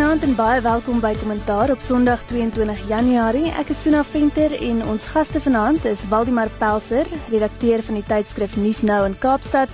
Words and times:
Goeienaand 0.00 0.22
en 0.24 0.36
baie 0.36 0.60
welkom 0.64 1.00
by 1.04 1.10
Kommentaar 1.20 1.70
op 1.74 1.82
Sondag 1.84 2.22
22 2.30 2.86
Januarie. 2.88 3.50
Ek 3.60 3.68
is 3.74 3.82
Suna 3.84 4.00
Venter 4.00 4.54
en 4.56 4.78
ons 4.88 5.04
gaste 5.12 5.42
vanaand 5.44 5.84
is 5.90 6.06
Waldemar 6.08 6.48
Pelser, 6.56 7.04
redakteur 7.28 7.84
van 7.84 7.98
die 7.98 8.06
tydskrif 8.08 8.54
Nuus 8.56 8.80
Nou 8.80 9.02
in 9.04 9.18
Kaapstad. 9.20 9.68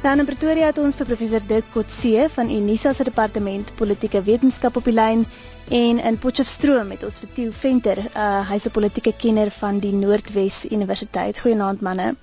Dan 0.00 0.24
in 0.24 0.30
Pretoria 0.32 0.70
het 0.72 0.80
ons 0.80 0.96
vir 0.96 1.10
professor 1.12 1.44
Dirk 1.52 1.68
Kotse 1.76 2.24
van 2.38 2.54
Unisa 2.56 2.94
se 2.96 3.04
departement 3.04 3.74
politieke 3.76 4.24
wetenskap 4.24 4.80
op 4.80 4.88
die 4.88 4.96
lyn 4.96 5.28
en 5.68 6.00
in 6.00 6.20
Potchefstroom 6.24 6.96
het 6.96 7.04
ons 7.04 7.20
vir 7.20 7.36
Theo 7.36 7.52
Venter, 7.60 8.00
uh, 8.08 8.48
hy's 8.48 8.64
'n 8.64 8.76
politieke 8.80 9.12
kenner 9.12 9.52
van 9.60 9.84
die 9.84 9.92
Noordwes 9.92 10.64
Universiteit. 10.72 11.44
Goeienaand 11.44 11.84
manne. 11.84 12.14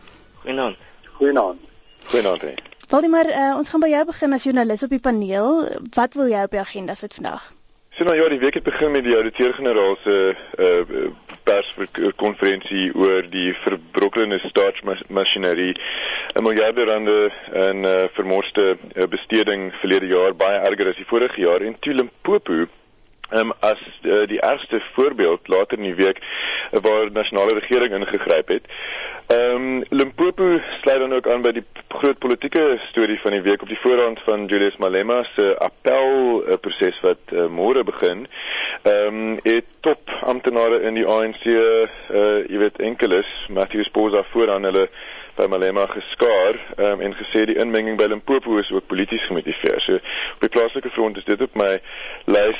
Goeienaand. 0.42 0.78
Goeienaand. 1.22 1.60
Goeienaand. 2.10 2.73
Waldemar, 2.94 3.26
uh, 3.26 3.56
ons 3.58 3.70
gaan 3.74 3.82
by 3.82 3.88
jou 3.90 4.04
begin 4.06 4.36
as 4.36 4.44
joernalis 4.46 4.84
op 4.86 4.92
die 4.94 5.02
paneel. 5.02 5.64
Wat 5.96 6.14
wil 6.14 6.28
jy 6.30 6.44
op 6.46 6.52
die 6.54 6.60
agenda 6.62 6.94
sit 6.94 7.16
vandag? 7.18 7.48
So 7.98 8.06
nou 8.06 8.14
ja, 8.14 8.28
die 8.30 8.38
week 8.38 8.60
het 8.60 8.68
begin 8.68 8.94
met 8.94 9.08
die 9.08 9.16
ouditeur-generaal 9.18 9.98
se 10.04 10.18
uh 10.62 11.10
perskonferensie 11.44 12.94
oor 12.96 13.26
die 13.28 13.50
verbrokkelde 13.64 14.38
staatsmasjinerie. 14.46 15.74
'n 16.38 16.44
Miljarde 16.46 16.86
rande 16.86 17.18
in 17.66 17.84
uh, 17.84 18.06
vermorste 18.14 18.78
uh, 18.78 19.10
besteding 19.10 19.74
verlede 19.82 20.08
jaar 20.14 20.38
baie 20.38 20.62
erger 20.70 20.94
as 20.94 21.02
die 21.02 21.10
vorige 21.10 21.42
jaar 21.42 21.66
en 21.66 21.76
toe 21.80 21.94
Limpopo 21.94 22.66
Um, 23.32 23.54
as 23.60 23.80
uh, 24.02 24.28
die 24.28 24.40
ergste 24.42 24.82
voorbeeld 24.94 25.48
later 25.48 25.78
in 25.78 25.84
die 25.84 25.96
week 25.96 26.20
uh, 26.72 26.80
waar 26.82 27.12
nasionale 27.12 27.54
regering 27.54 27.94
ingegryp 27.94 28.48
het. 28.48 28.66
Ehm 29.28 29.56
um, 29.56 29.84
Limpopo 29.90 30.60
sluit 30.82 31.00
dan 31.00 31.14
ook 31.14 31.28
aan 31.28 31.42
by 31.42 31.52
die 31.52 31.64
groot 31.88 32.18
politieke 32.18 32.78
storie 32.90 33.20
van 33.20 33.32
die 33.32 33.42
week 33.42 33.62
op 33.62 33.68
die 33.68 33.80
voorhand 33.80 34.20
van 34.22 34.46
Julius 34.46 34.78
Malema 34.78 35.24
se 35.24 35.56
appel 35.58 36.44
uh, 36.44 36.58
proses 36.62 37.00
wat 37.00 37.32
uh, 37.32 37.48
môre 37.48 37.84
begin. 37.84 38.28
Ehm 38.84 39.16
um, 39.16 39.40
het 39.44 39.66
top 39.80 40.10
amptenare 40.24 40.82
in 40.82 40.94
die 40.94 41.06
ANC 41.08 41.46
uh 41.46 41.88
jy 42.52 42.58
weet 42.58 42.82
enkeles 42.84 43.30
Matthew 43.50 43.84
Sposa 43.84 44.24
vooraan 44.32 44.68
hulle 44.68 44.90
by 45.36 45.48
Malema 45.48 45.86
geskaar 45.88 46.60
um, 46.78 47.00
en 47.02 47.16
gesê 47.16 47.46
die 47.48 47.56
inmenging 47.56 47.98
by 47.98 48.10
Limpopo 48.12 48.58
is 48.60 48.72
ook 48.72 48.86
polities 48.92 49.24
gemotiveer. 49.26 49.80
So 49.82 49.96
op 50.36 50.44
die 50.44 50.52
plaaslike 50.52 50.92
front 50.92 51.18
is 51.18 51.26
dit 51.26 51.42
op 51.42 51.56
my 51.56 51.80
lys 52.26 52.60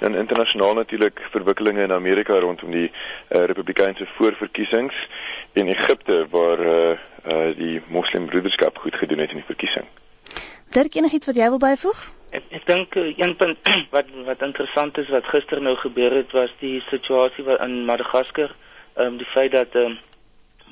en 0.00 0.14
internasionaal 0.14 0.74
natuurlik 0.74 1.24
verwikkelinge 1.32 1.82
in 1.88 1.92
Amerika 1.92 2.38
rondom 2.38 2.70
die 2.70 2.90
uh, 2.90 3.44
Republikeinse 3.44 4.06
voorverkiesings 4.06 5.08
en 5.52 5.72
Egipte 5.72 6.26
waar 6.30 6.60
uh, 6.60 6.78
uh, 7.26 7.50
die 7.56 7.80
Moslimbroederskap 7.88 8.78
goed 8.78 8.94
gedoen 8.94 9.24
het 9.24 9.30
in 9.30 9.40
die 9.40 9.50
verkiesing. 9.54 9.88
Dirk 10.72 10.94
enigiets 10.94 11.32
wat 11.32 11.36
jy 11.36 11.48
wil 11.48 11.64
byvoeg? 11.70 12.10
Ek 12.32 12.44
ek 12.58 12.66
dink 12.66 12.96
een 12.96 13.36
punt 13.36 13.58
wat 13.94 14.08
wat 14.28 14.42
interessant 14.48 14.98
is 14.98 15.12
wat 15.12 15.28
gister 15.34 15.60
nou 15.60 15.76
gebeur 15.76 16.14
het 16.16 16.32
was 16.32 16.54
die 16.60 16.80
situasie 16.88 17.44
wat 17.44 17.60
in 17.66 17.84
Madagaskar, 17.84 18.54
ehm 18.96 19.06
um, 19.06 19.20
die 19.20 19.28
feit 19.34 19.52
dat 19.52 19.76
ehm 19.76 19.92
um, 19.92 19.98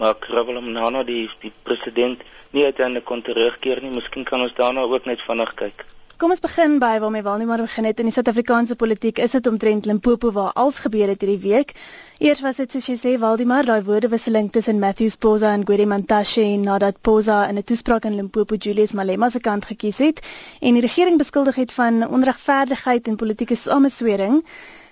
maar 0.00 0.16
Kravelamnana 0.16 1.02
die 1.04 1.28
die 1.40 1.52
president 1.62 2.22
nie 2.56 2.64
uiteindelik 2.64 3.04
kon 3.04 3.22
terugkeer 3.22 3.82
nie. 3.82 3.90
Miskien 3.92 4.24
kan 4.24 4.40
ons 4.40 4.54
daarna 4.56 4.86
ook 4.88 5.04
net 5.04 5.20
vinnig 5.22 5.52
kyk. 5.54 5.84
Kom 6.20 6.34
ons 6.34 6.42
begin 6.44 6.74
by 6.82 6.98
waarmee 7.00 7.24
Walneemar 7.24 7.62
begin 7.64 7.86
het 7.88 8.00
in 8.02 8.08
die 8.10 8.12
Suid-Afrikaanse 8.12 8.74
politiek. 8.76 9.18
Is 9.24 9.32
dit 9.32 9.46
omtrent 9.48 9.86
Limpopo 9.88 10.32
waar 10.36 10.50
alles 10.52 10.80
gebeur 10.84 11.08
het 11.08 11.22
hierdie 11.24 11.40
week? 11.44 11.72
Eers 12.18 12.42
was 12.44 12.60
dit 12.60 12.74
soos 12.76 12.88
jy 12.90 12.96
sê 13.00 13.14
Waldemar, 13.22 13.64
daai 13.64 13.80
woordewisseling 13.86 14.50
tussen 14.52 14.82
Matthews 14.82 15.16
Poza 15.16 15.54
en 15.56 15.64
Gwede 15.64 15.86
Mantashe 15.88 16.44
nadat 16.66 17.00
Poza 17.00 17.38
in 17.48 17.56
'n 17.56 17.64
toespraak 17.64 18.04
in 18.04 18.18
Limpopo 18.20 18.60
Julius 18.66 18.92
Malema 18.92 19.30
se 19.30 19.40
kant 19.40 19.64
gekies 19.72 19.98
het 20.04 20.20
en 20.60 20.76
die 20.76 20.84
regering 20.84 21.16
beskuldig 21.18 21.56
het 21.56 21.72
van 21.72 22.04
onregverdigheid 22.08 23.08
en 23.08 23.16
politieke 23.16 23.56
sameswering. 23.56 24.44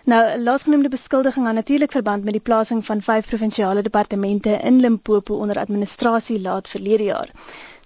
Nou, 0.09 0.39
laasgenoemde 0.41 0.89
beskuldiging 0.89 1.47
het 1.47 1.55
natuurlik 1.55 1.93
verband 1.93 2.25
met 2.25 2.33
die 2.33 2.47
plasing 2.49 2.87
van 2.87 3.03
vyf 3.03 3.27
provinsiale 3.29 3.83
departemente 3.83 4.61
in 4.63 4.81
Limpopo 4.81 5.35
onder 5.35 5.59
administrasie 5.59 6.41
laat 6.41 6.69
verlede 6.69 7.05
jaar. 7.05 7.31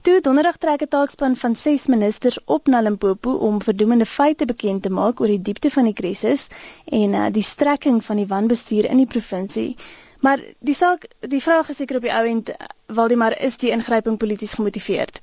Toe 0.02 0.20
donderdag 0.20 0.56
trek 0.58 0.80
'n 0.82 0.88
taakspan 0.88 1.36
van 1.36 1.52
6 1.56 1.86
ministers 1.86 2.38
op 2.44 2.66
na 2.66 2.80
Limpopo 2.80 3.32
om 3.48 3.62
verdoemende 3.62 4.06
feite 4.06 4.44
bekend 4.44 4.82
te 4.82 4.90
maak 4.90 5.20
oor 5.20 5.30
die 5.30 5.42
diepte 5.48 5.70
van 5.70 5.84
die 5.84 5.92
krisis 6.00 6.46
en 6.84 7.14
uh, 7.14 7.26
die 7.30 7.42
strekking 7.42 8.04
van 8.04 8.16
die 8.16 8.26
wanbestuur 8.26 8.88
in 8.90 8.96
die 8.96 9.06
provinsie. 9.06 9.76
Maar 10.20 10.42
die 10.58 10.74
saak, 10.74 11.06
die 11.20 11.42
vraag 11.42 11.70
is 11.70 11.76
seker 11.76 11.96
op 11.96 12.08
die 12.08 12.14
ou 12.14 12.24
end, 12.26 12.50
Waldemar, 12.86 13.38
is 13.38 13.56
die 13.62 13.70
ingryping 13.70 14.18
polities 14.18 14.58
gemotiveerd? 14.58 15.22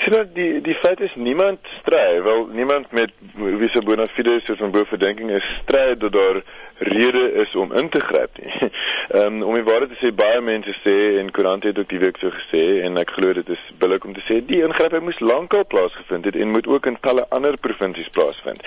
Sien 0.00 0.12
nou 0.12 0.24
die 0.34 0.60
die 0.60 0.74
feit 0.74 1.00
is 1.00 1.14
niemand 1.14 1.58
stry, 1.78 2.22
wel 2.22 2.46
niemand 2.52 2.92
met 2.92 3.10
wie 3.34 3.68
se 3.68 3.82
bona 3.82 4.06
fides 4.06 4.44
soos 4.44 4.58
van 4.58 4.70
bo 4.70 4.84
verdenking 4.84 5.30
is 5.30 5.48
stry 5.62 5.96
dat 5.96 6.12
daar 6.12 6.42
rede 6.78 7.32
is 7.32 7.54
om 7.54 7.72
in 7.72 7.88
te 7.88 8.00
gryp 8.00 8.38
nie. 8.42 8.52
Ehm 9.08 9.22
um, 9.22 9.42
om 9.42 9.54
die 9.54 9.64
waarheid 9.64 9.90
te 9.94 9.98
sê 10.00 10.12
baie 10.14 10.40
mense 10.40 10.74
sê 10.82 11.16
en 11.20 11.30
koerant 11.30 11.64
het 11.64 11.78
ook 11.78 11.88
die 11.88 11.98
week 12.02 12.18
so 12.20 12.30
gesê 12.34 12.82
en 12.84 12.98
ek 13.00 13.14
glo 13.16 13.32
dit 13.32 13.48
is 13.48 13.62
billik 13.78 14.04
om 14.04 14.12
te 14.12 14.24
sê 14.26 14.40
die 14.44 14.60
ingryping 14.66 15.04
moes 15.06 15.20
lankal 15.20 15.64
plaasgevind 15.66 16.28
het 16.28 16.36
en 16.36 16.52
moet 16.52 16.66
ook 16.66 16.86
in 16.90 16.98
talle 17.00 17.26
ander 17.30 17.56
provinsies 17.56 18.10
plaasvind. 18.12 18.62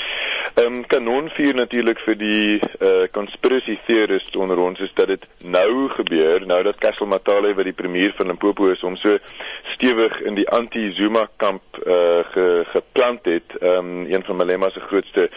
Ehm 0.56 0.66
um, 0.66 0.86
kanonvuur 0.88 1.56
natuurlik 1.56 2.00
vir 2.08 2.18
die 2.18 2.60
eh 2.60 2.88
uh, 2.88 3.08
conspiracy 3.12 3.78
theorists 3.86 4.36
onder 4.36 4.58
ons 4.58 4.80
is 4.80 4.94
dat 4.94 5.08
dit 5.08 5.28
nou 5.44 5.90
gebeur, 5.90 6.46
nou 6.46 6.64
dat 6.64 6.78
Castle 6.78 7.08
Matale 7.08 7.54
wat 7.54 7.70
die 7.70 7.78
premier 7.84 8.14
van 8.16 8.28
Limpopo 8.28 8.72
is 8.72 8.84
om 8.84 8.96
so 8.96 9.18
stewig 9.64 10.22
in 10.22 10.34
die 10.34 10.50
anti-Zuma 10.89 11.29
kamp 11.35 11.61
eh 11.85 11.91
uh, 11.91 12.19
ge, 12.31 12.63
geplant 12.66 13.25
het, 13.25 13.61
um, 13.61 14.05
een 14.05 14.23
van 14.23 14.35
Malema 14.35 14.69
se 14.69 14.79
grootste 14.79 15.29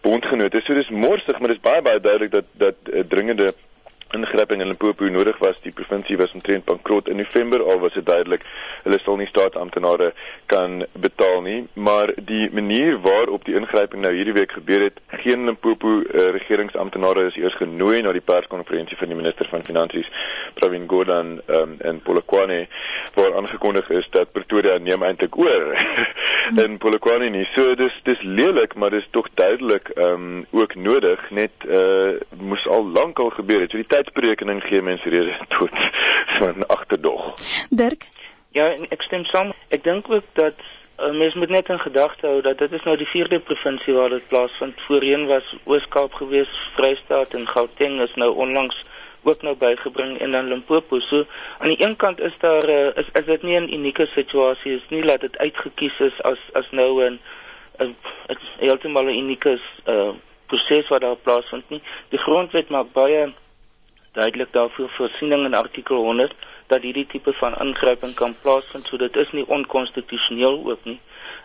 bondgenote. 0.00 0.60
So 0.64 0.74
dis 0.74 0.88
morsig, 0.88 1.38
maar 1.38 1.48
dis 1.48 1.60
baie 1.60 1.82
baie 1.82 2.00
duidelik 2.00 2.30
dat 2.30 2.44
dat 2.52 2.74
uh, 2.84 3.00
dringende 3.08 3.54
ingryping 4.14 4.60
in 4.60 4.66
Limpopo 4.66 5.08
nodig 5.08 5.38
was. 5.38 5.60
Die 5.62 5.72
provinsie 5.72 6.16
was 6.16 6.32
omtrent 6.32 6.64
bankrot 6.64 7.08
in 7.08 7.16
November 7.16 7.62
al 7.62 7.80
was 7.80 7.92
dit 7.92 8.06
duidelik 8.06 8.44
hulle 8.82 8.98
sal 9.02 9.16
nie 9.20 9.28
staatsamptenare 9.28 10.12
kan 10.50 10.84
betaal 10.92 11.42
nie, 11.42 11.68
maar 11.72 12.12
die 12.16 12.48
manier 12.52 13.00
waarop 13.00 13.44
die 13.44 13.56
ingryping 13.58 14.02
nou 14.02 14.12
hierdie 14.14 14.36
week 14.36 14.52
gebeur 14.58 14.86
het, 14.88 15.00
geen 15.22 15.44
Limpopo 15.44 16.00
uh, 16.00 16.30
regeringsamptenare 16.36 17.26
is 17.30 17.38
eers 17.40 17.56
genooi 17.58 18.02
na 18.02 18.12
die 18.16 18.24
perskonferensie 18.24 18.98
van 19.00 19.12
die 19.12 19.18
minister 19.18 19.48
van 19.50 19.64
finansies 19.66 20.10
Pravin 20.54 20.88
Gordhan 20.88 21.38
um, 21.46 21.76
in 21.84 22.00
Polokwane 22.02 22.66
waar 23.14 23.36
aangekondig 23.36 23.90
is 23.90 24.08
dat 24.10 24.32
Pretoria 24.32 24.78
neem 24.78 25.02
eintlik 25.02 25.36
oor 25.38 25.74
in 26.64 26.78
Polokwane 26.78 27.30
nie. 27.30 27.44
So 27.54 27.74
dis 27.78 27.94
dis 28.04 28.22
lelik, 28.22 28.74
maar 28.74 28.90
dis 28.90 29.06
tog 29.10 29.28
duidelik 29.34 29.92
um 29.96 30.46
ook 30.50 30.74
nodig 30.74 31.30
net 31.30 31.66
uh 31.68 32.18
moes 32.36 32.66
al 32.66 32.86
lank 32.86 33.18
al 33.18 33.30
gebeur 33.30 33.60
het. 33.60 33.70
So 33.70 33.80
die 33.80 33.86
tydsberekening 34.00 34.62
gee 34.64 34.82
mense 34.82 35.08
rede 35.08 35.36
tot 35.48 35.70
so 36.34 36.48
'n 36.48 36.66
agterdog. 36.66 37.34
Dirk? 37.70 38.08
Ja, 38.52 38.72
ek 38.88 39.02
stem 39.02 39.24
saam. 39.24 39.52
Ek 39.68 39.84
dink 39.84 40.08
ook 40.10 40.24
dat 40.32 40.56
uh, 41.00 41.12
mens 41.12 41.34
moet 41.34 41.52
net 41.52 41.68
in 41.68 41.80
gedagte 41.80 42.26
hou 42.26 42.40
dat 42.42 42.58
dit 42.58 42.72
is 42.72 42.82
nou 42.88 42.96
die 42.96 43.08
vierde 43.08 43.40
provinsie 43.40 43.94
waar 43.94 44.08
dit 44.08 44.26
plaasvind. 44.28 44.80
Voorheen 44.86 45.26
was 45.26 45.56
Oos-Kaap 45.64 46.16
gewees, 46.18 46.50
Vrystaat 46.76 47.36
en 47.36 47.46
Gauteng 47.48 48.00
is 48.00 48.14
nou 48.14 48.32
onlangs 48.34 48.84
ook 49.22 49.42
nou 49.42 49.54
bygebring 49.56 50.18
en 50.18 50.32
dan 50.32 50.48
Limpopo. 50.48 50.98
So 51.00 51.26
aan 51.58 51.68
die 51.68 51.84
een 51.84 51.96
kant 51.96 52.20
is 52.20 52.34
daar 52.38 52.68
uh, 52.68 52.86
is 52.96 53.12
is 53.12 53.24
dit 53.24 53.42
nie 53.42 53.60
'n 53.60 53.72
unieke 53.72 54.06
situasie 54.06 54.74
is 54.76 54.88
nie 54.88 55.02
dat 55.02 55.20
dit 55.20 55.38
uitgekies 55.38 56.00
is 56.00 56.22
as 56.22 56.40
as 56.52 56.70
nou 56.70 57.04
'n 57.04 57.20
'n 57.78 57.96
heeltemal 58.58 59.04
'n 59.04 59.20
unieke 59.22 59.60
uh, 59.86 60.10
proses 60.46 60.88
wat 60.88 61.00
daar 61.00 61.16
plaasvind 61.16 61.68
nie. 61.68 61.82
Die 62.08 62.18
grondwet 62.18 62.68
maak 62.68 62.92
baie 62.92 63.32
duidelik 64.12 64.52
daarvoor 64.52 64.88
voorsiening 64.88 65.44
in 65.44 65.54
artikel 65.54 65.96
100 65.96 66.34
dat 66.66 66.82
hierdie 66.82 67.06
tipe 67.06 67.32
van 67.32 67.54
ingryping 67.62 68.14
kan 68.14 68.36
plaasvind 68.42 68.86
so 68.86 68.96
dit 68.96 69.16
is 69.16 69.32
nie 69.32 69.46
onkonstitusioneel 69.46 70.62
ook 70.66 70.84
nie. 70.84 71.00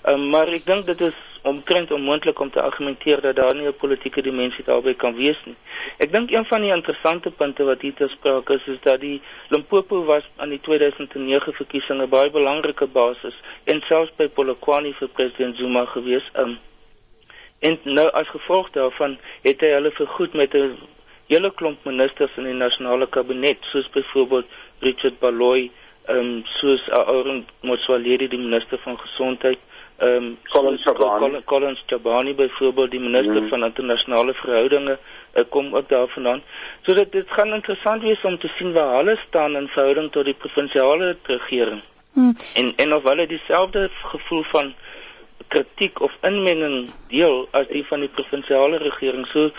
Um, 0.10 0.30
maar 0.30 0.50
ek 0.54 0.66
dink 0.66 0.86
dit 0.86 1.02
is 1.02 1.18
omtrent 1.46 1.92
onmoontlik 1.92 2.40
om 2.40 2.52
te 2.52 2.62
argumenteer 2.62 3.22
dat 3.22 3.36
daar 3.36 3.56
nie 3.56 3.68
'n 3.68 3.76
politieke 3.84 4.22
dimensie 4.22 4.64
daarbey 4.64 4.94
kan 4.94 5.16
wees 5.16 5.42
nie. 5.46 5.56
Ek 5.98 6.12
dink 6.12 6.32
een 6.32 6.46
van 6.46 6.62
die 6.62 6.74
interessante 6.74 7.32
punte 7.32 7.64
wat 7.64 7.82
hier 7.82 7.94
te 7.94 8.08
sprake 8.08 8.54
is 8.54 8.68
is 8.68 8.82
dat 8.82 9.00
die 9.00 9.22
Limpopo 9.50 10.04
was 10.04 10.24
aan 10.36 10.50
die 10.50 10.62
2009 10.62 11.54
verkiesings 11.54 12.04
'n 12.04 12.10
baie 12.10 12.32
belangrike 12.32 12.88
basis 12.88 13.36
en 13.64 13.82
selfs 13.82 14.16
by 14.16 14.28
Polokwane 14.28 14.94
vir 14.94 15.08
president 15.08 15.58
Zuma 15.58 15.86
gewees. 15.86 16.32
Um, 16.38 16.58
en 17.60 17.80
nou 17.84 18.10
as 18.12 18.28
gevolg 18.28 18.70
daarvan 18.70 19.18
het 19.42 19.62
hy 19.62 19.68
hulle 19.68 19.92
vergoed 19.92 20.34
met 20.34 20.54
'n 20.54 20.78
hele 21.28 21.52
klomp 21.52 21.86
ministers 21.86 22.38
in 22.38 22.50
die 22.50 22.58
nasionale 22.58 23.08
kabinet 23.08 23.66
soos 23.72 23.90
byvoorbeeld 23.90 24.46
Richard 24.86 25.20
Baloyi, 25.20 25.72
ehm 26.06 26.20
um, 26.20 26.44
soos 26.46 26.90
Aaron 26.90 27.46
Motsoaledi 27.62 28.28
die 28.30 28.40
minister 28.40 28.80
van 28.84 29.00
gesondheid, 29.00 29.60
ehm 29.98 30.16
um, 30.24 30.38
Collins 30.52 30.84
Chabani, 30.84 31.42
Collins 31.46 31.84
Chabani 31.88 32.36
byvoorbeeld 32.36 32.92
die 32.92 33.00
minister 33.00 33.42
mm. 33.42 33.48
van 33.48 33.64
internasionale 33.64 34.34
verhoudinge 34.34 34.98
uh, 35.34 35.44
kom 35.50 35.76
ook 35.76 35.90
daarvandaan. 35.90 36.44
So 36.82 36.94
dit 36.94 37.12
dit 37.12 37.32
gaan 37.32 37.54
interessant 37.54 38.02
wees 38.02 38.22
om 38.22 38.38
te 38.38 38.52
sien 38.58 38.74
waar 38.74 38.96
hulle 38.96 39.18
staan 39.28 39.56
in 39.56 39.68
verhouding 39.68 40.12
tot 40.12 40.26
die 40.26 40.34
provinsiale 40.34 41.18
regering. 41.24 41.82
Mm. 42.14 42.36
En 42.54 42.74
en 42.76 42.94
of 42.94 43.04
hulle 43.04 43.28
dieselfde 43.28 43.90
gevoel 44.04 44.44
van 44.44 44.74
kritiek 45.48 46.02
of 46.02 46.18
inmenging 46.22 46.92
deel 47.08 47.48
as 47.52 47.68
die 47.68 47.86
van 47.86 48.00
die 48.00 48.10
provinsiale 48.10 48.78
regering. 48.78 49.28
So 49.28 49.52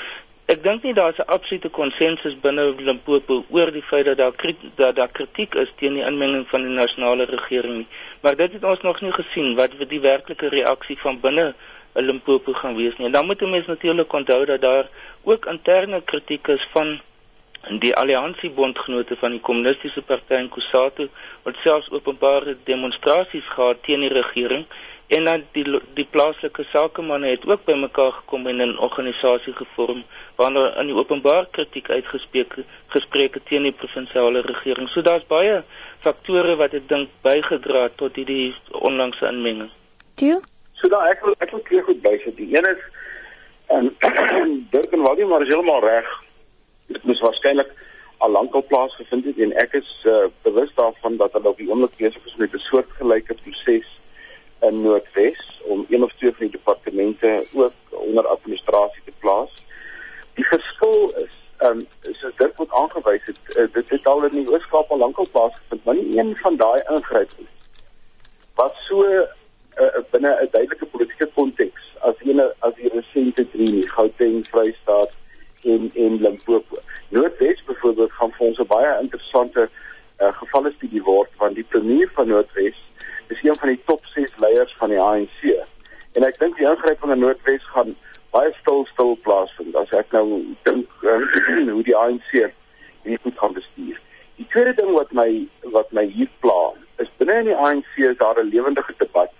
ek 0.46 0.62
dink 0.62 0.84
nie 0.86 0.94
daar's 0.94 1.18
'n 1.18 1.30
absolute 1.36 1.68
konsensus 1.68 2.34
binne 2.40 2.64
Limpopo 2.88 3.44
oor 3.50 3.70
die 3.72 3.82
feit 3.82 4.04
dat 4.04 4.18
daar 4.18 4.54
dat 4.74 4.96
daar 4.96 5.08
kritiek 5.08 5.54
is 5.54 5.72
teen 5.76 5.94
die 5.94 6.04
inmenging 6.04 6.48
van 6.48 6.62
die 6.62 6.76
nasionale 6.76 7.24
regering 7.24 7.76
nie. 7.76 7.86
Maar 8.20 8.36
dit 8.36 8.52
het 8.52 8.64
ons 8.64 8.80
nog 8.80 9.00
nie 9.00 9.12
gesien 9.12 9.54
wat 9.54 9.70
die 9.88 10.00
werklike 10.00 10.48
reaksie 10.48 10.98
van 10.98 11.20
binne 11.20 11.54
Limpopo 11.94 12.52
gaan 12.52 12.76
wees 12.76 12.96
nie. 12.96 13.06
En 13.06 13.12
dan 13.12 13.26
moet 13.26 13.42
'n 13.42 13.50
mens 13.50 13.66
natuurlik 13.66 14.12
onthou 14.12 14.44
dat 14.44 14.60
daar 14.60 14.88
ook 15.22 15.46
interne 15.46 16.02
kritiek 16.02 16.46
is 16.46 16.68
van 16.70 17.00
die 17.68 17.94
alliansiebondgenote 17.94 19.16
van 19.16 19.30
die 19.30 19.40
kommunistiese 19.40 20.02
party 20.02 20.34
in 20.34 20.48
Kusatu 20.48 21.08
wat 21.42 21.56
selfs 21.62 21.90
openbare 21.90 22.56
demonstrasies 22.64 23.48
gehad 23.54 23.82
teen 23.82 24.00
die 24.00 24.12
regering 24.12 24.66
en 25.06 25.24
dan 25.24 25.44
die 25.52 25.64
die 25.94 26.06
plaaslike 26.10 26.64
sakemanne 26.70 27.28
het 27.30 27.46
ook 27.46 27.64
bymekaar 27.64 28.12
gekom 28.12 28.46
en 28.46 28.56
'n 28.56 28.78
organisasie 28.78 29.52
gevorm 29.52 30.04
waarna 30.36 30.76
in 30.80 30.86
die 30.86 30.94
openbaar 30.94 31.46
kritiek 31.50 31.90
uitgespreek 31.90 32.54
gespreek 32.86 33.38
teen 33.44 33.62
die 33.62 33.72
provinsiale 33.72 34.40
regering. 34.40 34.88
So 34.88 35.02
daar's 35.02 35.26
baie 35.26 35.64
faktore 36.00 36.56
wat 36.56 36.72
ek 36.72 36.88
dink 36.88 37.08
bygedra 37.22 37.82
het 37.82 37.96
tot 37.96 38.16
hierdie 38.16 38.54
onlangse 38.70 39.26
inmenging. 39.26 39.70
Toe? 40.14 40.40
So 40.72 40.88
dan 40.88 41.06
ek 41.06 41.24
wil 41.24 41.34
ek 41.38 41.50
wil 41.50 41.62
twee 41.62 41.82
goed 41.82 42.02
bysit. 42.02 42.36
Die 42.36 42.56
een 42.56 42.66
is 42.66 42.82
en 43.66 43.96
Dirk 44.72 44.92
en 44.92 45.02
Waldie 45.02 45.26
maar 45.26 45.42
is 45.42 45.48
heeltemal 45.48 45.80
reg. 45.80 46.22
Dit 46.86 47.02
moes 47.02 47.20
waarskynlik 47.20 47.70
al 48.18 48.30
lankal 48.30 48.64
plaasgevind 48.66 49.24
het 49.24 49.38
en 49.38 49.52
ek 49.52 49.72
is 49.72 50.02
uh, 50.04 50.26
bewus 50.42 50.70
daarvan 50.74 51.16
dat 51.16 51.32
hulle 51.32 51.48
op 51.48 51.58
die 51.58 51.70
oomblik 51.70 51.96
besig 51.96 52.24
is 52.24 52.36
met 52.36 52.52
'n 52.52 52.58
soortgelyke 52.58 53.34
proses 53.34 53.86
in 54.60 54.82
Noordwes 54.82 55.60
om 55.62 55.86
een 55.88 56.02
of 56.02 56.12
twee 56.12 56.30
van 56.30 56.46
die 56.46 56.50
departemente 56.50 57.46
ook 57.52 57.72
onder 57.90 58.26
administrasie 58.26 59.02
te 59.04 59.12
plaas. 59.18 59.64
Die 60.34 60.46
verskil 60.46 61.12
is 61.24 61.34
ehm 61.56 61.78
um, 61.78 61.86
soos 62.12 62.36
dit 62.36 62.56
word 62.56 62.72
aangewys 62.72 63.24
het 63.24 63.38
uh, 63.56 63.64
dit 63.72 63.88
het 63.88 64.06
al 64.06 64.24
in 64.24 64.34
die 64.36 64.48
Oos-Kaap 64.48 64.90
al 64.90 64.98
lankal 64.98 65.28
plaasgevind, 65.32 65.84
maar 65.84 65.94
nie 65.94 66.18
een 66.18 66.36
van 66.36 66.56
daai 66.56 66.82
ingrypings 66.92 67.52
wat 68.60 68.74
so 68.88 69.04
uh, 69.04 70.02
binne 70.10 70.32
'n 70.42 70.48
duidelike 70.50 70.86
politieke 70.86 71.28
konteks 71.34 71.88
as 72.08 72.20
ene 72.24 72.54
as 72.58 72.74
die 72.74 72.90
resente 72.92 73.46
drie 73.50 73.70
nie 73.70 73.88
Gauteng, 73.88 74.46
Vrystaat 74.50 75.12
en 75.62 75.90
en 75.94 76.20
Limpopo. 76.20 76.78
Noordwes 77.08 77.64
byvoorbeeld 77.64 78.12
gaan 78.12 78.32
vir 78.32 78.46
ons 78.46 78.58
'n 78.58 78.66
baie 78.66 79.00
interessante 79.00 79.68
uh, 80.20 80.32
gevalle 80.42 80.72
studie 80.76 81.02
word 81.02 81.30
want 81.36 81.54
die 81.54 81.68
premier 81.74 82.10
van 82.14 82.28
Noordwes 82.28 82.78
is 83.28 83.42
een 83.42 83.56
van 83.56 83.68
die 83.68 83.82
top 83.84 84.06
6 84.06 84.30
leiers 84.36 84.74
van 84.78 84.88
die 84.88 85.00
ANC. 85.00 85.66
En 86.12 86.24
ek 86.24 86.38
dink 86.38 86.56
die 86.56 86.68
ingryping 86.68 87.12
in 87.12 87.18
Noordwes 87.18 87.64
gaan 87.74 87.96
baie 88.34 88.52
stil 88.60 88.86
stil 88.92 89.14
plaasvind 89.24 89.76
as 89.80 89.92
ek 89.96 90.12
nou 90.16 90.42
dink 90.68 91.04
uh, 91.04 91.20
hoe 91.74 91.84
die 91.86 91.96
ANC 91.96 92.30
hierdie 92.32 93.20
goed 93.22 93.38
gaan 93.38 93.56
bestuur. 93.56 94.00
Die 94.36 94.46
tweede 94.52 94.74
ding 94.80 94.90
wat 94.94 95.12
my 95.16 95.28
wat 95.76 95.92
my 95.96 96.04
hier 96.12 96.30
pla 96.44 96.74
is 97.02 97.12
binne 97.20 97.38
in 97.42 97.50
die 97.50 97.56
ANC 97.68 97.96
is 98.08 98.18
daar 98.20 98.40
'n 98.42 98.52
lewendige 98.52 98.94
debat 98.98 99.32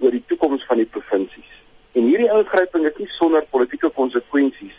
oor 0.00 0.10
die 0.10 0.24
toekoms 0.28 0.64
van 0.70 0.80
die 0.80 0.90
provinsies. 0.96 1.50
En 1.92 2.08
hierdie 2.08 2.30
ingryping 2.30 2.86
is 2.86 2.96
nie 2.98 3.10
sonder 3.18 3.44
politieke 3.50 3.90
konsekwensies 3.90 4.76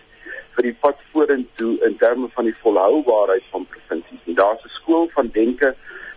vir 0.56 0.70
die 0.70 0.78
pad 0.86 1.00
vorentoe 1.12 1.76
in 1.88 1.98
terme 1.98 2.30
van 2.36 2.48
die 2.50 2.58
volhoubaarheid 2.64 3.44
van 3.52 3.68
provinsies. 3.76 4.36
Daar's 4.40 4.64
'n 4.64 4.76
skool 4.80 5.10
van 5.14 5.30
denke 5.34 5.76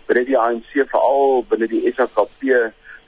binne 0.09 0.25
die 0.25 0.39
ANC 0.39 0.73
veral 0.75 1.45
binne 1.51 1.69
die 1.71 1.85
SAKP 1.93 2.45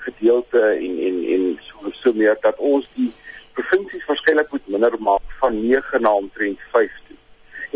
gedeelte 0.04 0.60
en 0.76 0.98
en 1.08 1.18
en 1.34 1.46
so 1.68 1.92
so 2.02 2.12
meer 2.12 2.36
dat 2.44 2.60
ons 2.72 2.88
die 2.96 3.10
provinsies 3.56 4.06
waarskynlik 4.08 4.52
moet 4.52 4.68
minder 4.74 4.96
maak 5.08 5.34
van 5.40 5.56
9 5.60 6.00
na 6.04 6.12
omtrent 6.22 6.60
5 6.72 6.92
toe. 7.08 7.16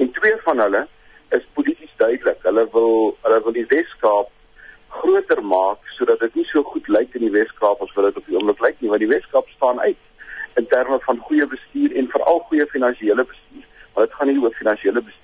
En 0.02 0.12
twee 0.12 0.36
van 0.46 0.60
hulle 0.64 0.86
is 1.28 1.46
polities 1.52 1.92
duidelik. 1.96 2.40
Hulle 2.42 2.68
wil 2.72 3.16
hulle 3.26 3.42
wil 3.44 3.56
die 3.56 3.66
Weskaap 3.72 4.30
groter 4.94 5.42
maak 5.42 5.88
sodat 5.96 6.20
dit 6.20 6.40
nie 6.40 6.46
so 6.50 6.62
goed 6.62 6.88
lyk 6.88 7.16
in 7.18 7.26
die 7.26 7.34
Weskaap 7.34 7.82
as 7.82 7.92
wat 7.96 8.10
dit 8.10 8.20
op 8.20 8.28
die 8.30 8.38
oomblik 8.38 8.62
lyk 8.62 8.80
nie, 8.80 8.90
want 8.92 9.02
die 9.02 9.10
Weskaap 9.10 9.48
staan 9.56 9.80
uit 9.80 10.00
in 10.60 10.66
terme 10.70 11.00
van 11.02 11.18
goeie 11.18 11.46
bestuur 11.50 11.96
en 11.98 12.10
veral 12.12 12.38
goeie 12.48 12.66
finansiële 12.70 13.24
bestuur. 13.24 13.64
Maar 13.94 14.06
dit 14.06 14.14
gaan 14.18 14.30
nie 14.30 14.40
oor 14.42 14.54
finansiële 14.54 15.02
bestuur. 15.02 15.23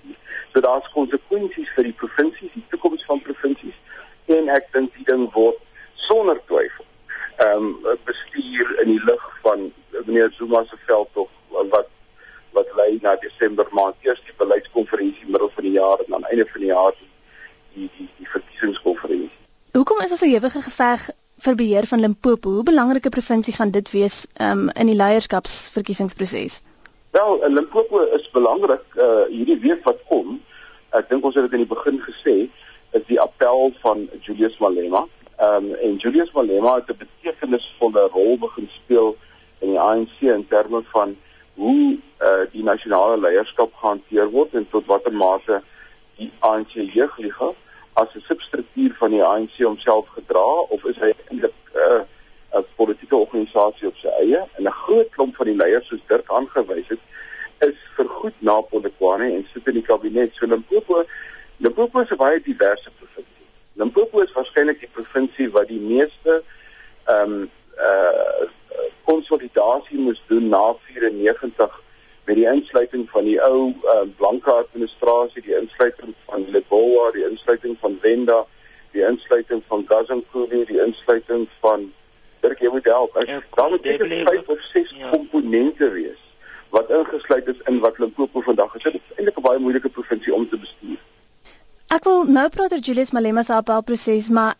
So 0.53 0.61
daar's 0.61 0.89
konsekwensies 0.95 1.71
vir 1.77 1.91
die 1.91 1.97
provinsies, 2.03 2.53
die 2.55 2.67
toekoms 2.71 3.05
van 3.09 3.23
provinsies 3.23 3.77
en 4.31 4.49
ek 4.53 4.71
dink 4.75 4.95
die 4.99 5.07
ding 5.09 5.27
word 5.35 5.59
sonder 6.07 6.39
twyfel 6.51 6.87
ehm 7.41 7.69
um, 7.69 7.99
bestuur 8.05 8.73
in 8.83 8.91
die 8.93 9.05
lig 9.09 9.23
van 9.45 9.71
meneer 10.07 10.33
Zuma 10.37 10.65
se 10.69 10.77
veldtog 10.87 11.31
wat 11.75 11.89
wat 12.53 12.75
lei 12.77 12.99
na 13.03 13.15
Desember 13.23 13.69
maand 13.79 13.97
eers 14.07 14.21
die 14.27 14.35
beleidskonferensie 14.43 15.31
middel 15.31 15.51
van 15.55 15.65
die 15.69 15.77
jaar 15.79 16.03
en 16.05 16.15
aan 16.15 16.29
einde 16.33 16.47
van 16.53 16.61
die 16.61 16.73
jaar 16.73 16.93
die 16.99 17.09
die 17.75 17.89
die, 17.97 18.09
die 18.19 18.29
verkiesingskonferensie. 18.29 19.39
Hoekom 19.79 20.01
is 20.05 20.13
daar 20.13 20.19
so 20.19 20.27
ewige 20.27 20.63
geveg 20.67 21.09
vir 21.47 21.55
beheer 21.63 21.87
van 21.87 22.01
Limpopo? 22.01 22.51
Hoe 22.59 22.67
belangrike 22.73 23.09
provinsie 23.09 23.55
gaan 23.55 23.71
dit 23.71 23.91
wees 23.91 24.25
um, 24.37 24.69
in 24.71 24.91
die 24.91 24.99
leierskapsverkiesingsproses? 24.99 26.61
Wel, 27.11 27.49
Limpopo 27.49 28.01
is 28.01 28.31
belangrik 28.31 28.85
uh, 28.95 29.27
hierdie 29.29 29.59
week 29.59 29.83
wat 29.83 29.99
kom. 30.07 30.37
Ek 30.95 31.09
dink 31.11 31.25
ons 31.27 31.35
het 31.35 31.49
dit 31.49 31.57
in 31.59 31.65
die 31.65 31.73
begin 31.73 31.97
gesê 32.05 32.35
is 32.95 33.07
die 33.09 33.19
appel 33.19 33.73
van 33.83 34.05
Julius 34.23 34.59
Malema. 34.63 35.07
Ehm 35.41 35.71
um, 35.71 35.75
en 35.75 35.97
Julius 35.97 36.31
Malema 36.37 36.77
het 36.77 36.93
'n 36.95 37.01
betekenisvolle 37.01 38.05
rol 38.15 38.39
begin 38.39 38.69
speel 38.77 39.17
in 39.59 39.75
die 39.75 39.81
ANC 39.81 40.21
in 40.21 40.47
terme 40.49 40.83
van 40.93 41.17
hoe 41.55 41.99
uh, 42.23 42.47
die 42.53 42.63
nasionale 42.63 43.19
leierskap 43.19 43.75
gehanteer 43.75 44.31
word 44.31 44.55
en 44.55 44.69
tot 44.71 44.87
watter 44.87 45.13
mate 45.13 45.63
die 46.17 46.31
ANC 46.39 46.79
jeugliga 46.79 47.51
as 47.93 48.15
'n 48.15 48.23
substruktuur 48.29 48.95
van 49.03 49.11
die 49.11 49.25
ANC 49.25 49.59
homself 49.59 50.07
gedra 50.15 50.47
of 50.69 50.85
is 50.85 50.97
hy 51.03 51.11
eintlik 51.11 51.59
'n 51.75 51.79
uh, 51.91 52.03
'n 52.53 52.65
politieke 52.77 53.17
organisasie 53.17 53.89
op 53.89 53.97
sy 53.97 54.09
eie 54.21 54.41
en 54.57 54.65
'n 54.65 54.81
groot 54.85 55.11
klomp 55.11 55.37
van 55.37 55.47
die 55.47 55.57
leiers 55.57 55.87
soos 55.87 56.01
Dirk 56.07 56.29
aangewys 56.29 56.89
het 56.89 57.03
is 57.69 57.79
vergoed 57.95 58.35
na 58.39 58.61
Polokwane 58.61 59.33
en 59.33 59.47
sit 59.53 59.67
in 59.67 59.75
die 59.75 59.89
kabinet 59.91 60.35
so 60.35 60.47
Limpopo 60.47 61.05
Limpopo 61.57 62.01
is 62.01 62.11
'n 62.11 62.17
baie 62.17 62.41
diverse 62.41 62.91
provinsie. 62.99 63.47
Limpopo 63.73 64.21
is 64.21 64.33
waarskynlik 64.33 64.81
die 64.81 64.89
provinsie 64.93 65.51
wat 65.51 65.69
die 65.69 65.81
meeste 65.81 66.43
ehm 67.05 67.33
um, 67.33 67.51
uh 67.77 68.49
konsolidasie 69.05 69.99
moes 69.99 70.23
doen 70.27 70.49
na 70.49 70.75
94 70.87 71.83
met 72.25 72.37
die 72.37 72.47
insluiting 72.47 73.11
van 73.11 73.25
die 73.25 73.41
ou 73.43 73.75
uh, 73.83 74.03
blanke 74.17 74.53
administrasie, 74.53 75.43
die 75.43 75.57
insluiting 75.57 76.15
van 76.29 76.45
Lebowa, 76.51 77.11
die 77.17 77.25
insluiting 77.27 77.77
van 77.81 77.97
Venda, 78.01 78.45
die 78.93 79.03
insluiting 79.07 79.63
van 79.67 79.85
Gazankulu, 79.89 80.65
die 80.65 80.79
insluiting 80.85 81.49
van 81.61 81.93
Dirk 82.41 82.59
Jemodel. 82.59 83.11
Ja, 83.27 83.43
daar 83.55 83.71
moet 83.71 83.83
seker 83.83 84.09
vyf 84.09 84.49
of 84.49 84.61
ses 84.73 84.91
ja. 84.97 85.11
komponente 85.11 85.91
wees 85.91 86.19
wat 86.71 86.91
ingesluit 86.91 87.47
is 87.47 87.61
in 87.67 87.79
wat 87.81 87.99
Limpopo 87.99 88.41
vandag 88.41 88.75
is. 88.75 88.83
Dit 88.83 88.95
is 88.95 89.17
eintlik 89.17 89.39
'n 89.39 89.43
baie 89.43 89.59
moeilike 89.59 89.89
provinsie 89.89 90.35
om 90.35 90.49
te 90.49 90.59
bestuur. 90.59 90.99
Ek 91.91 92.05
wil 92.05 92.25
nou 92.25 92.49
praat 92.49 92.73
oor 92.73 92.85
Julius 92.89 93.11
Malema 93.11 93.43
se 93.43 93.53
appelproses, 93.53 94.29
maar 94.29 94.55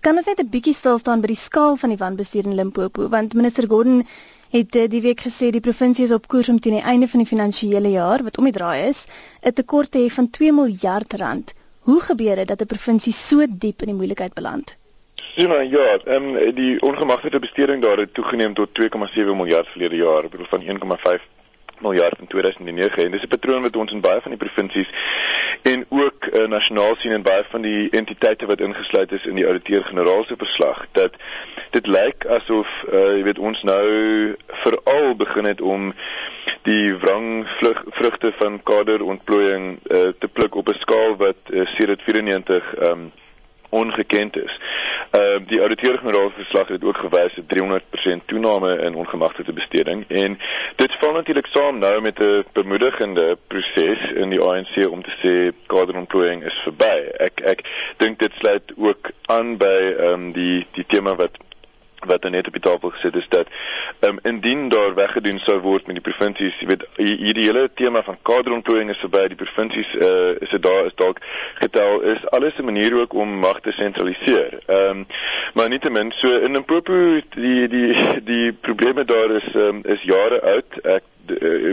kan 0.00 0.16
ons 0.16 0.26
net 0.26 0.40
'n 0.40 0.50
bietjie 0.50 0.74
stil 0.74 0.98
staan 0.98 1.20
by 1.20 1.26
die 1.26 1.40
skaal 1.40 1.76
van 1.76 1.90
die 1.90 1.98
wanbestuur 1.98 2.46
in 2.46 2.54
Limpopo, 2.54 3.08
want 3.08 3.34
minister 3.34 3.66
Gordon 3.68 4.06
het 4.50 4.74
eh, 4.74 4.88
die 4.88 5.02
week 5.02 5.20
gesê 5.26 5.50
die 5.50 5.60
provinsie 5.60 6.04
is 6.04 6.12
op 6.12 6.28
koers 6.28 6.48
om 6.48 6.60
teen 6.60 6.78
die 6.78 6.88
einde 6.92 7.08
van 7.08 7.20
die 7.22 7.28
finansiële 7.28 7.90
jaar 7.90 8.22
wat 8.22 8.38
om 8.38 8.44
die 8.44 8.52
draai 8.52 8.88
is, 8.88 9.06
'n 9.42 9.52
tekort 9.52 9.90
te 9.90 9.98
hê 9.98 10.08
van 10.10 10.30
2 10.30 10.52
miljard 10.52 11.12
rand. 11.12 11.54
Hoe 11.80 12.00
gebeur 12.00 12.36
dit 12.36 12.48
dat 12.48 12.62
'n 12.62 12.66
provinsie 12.66 13.12
so 13.12 13.46
diep 13.48 13.82
in 13.82 13.88
die 13.88 13.98
moeilikheid 14.00 14.34
beland? 14.34 14.76
Ja, 15.34 15.60
ja, 15.60 15.98
ehm 16.04 16.36
um, 16.36 16.54
die 16.54 16.80
ongemagtigde 16.82 17.38
besteding 17.38 17.82
daar 17.82 17.96
het 17.96 18.14
toegeneem 18.14 18.54
tot 18.54 18.68
2,7 18.80 18.88
miljard 19.14 19.68
verlede 19.68 19.96
jaar, 19.96 20.28
bedoel 20.28 20.46
van 20.48 20.62
1,5 20.62 21.22
miljard 21.80 22.18
in 22.18 22.26
2009 22.26 23.04
en 23.04 23.10
dis 23.10 23.22
'n 23.22 23.28
patroon 23.28 23.62
wat 23.62 23.76
ons 23.76 23.92
in 23.92 24.00
baie 24.00 24.20
van 24.20 24.30
die 24.30 24.40
provinsies 24.40 24.88
en 25.62 25.86
ook 25.88 26.26
uh, 26.26 26.46
nasionaal 26.46 26.94
sien 26.98 27.12
in 27.12 27.22
baie 27.22 27.44
van 27.48 27.60
die 27.60 27.90
entiteite 27.90 28.46
wat 28.46 28.60
ingesluit 28.60 29.12
is 29.12 29.26
in 29.26 29.34
die 29.34 29.46
ouditeur-generaal 29.46 30.24
se 30.24 30.34
verslag 30.36 30.86
dat 30.92 31.12
dit 31.70 31.86
lyk 31.86 32.26
asof 32.26 32.84
uh, 32.92 33.16
jy 33.16 33.22
weet 33.22 33.38
ons 33.38 33.62
nou 33.62 33.86
veral 34.46 35.16
begin 35.16 35.44
het 35.44 35.60
om 35.60 35.94
die 36.62 36.94
wrang 36.94 37.48
vrugte 37.90 38.32
van 38.32 38.62
kaderontplooiing 38.62 39.78
uh, 39.82 40.08
te 40.18 40.28
pluk 40.28 40.54
op 40.54 40.68
'n 40.68 40.78
skaal 40.78 41.16
wat 41.16 41.40
uh, 41.48 41.66
sedert 41.66 42.02
94 42.02 42.74
um, 42.82 43.12
ongekend 43.70 44.36
is. 44.36 44.58
Ehm 45.10 45.22
uh, 45.22 45.46
die 45.46 45.60
ouditeur-generaal 45.60 46.30
verslag 46.30 46.68
het 46.68 46.84
ook 46.84 46.96
gewys 46.96 47.36
'n 47.36 47.46
300% 47.46 48.24
toename 48.26 48.78
in 48.78 48.94
ongemagtigde 48.94 49.52
besteding 49.52 50.04
en 50.08 50.38
dit 50.76 50.94
val 50.94 51.12
natuurlik 51.12 51.46
saam 51.46 51.78
nou 51.78 52.00
met 52.00 52.18
'n 52.18 52.44
bemoedigende 52.52 53.38
proses 53.46 54.12
in 54.12 54.28
die 54.28 54.40
ANC 54.40 54.90
om 54.90 55.02
te 55.02 55.14
sê 55.22 55.56
kaderontplooiing 55.66 56.44
is 56.44 56.58
verby. 56.62 56.96
Ek 57.16 57.40
ek 57.40 57.60
dink 57.96 58.18
dit 58.18 58.32
sluit 58.38 58.72
ook 58.76 59.10
aan 59.26 59.56
by 59.56 59.94
ehm 59.98 60.12
um, 60.12 60.32
die 60.32 60.66
die 60.72 60.86
tema 60.86 61.14
wat 61.14 61.38
wat 62.06 62.28
net 62.30 62.46
op 62.46 62.52
die 62.52 62.62
tafel 62.62 62.90
gesit 62.90 63.16
is 63.16 63.28
dat 63.28 63.46
um, 64.00 64.18
indien 64.22 64.68
daar 64.68 64.94
weggedoen 64.94 65.38
sou 65.38 65.58
word 65.60 65.86
met 65.86 65.98
die 65.98 66.04
provinsies, 66.04 66.56
jy 66.60 66.66
weet 66.66 66.86
hierdie 66.96 67.46
hele 67.48 67.68
tema 67.74 68.02
van 68.02 68.18
kaderontplooiing 68.22 68.90
is 68.90 69.02
verby, 69.02 69.26
die 69.28 69.40
provinsies 69.40 69.92
uh, 69.94 70.40
is 70.40 70.54
dit 70.54 70.62
daar 70.62 70.86
is 70.86 70.96
dalk 71.00 71.20
getel 71.60 72.00
is 72.00 72.26
alles 72.30 72.58
'n 72.58 72.64
manier 72.64 72.96
ook 73.00 73.12
om 73.12 73.38
mag 73.38 73.60
te 73.60 73.72
sentraliseer. 73.72 74.58
Ehm 74.66 74.90
um, 74.90 75.06
maar 75.54 75.68
nietemin 75.68 76.12
so 76.14 76.38
in 76.38 76.52
Limpopo 76.52 77.20
die 77.34 77.68
die 77.68 77.94
die 78.24 78.52
probleme 78.52 79.04
daar 79.04 79.30
is 79.30 79.54
um, 79.54 79.80
is 79.84 80.02
jare 80.02 80.42
oud. 80.42 80.80
Ek 80.82 81.02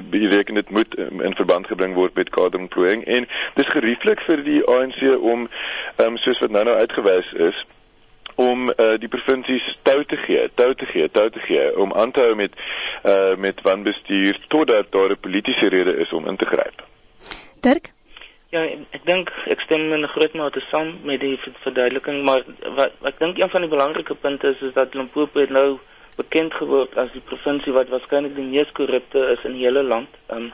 bereken 0.10 0.54
dit 0.54 0.70
moet 0.70 0.96
in 0.96 1.36
verband 1.36 1.68
gebring 1.68 1.94
word 1.94 2.14
met 2.16 2.30
kaderontplooiing 2.30 3.04
en 3.04 3.28
dis 3.56 3.68
gerieflik 3.68 4.22
vir 4.22 4.44
die 4.44 4.62
ANC 4.66 5.02
om 5.20 5.48
um, 5.98 6.18
soos 6.18 6.40
wat 6.40 6.52
nou 6.52 6.64
nou 6.64 6.76
uitgewys 6.76 7.34
is 7.34 7.66
om 8.38 8.70
uh, 8.70 8.94
die 9.02 9.10
provinsies 9.10 9.66
tou 9.82 10.04
te 10.06 10.18
gee, 10.18 10.50
tou 10.54 10.74
te 10.78 10.86
gee, 10.86 11.10
tou 11.10 11.30
te 11.34 11.40
gee 11.40 11.68
om 11.78 11.94
aan 11.94 12.12
te 12.12 12.22
hou 12.22 12.36
met 12.38 12.54
uh, 13.04 13.36
met 13.36 13.62
wanbestuur 13.66 14.40
totdat 14.48 14.92
daar 14.92 15.10
'n 15.10 15.20
politieke 15.20 15.70
rede 15.74 15.98
is 15.98 16.14
om 16.14 16.28
in 16.28 16.38
te 16.38 16.46
gryp. 16.46 16.86
Dirk 17.62 17.94
Ja, 18.48 18.62
ek 18.96 19.04
dink 19.04 19.32
ek 19.52 19.60
stem 19.60 19.90
in 19.92 20.06
'n 20.06 20.08
groot 20.08 20.34
mate 20.34 20.62
saam 20.72 20.94
met 21.04 21.20
die 21.20 21.36
verduideliking, 21.64 22.24
maar 22.24 22.44
wat 22.78 22.94
ek 23.10 23.20
dink 23.20 23.38
een 23.38 23.50
van 23.50 23.62
die 23.62 23.70
belangrike 23.70 24.16
punte 24.16 24.54
is 24.54 24.62
is 24.62 24.74
dat 24.74 24.94
Limpopo 24.94 25.44
nou 25.50 25.80
bekend 26.16 26.54
geword 26.54 26.96
as 26.98 27.12
die 27.12 27.22
provinsie 27.22 27.74
wat 27.76 27.92
waarskynlik 27.92 28.36
die 28.36 28.46
mees 28.46 28.72
korrupte 28.72 29.26
is 29.34 29.44
in 29.44 29.58
die 29.58 29.66
hele 29.66 29.84
land. 29.84 30.08
Ehm 30.28 30.48
um, 30.48 30.54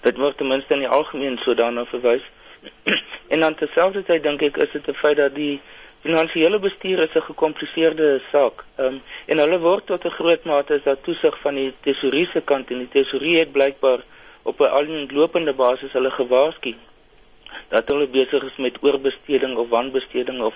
dit 0.00 0.16
word 0.16 0.36
ten 0.38 0.48
minste 0.48 0.74
in 0.74 0.86
die 0.86 0.88
algemeen 0.88 1.36
so 1.38 1.54
daarna 1.54 1.84
verwys. 1.84 2.24
en 3.32 3.40
dan 3.44 3.54
terselfdertyd 3.60 4.22
dink 4.22 4.42
ek 4.48 4.56
is 4.56 4.72
dit 4.72 4.88
'n 4.88 5.00
feit 5.04 5.16
dat 5.16 5.34
die 5.34 5.60
Finansiële 6.02 6.58
bestuur 6.58 6.98
is 6.98 7.14
'n 7.14 7.28
gekompliseerde 7.30 8.20
saak. 8.30 8.64
Ehm 8.76 8.86
um, 8.86 9.02
en 9.26 9.38
hulle 9.38 9.58
word 9.58 9.86
tot 9.86 10.04
'n 10.04 10.16
groot 10.18 10.44
mate 10.44 10.74
as 10.74 10.82
dat 10.82 11.02
toesig 11.02 11.38
van 11.40 11.54
die 11.54 11.74
tesourier 11.80 12.30
se 12.32 12.40
kant 12.40 12.70
en 12.70 12.78
die 12.78 12.88
tesourier 12.88 13.38
het 13.38 13.52
blykbaar 13.52 14.00
op 14.42 14.60
'n 14.60 14.72
alomlopende 14.78 15.54
basis 15.54 15.92
hulle 15.92 16.10
gewaarsku 16.10 16.74
dat 17.68 17.88
hulle 17.88 18.08
besig 18.08 18.42
is 18.42 18.56
met 18.56 18.78
oorbesteding 18.80 19.56
of 19.56 19.68
wanbesteding 19.68 20.40
of 20.40 20.54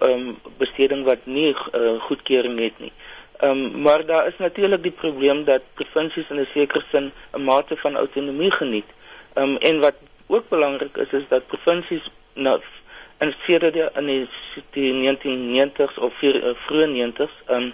ehm 0.00 0.10
um, 0.10 0.38
besteding 0.56 1.04
wat 1.04 1.26
nie 1.26 1.54
uh, 1.54 2.00
goedkeuring 2.08 2.58
het 2.58 2.78
nie. 2.78 2.92
Ehm 3.38 3.50
um, 3.50 3.82
maar 3.82 4.06
daar 4.06 4.26
is 4.26 4.38
natuurlik 4.38 4.82
die 4.82 4.98
probleem 5.04 5.44
dat 5.44 5.62
provinsies 5.74 6.30
in 6.30 6.40
'n 6.40 6.48
sekere 6.52 6.82
sin 6.90 7.12
'n 7.32 7.44
mate 7.44 7.76
van 7.76 7.96
autonomie 7.96 8.50
geniet. 8.50 8.90
Ehm 9.34 9.48
um, 9.48 9.56
en 9.56 9.80
wat 9.80 9.94
ook 10.26 10.48
belangrik 10.48 10.96
is 10.96 11.10
is 11.10 11.28
dat 11.28 11.46
provinsies 11.46 12.10
nou 12.34 12.60
in 13.20 13.34
sedert 13.46 13.74
die 13.74 13.86
in 14.00 14.06
die, 14.06 14.28
die 14.76 14.92
1990s 14.94 15.98
of 15.98 16.22
uh, 16.22 16.54
vroeë 16.66 16.88
90s, 16.94 17.36
ehm 17.46 17.68
um, 17.68 17.72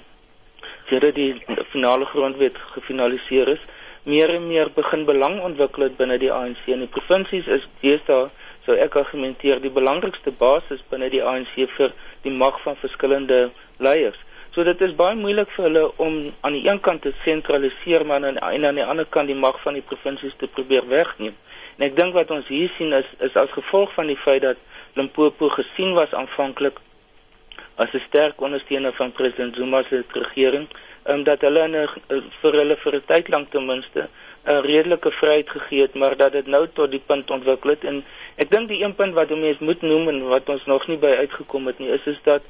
sedert 0.88 1.16
die 1.16 1.34
finale 1.72 2.04
grondwet 2.04 2.56
gefinaliseer 2.72 3.48
is, 3.48 3.60
meer 4.04 4.28
en 4.34 4.46
meer 4.46 4.70
begin 4.74 5.04
belang 5.08 5.38
ontwikkel 5.40 5.86
het 5.86 5.96
binne 5.96 6.18
die 6.20 6.32
ANC 6.32 6.66
en 6.72 6.82
die 6.84 6.90
provinsies 6.96 7.46
is 7.56 7.64
deesdae 7.80 8.28
sou 8.66 8.76
ek 8.80 8.96
argumenteer 9.00 9.60
die 9.60 9.72
belangrikste 9.72 10.32
basis 10.40 10.82
binne 10.90 11.08
die 11.12 11.22
ANC 11.24 11.54
vir 11.76 11.92
die 12.24 12.32
mag 12.32 12.60
van 12.64 12.76
verskillende 12.80 13.38
leiers. 13.86 14.20
So 14.54 14.64
dit 14.64 14.80
is 14.86 14.92
baie 14.96 15.16
moeilik 15.18 15.50
vir 15.56 15.66
hulle 15.66 15.84
om 16.04 16.18
aan 16.46 16.56
die 16.56 16.66
een 16.68 16.80
kant 16.80 17.02
te 17.02 17.14
sentraliseer 17.24 18.04
maar 18.06 18.24
aan 18.24 18.38
en 18.38 18.68
aan 18.68 18.80
die 18.80 18.84
ander 18.84 19.08
kant 19.16 19.32
die 19.32 19.40
mag 19.46 19.56
van 19.64 19.76
die 19.76 19.84
provinsies 19.88 20.36
te 20.38 20.48
probeer 20.48 20.86
wegneem. 20.88 21.34
En 21.76 21.88
ek 21.88 21.96
dink 21.96 22.14
wat 22.14 22.30
ons 22.30 22.48
hier 22.52 22.70
sien 22.76 22.92
is 23.00 23.08
is 23.28 23.36
as 23.40 23.56
gevolg 23.56 23.92
van 23.96 24.12
die 24.12 24.20
feit 24.20 24.44
dat 24.44 24.60
Limpopo 24.94 25.48
gesien 25.48 25.94
was 25.94 26.12
aanvanklik 26.12 26.76
as 27.82 27.92
'n 27.92 28.02
sterk 28.08 28.40
ondersteuner 28.40 28.92
van 28.92 29.12
president 29.12 29.56
Zuma 29.56 29.82
se 29.88 30.04
regering, 30.08 30.66
ehm 31.02 31.18
um, 31.18 31.22
dat 31.24 31.40
hulle 31.40 31.68
'n 31.68 31.74
eh, 31.74 32.22
vir 32.40 32.52
hulle 32.60 32.76
vir 32.76 32.94
'n 32.94 33.04
tyd 33.06 33.28
lank 33.28 33.50
ten 33.50 33.66
minste 33.66 34.08
'n 34.46 34.60
redelike 34.70 35.10
vryheid 35.10 35.50
gegee 35.50 35.80
het, 35.80 35.94
maar 35.94 36.16
dat 36.16 36.32
dit 36.32 36.46
nou 36.46 36.68
tot 36.72 36.90
die 36.90 37.02
punt 37.06 37.30
ontwikkel 37.30 37.70
het. 37.70 37.84
En 37.84 38.04
ek 38.36 38.50
dink 38.50 38.68
die 38.68 38.82
een 38.84 38.94
punt 38.94 39.14
wat 39.14 39.30
mense 39.30 39.64
moet 39.64 39.82
noem 39.82 40.08
en 40.08 40.28
wat 40.28 40.48
ons 40.48 40.64
nog 40.64 40.86
nie 40.86 40.98
by 40.98 41.12
uitgekom 41.22 41.66
het 41.66 41.78
nie, 41.78 41.88
is 41.88 42.04
is 42.04 42.20
dat 42.22 42.42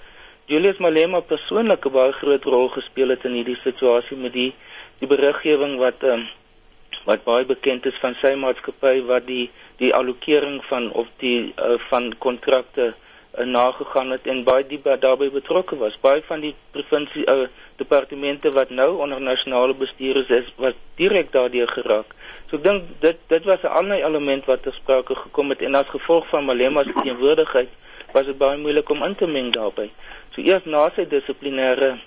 Julius 0.47 0.77
Malema 0.77 1.21
persoonlik 1.21 1.87
'n 1.87 1.93
baie 1.93 2.13
groot 2.13 2.45
rol 2.45 2.69
gespeel 2.69 3.09
het 3.09 3.25
in 3.25 3.33
hierdie 3.33 3.61
situasie 3.63 4.17
met 4.17 4.33
die 4.33 4.53
die 4.99 5.09
beriggewing 5.09 5.79
wat 5.79 6.03
ehm 6.03 6.13
um, 6.13 6.29
wat 7.05 7.25
baie 7.25 7.45
bekend 7.45 7.87
is 7.87 7.99
van 8.01 8.15
sy 8.21 8.35
maatskappy 8.35 9.03
wat 9.09 9.27
die 9.27 9.51
die 9.77 9.95
allokering 9.95 10.65
van 10.65 10.93
of 10.93 11.07
die 11.23 11.53
uh, 11.57 11.75
van 11.89 12.13
kontrakte 12.19 12.95
uh, 12.95 13.45
nagegaan 13.45 14.11
het 14.11 14.27
en 14.27 14.45
baie 14.45 14.67
diep 14.67 14.87
daarbey 15.01 15.31
betrokke 15.31 15.77
was. 15.77 15.99
Baie 16.01 16.23
van 16.27 16.41
die 16.41 16.55
provinsie 16.71 17.27
uh, 17.31 17.47
departemente 17.77 18.53
wat 18.53 18.71
nou 18.71 18.97
onder 19.03 19.21
nasionale 19.21 19.75
bestuur 19.75 20.17
is, 20.23 20.29
is 20.29 20.53
was 20.57 20.77
direk 20.95 21.33
daardeur 21.33 21.69
geraak. 21.69 22.15
So 22.51 22.57
ek 22.57 22.65
dink 22.65 22.91
dit 23.01 23.19
dit 23.29 23.45
was 23.45 23.63
'n 23.63 23.75
ander 23.81 24.05
element 24.05 24.45
wat 24.45 24.63
ter 24.63 24.75
sprake 24.75 25.15
gekom 25.15 25.49
het 25.49 25.63
en 25.63 25.75
as 25.75 25.91
gevolg 25.91 26.29
van 26.29 26.45
Malema 26.45 26.83
se 26.83 26.93
teenwoordigheid 27.03 27.69
was 28.13 28.27
dit 28.27 28.39
baie 28.39 28.59
moeilik 28.59 28.91
om 28.91 29.03
in 29.03 29.15
te 29.15 29.27
meng 29.27 29.53
daarbey. 29.53 29.91
So 30.35 30.41
eers 30.41 30.65
na 30.65 30.91
sy 30.95 31.07
dissiplinêre 31.07 31.99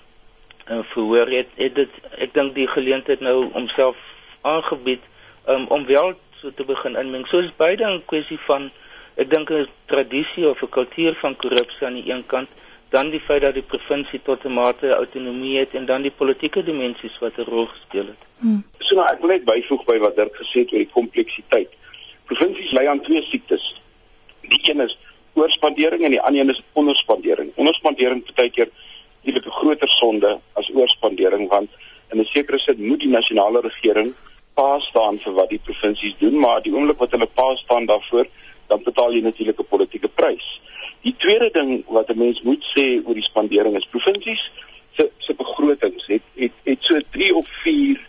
uh, 0.70 0.78
verhoor 0.82 1.28
het, 1.28 1.48
het 1.56 1.74
dit 1.74 1.90
ek 2.18 2.34
dink 2.34 2.54
die 2.54 2.68
geleentheid 2.68 3.20
nou 3.20 3.50
homself 3.52 3.96
aangebied 4.40 5.04
um, 5.48 5.66
om 5.68 5.86
wel 5.86 6.14
so 6.40 6.50
te 6.50 6.64
begin 6.64 6.96
inmeng. 6.96 7.26
So 7.26 7.38
is 7.38 7.50
beide 7.56 7.84
'n 7.84 8.02
kwessie 8.06 8.38
van 8.38 8.70
ek 9.16 9.30
dink 9.30 9.50
'n 9.50 9.66
tradisie 9.86 10.48
of 10.48 10.62
'n 10.62 10.68
kultuur 10.68 11.14
van 11.14 11.36
korrupsie 11.36 11.86
aan 11.86 11.94
die 11.94 12.12
een 12.12 12.26
kant, 12.26 12.48
dan 12.88 13.10
die 13.10 13.20
feit 13.20 13.42
dat 13.42 13.54
die 13.54 13.62
provinsie 13.62 14.20
tot 14.22 14.44
'n 14.44 14.52
mate 14.52 14.92
autonomie 14.92 15.58
het 15.58 15.74
en 15.74 15.86
dan 15.86 16.02
die 16.02 16.10
politieke 16.10 16.62
dimensies 16.62 17.18
wat 17.18 17.38
'n 17.38 17.50
rol 17.50 17.66
gespeel 17.66 18.06
het. 18.06 18.22
Hmm. 18.38 18.64
So 18.78 18.94
nou 18.94 19.08
ek 19.08 19.20
wil 19.20 19.28
net 19.28 19.44
byvoeg 19.44 19.84
by 19.84 19.98
wat 19.98 20.16
Dirk 20.16 20.36
gesê 20.36 20.60
het 20.60 20.72
oor 20.72 20.78
die 20.78 20.94
kompleksiteit. 20.98 21.70
Provinsies 22.24 22.72
ly 22.72 22.86
aan 22.86 23.00
twee 23.00 23.22
siektes. 23.22 23.74
Die 24.40 24.60
een 24.70 24.80
is 24.80 24.98
oorspandering 25.32 26.04
en 26.04 26.10
die 26.10 26.20
ander 26.20 26.40
een 26.40 26.50
is 26.50 26.62
onderspandering. 26.72 27.52
Onderspandering 27.54 28.24
partykeer 28.24 28.68
is 29.22 29.34
'n 29.34 29.50
groter 29.50 29.88
sonde 29.88 30.40
as 30.52 30.70
oorspandering 30.70 31.48
want 31.48 31.70
in 32.10 32.20
'n 32.20 32.24
sekere 32.24 32.58
sin 32.58 32.86
moet 32.86 33.00
die 33.00 33.08
nasionale 33.08 33.60
regering 33.60 34.14
pa 34.58 34.78
staan 34.82 35.18
vir 35.22 35.34
wat 35.38 35.50
die 35.54 35.62
provinsies 35.62 36.16
doen, 36.18 36.38
maar 36.42 36.62
die 36.62 36.74
oomblik 36.74 36.98
wat 37.02 37.14
hulle 37.14 37.30
pa 37.40 37.48
staan 37.56 37.86
daarvoor, 37.86 38.26
dan 38.68 38.82
betaal 38.84 39.14
jy 39.14 39.20
natuurlik 39.22 39.60
'n 39.60 39.72
politieke 39.74 40.10
prys. 40.20 40.60
Die 41.06 41.14
tweede 41.16 41.50
ding 41.58 41.84
wat 41.86 42.10
'n 42.10 42.18
mens 42.18 42.42
moet 42.42 42.64
sê 42.74 42.86
oor 43.06 43.14
die 43.14 43.30
spandering 43.30 43.76
is 43.76 43.92
provinsies 43.94 44.50
se 44.96 45.10
se 45.18 45.34
begrotings 45.34 46.06
het 46.06 46.22
het 46.34 46.52
het 46.64 46.80
so 46.80 47.00
3 47.10 47.34
of 47.34 47.46
4 47.62 48.08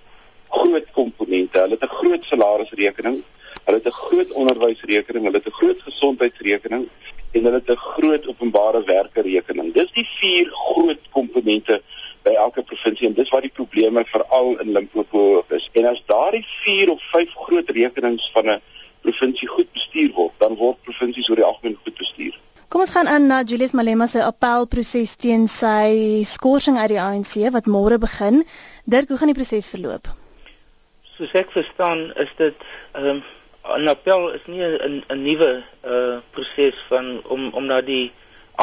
groot 0.49 0.87
komponente. 0.91 1.59
Hulle 1.59 1.77
het 1.77 1.83
'n 1.83 1.97
groot 2.01 2.23
salarisrekening, 2.23 3.23
hulle 3.65 3.77
het 3.77 3.87
'n 3.87 4.01
groot 4.03 4.31
onderwysrekening, 4.31 5.23
hulle 5.25 5.37
het 5.37 5.47
'n 5.47 5.59
groot 5.61 5.81
gesondheidsrekening 5.81 6.87
en 7.31 7.43
hulle 7.43 7.61
het 7.61 7.69
'n 7.69 7.85
groot 7.93 8.27
openbare 8.27 8.83
werke 8.83 9.21
rekening. 9.21 9.73
Dis 9.73 9.91
die 9.91 10.07
vier 10.19 10.47
groot 10.51 11.03
komponente 11.11 11.81
by 12.23 12.33
elke 12.35 12.63
provinsie 12.63 13.07
en 13.07 13.13
dis 13.13 13.29
waar 13.29 13.45
die 13.45 13.53
probleme 13.53 14.03
veral 14.05 14.57
in 14.59 14.71
Limpopo 14.71 15.43
is. 15.55 15.69
En 15.73 15.85
as 15.85 16.01
daardie 16.05 16.45
4 16.47 16.91
of 16.91 17.03
5 17.11 17.33
groot 17.47 17.69
rekenings 17.69 18.29
van 18.33 18.49
'n 18.49 18.61
provinsie 19.01 19.47
goed 19.47 19.71
bestuur 19.71 20.11
word, 20.13 20.33
dan 20.37 20.55
word 20.55 20.81
provinsies 20.83 21.29
oor 21.29 21.35
die 21.35 21.45
algemeen 21.45 21.77
goed 21.83 21.97
bestuur. 21.97 22.39
Kom 22.69 22.81
ons 22.81 22.91
gaan 22.93 23.07
aan 23.07 23.27
na 23.27 23.41
Julius 23.43 23.71
Malema 23.71 24.05
se 24.07 24.23
appelproses 24.23 25.15
teen 25.15 25.47
sy 25.47 26.21
skorsing 26.23 26.77
uit 26.77 26.89
die 26.89 27.01
ANC 27.01 27.51
wat 27.51 27.65
môre 27.65 27.97
begin. 27.97 28.43
Dirk, 28.85 29.09
hoe 29.09 29.17
gaan 29.17 29.31
die 29.31 29.39
proses 29.39 29.69
verloop? 29.69 30.11
Soos 31.17 31.33
ek 31.33 31.51
verstaan, 31.51 32.11
is 32.15 32.29
dit 32.37 32.55
ehm 32.93 33.07
um, 33.07 33.23
'n 33.77 33.87
appel 33.87 34.29
is 34.37 34.45
nie 34.45 34.61
'n 34.63 35.03
'n 35.09 35.23
nuwe 35.23 35.63
uh 35.83 36.17
proses 36.31 36.77
van 36.89 37.21
om 37.25 37.49
om 37.53 37.65
na 37.65 37.81
die 37.81 38.11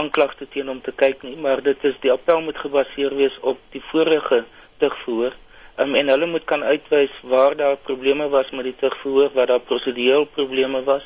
aanklagte 0.00 0.48
teen 0.52 0.68
hom 0.70 0.80
te 0.84 0.92
kyk 0.92 1.22
nie, 1.26 1.36
maar 1.36 1.62
dit 1.62 1.84
is 1.84 1.96
die 2.04 2.12
appel 2.12 2.40
moet 2.44 2.58
gebaseer 2.58 3.16
wees 3.16 3.36
op 3.40 3.58
die 3.74 3.82
vorige 3.90 4.44
tugverhoor. 4.82 5.36
Um, 5.76 5.94
en 5.94 6.08
hulle 6.08 6.26
moet 6.26 6.44
kan 6.48 6.62
uitwys 6.64 7.12
waar 7.22 7.56
daar 7.56 7.76
probleme 7.76 8.28
was 8.32 8.50
met 8.50 8.64
die 8.64 8.76
tugverhoor, 8.80 9.30
waar 9.36 9.46
daar 9.52 9.64
prosedurele 9.70 10.26
probleme 10.26 10.82
was 10.84 11.04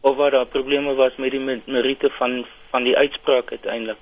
of 0.00 0.16
waar 0.16 0.30
daar 0.30 0.46
probleme 0.46 0.94
was 0.94 1.16
met 1.16 1.30
die 1.30 1.40
meriete 1.64 2.10
van 2.18 2.44
van 2.70 2.82
die 2.82 2.96
uitspraak 2.96 3.50
uiteindelik. 3.50 3.98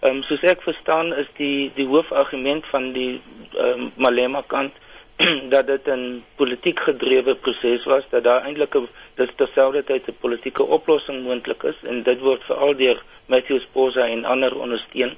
Ehm 0.00 0.16
um, 0.16 0.22
soos 0.22 0.44
ek 0.48 0.62
verstaan 0.64 1.12
is 1.22 1.28
die 1.36 1.72
die 1.76 1.86
hoofargument 1.88 2.66
van 2.72 2.92
die 2.96 3.20
ehm 3.56 3.84
um, 3.84 3.92
Malema 3.96 4.42
kant 4.46 4.72
dat 5.54 5.66
dit 5.66 5.88
'n 5.92 6.24
politiek 6.40 6.80
gedrewe 6.80 7.34
proses 7.34 7.84
was 7.84 8.04
dat 8.10 8.24
daar 8.24 8.44
eintlik 8.44 8.74
'n 8.74 8.88
dit 9.14 9.36
terselfdertyd 9.36 10.08
'n 10.08 10.16
politieke 10.20 10.64
oplossing 10.64 11.22
moontlik 11.24 11.62
is 11.62 11.78
en 11.82 12.02
dit 12.02 12.20
word 12.20 12.44
veral 12.44 12.76
deur 12.76 13.02
Matthew 13.30 13.60
Sposa 13.62 14.06
en 14.06 14.24
ander 14.24 14.56
ondersteun. 14.58 15.16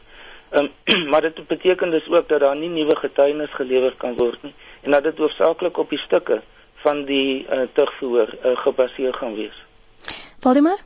Um, 0.52 0.68
maar 1.10 1.20
dit 1.24 1.46
beteken 1.46 1.90
dus 1.90 2.08
ook 2.08 2.28
dat 2.28 2.40
daar 2.40 2.56
nie 2.56 2.68
nuwe 2.68 2.96
getuienis 2.96 3.50
gelewer 3.50 3.94
kan 3.96 4.14
word 4.20 4.42
nie 4.42 4.54
en 4.82 4.90
dat 4.90 5.04
dit 5.08 5.18
hoofsaaklik 5.18 5.78
op 5.78 5.90
die 5.90 5.98
stukke 5.98 6.42
van 6.84 7.04
die 7.04 7.46
uh, 7.46 7.62
terugvoer 7.72 8.34
uh, 8.34 8.56
gebaseer 8.64 9.14
gaan 9.14 9.34
wees. 9.34 9.64
Valdemar 10.40 10.78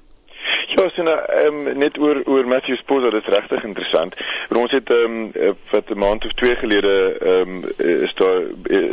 Ja, 0.66 0.88
so 0.94 1.02
nou 1.02 1.18
um, 1.46 1.78
net 1.78 1.98
oor 1.98 2.22
oor 2.24 2.46
Matthew 2.46 2.76
Sposa, 2.76 3.10
dit 3.10 3.22
is 3.22 3.34
regtig 3.34 3.64
interessant. 3.64 4.14
Want 4.48 4.60
ons 4.60 4.72
het 4.72 4.90
ehm 4.90 5.14
um, 5.34 5.54
wat 5.70 5.90
'n 5.90 5.98
maand 5.98 6.24
of 6.24 6.32
twee 6.32 6.56
gelede 6.56 7.16
ehm 7.20 7.64
um, 7.64 7.64
is 7.76 8.14
daar 8.14 8.40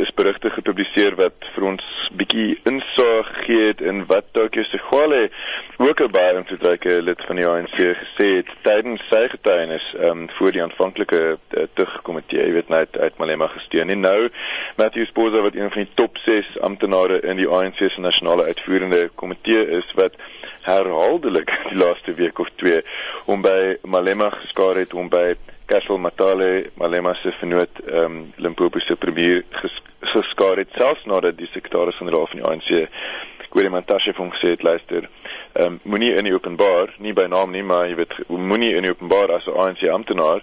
is 0.00 0.14
berigte 0.14 0.50
gepubliseer 0.50 1.14
wat 1.14 1.34
vir 1.54 1.64
ons 1.64 2.10
bietjie 2.12 2.60
insig 2.62 3.26
gegee 3.32 3.66
het 3.66 3.80
in 3.80 4.06
wat 4.06 4.24
Tokyo 4.30 4.62
Segwale 4.62 5.30
ook 5.76 6.00
'n 6.00 6.10
baie 6.10 6.34
invloedryke 6.34 7.02
lid 7.02 7.22
van 7.26 7.36
die 7.36 7.46
ANC 7.46 7.76
gesê 7.76 8.26
het 8.36 8.48
tydens 8.62 9.02
sy 9.08 9.28
getuienis 9.28 9.94
ehm 9.94 10.10
um, 10.10 10.30
voor 10.30 10.52
die 10.52 10.62
aanvanklike 10.62 11.38
uh, 11.50 11.62
tugkomitee, 11.72 12.46
jy 12.46 12.52
weet 12.52 12.68
net 12.68 12.98
uit 12.98 13.18
Malema 13.18 13.46
gesteun. 13.46 13.88
En 13.88 14.00
nou 14.00 14.28
Matthew 14.76 15.06
Sposa 15.06 15.40
wat 15.40 15.54
een 15.54 15.70
van 15.70 15.82
die 15.82 15.94
top 15.94 16.18
6 16.18 16.60
amptenare 16.60 17.20
in 17.20 17.36
die 17.36 17.48
ANC 17.48 17.76
se 17.76 18.00
nasionale 18.00 18.44
uitvoerende 18.44 19.10
komitee 19.14 19.68
is 19.68 19.92
wat 19.94 20.14
herhaaldelik 20.64 21.33
die 21.70 21.76
laaste 21.76 22.14
week 22.14 22.38
of 22.38 22.50
twee 22.54 22.82
om 23.24 23.42
by 23.42 23.76
Malema 23.82 24.30
geskaar 24.30 24.76
het 24.76 24.94
om 24.94 25.08
by 25.08 25.34
Kessel 25.66 25.98
Matale 25.98 26.70
Malema 26.74 27.14
se 27.14 27.32
vernoot 27.32 27.78
ehm 27.86 28.04
um, 28.04 28.32
Limpopo 28.36 28.78
se 28.78 28.96
premier 28.96 29.44
ges, 29.50 29.82
geskaar 30.00 30.56
het 30.56 30.68
selfs 30.76 31.04
nadat 31.04 31.38
die 31.38 31.48
sekretaris-generaal 31.52 32.26
van 32.26 32.42
die 32.42 32.48
ANC 32.48 32.90
Gwede 33.54 33.70
Mantashe 33.70 34.12
van 34.14 34.32
gesê 34.34 34.48
het 34.54 34.62
luister 34.62 35.08
ehm 35.52 35.66
um, 35.66 35.80
moenie 35.82 36.14
in 36.14 36.24
die 36.28 36.34
openbaar 36.34 36.94
nie 36.98 37.12
by 37.12 37.26
naam 37.30 37.50
nie 37.50 37.62
maar 37.62 37.86
jy 37.88 37.94
weet 38.00 38.16
moenie 38.28 38.74
in 38.74 38.82
die 38.82 38.90
openbaar 38.90 39.32
as 39.36 39.46
'n 39.46 39.56
ANC 39.64 39.86
amptenaar 39.88 40.42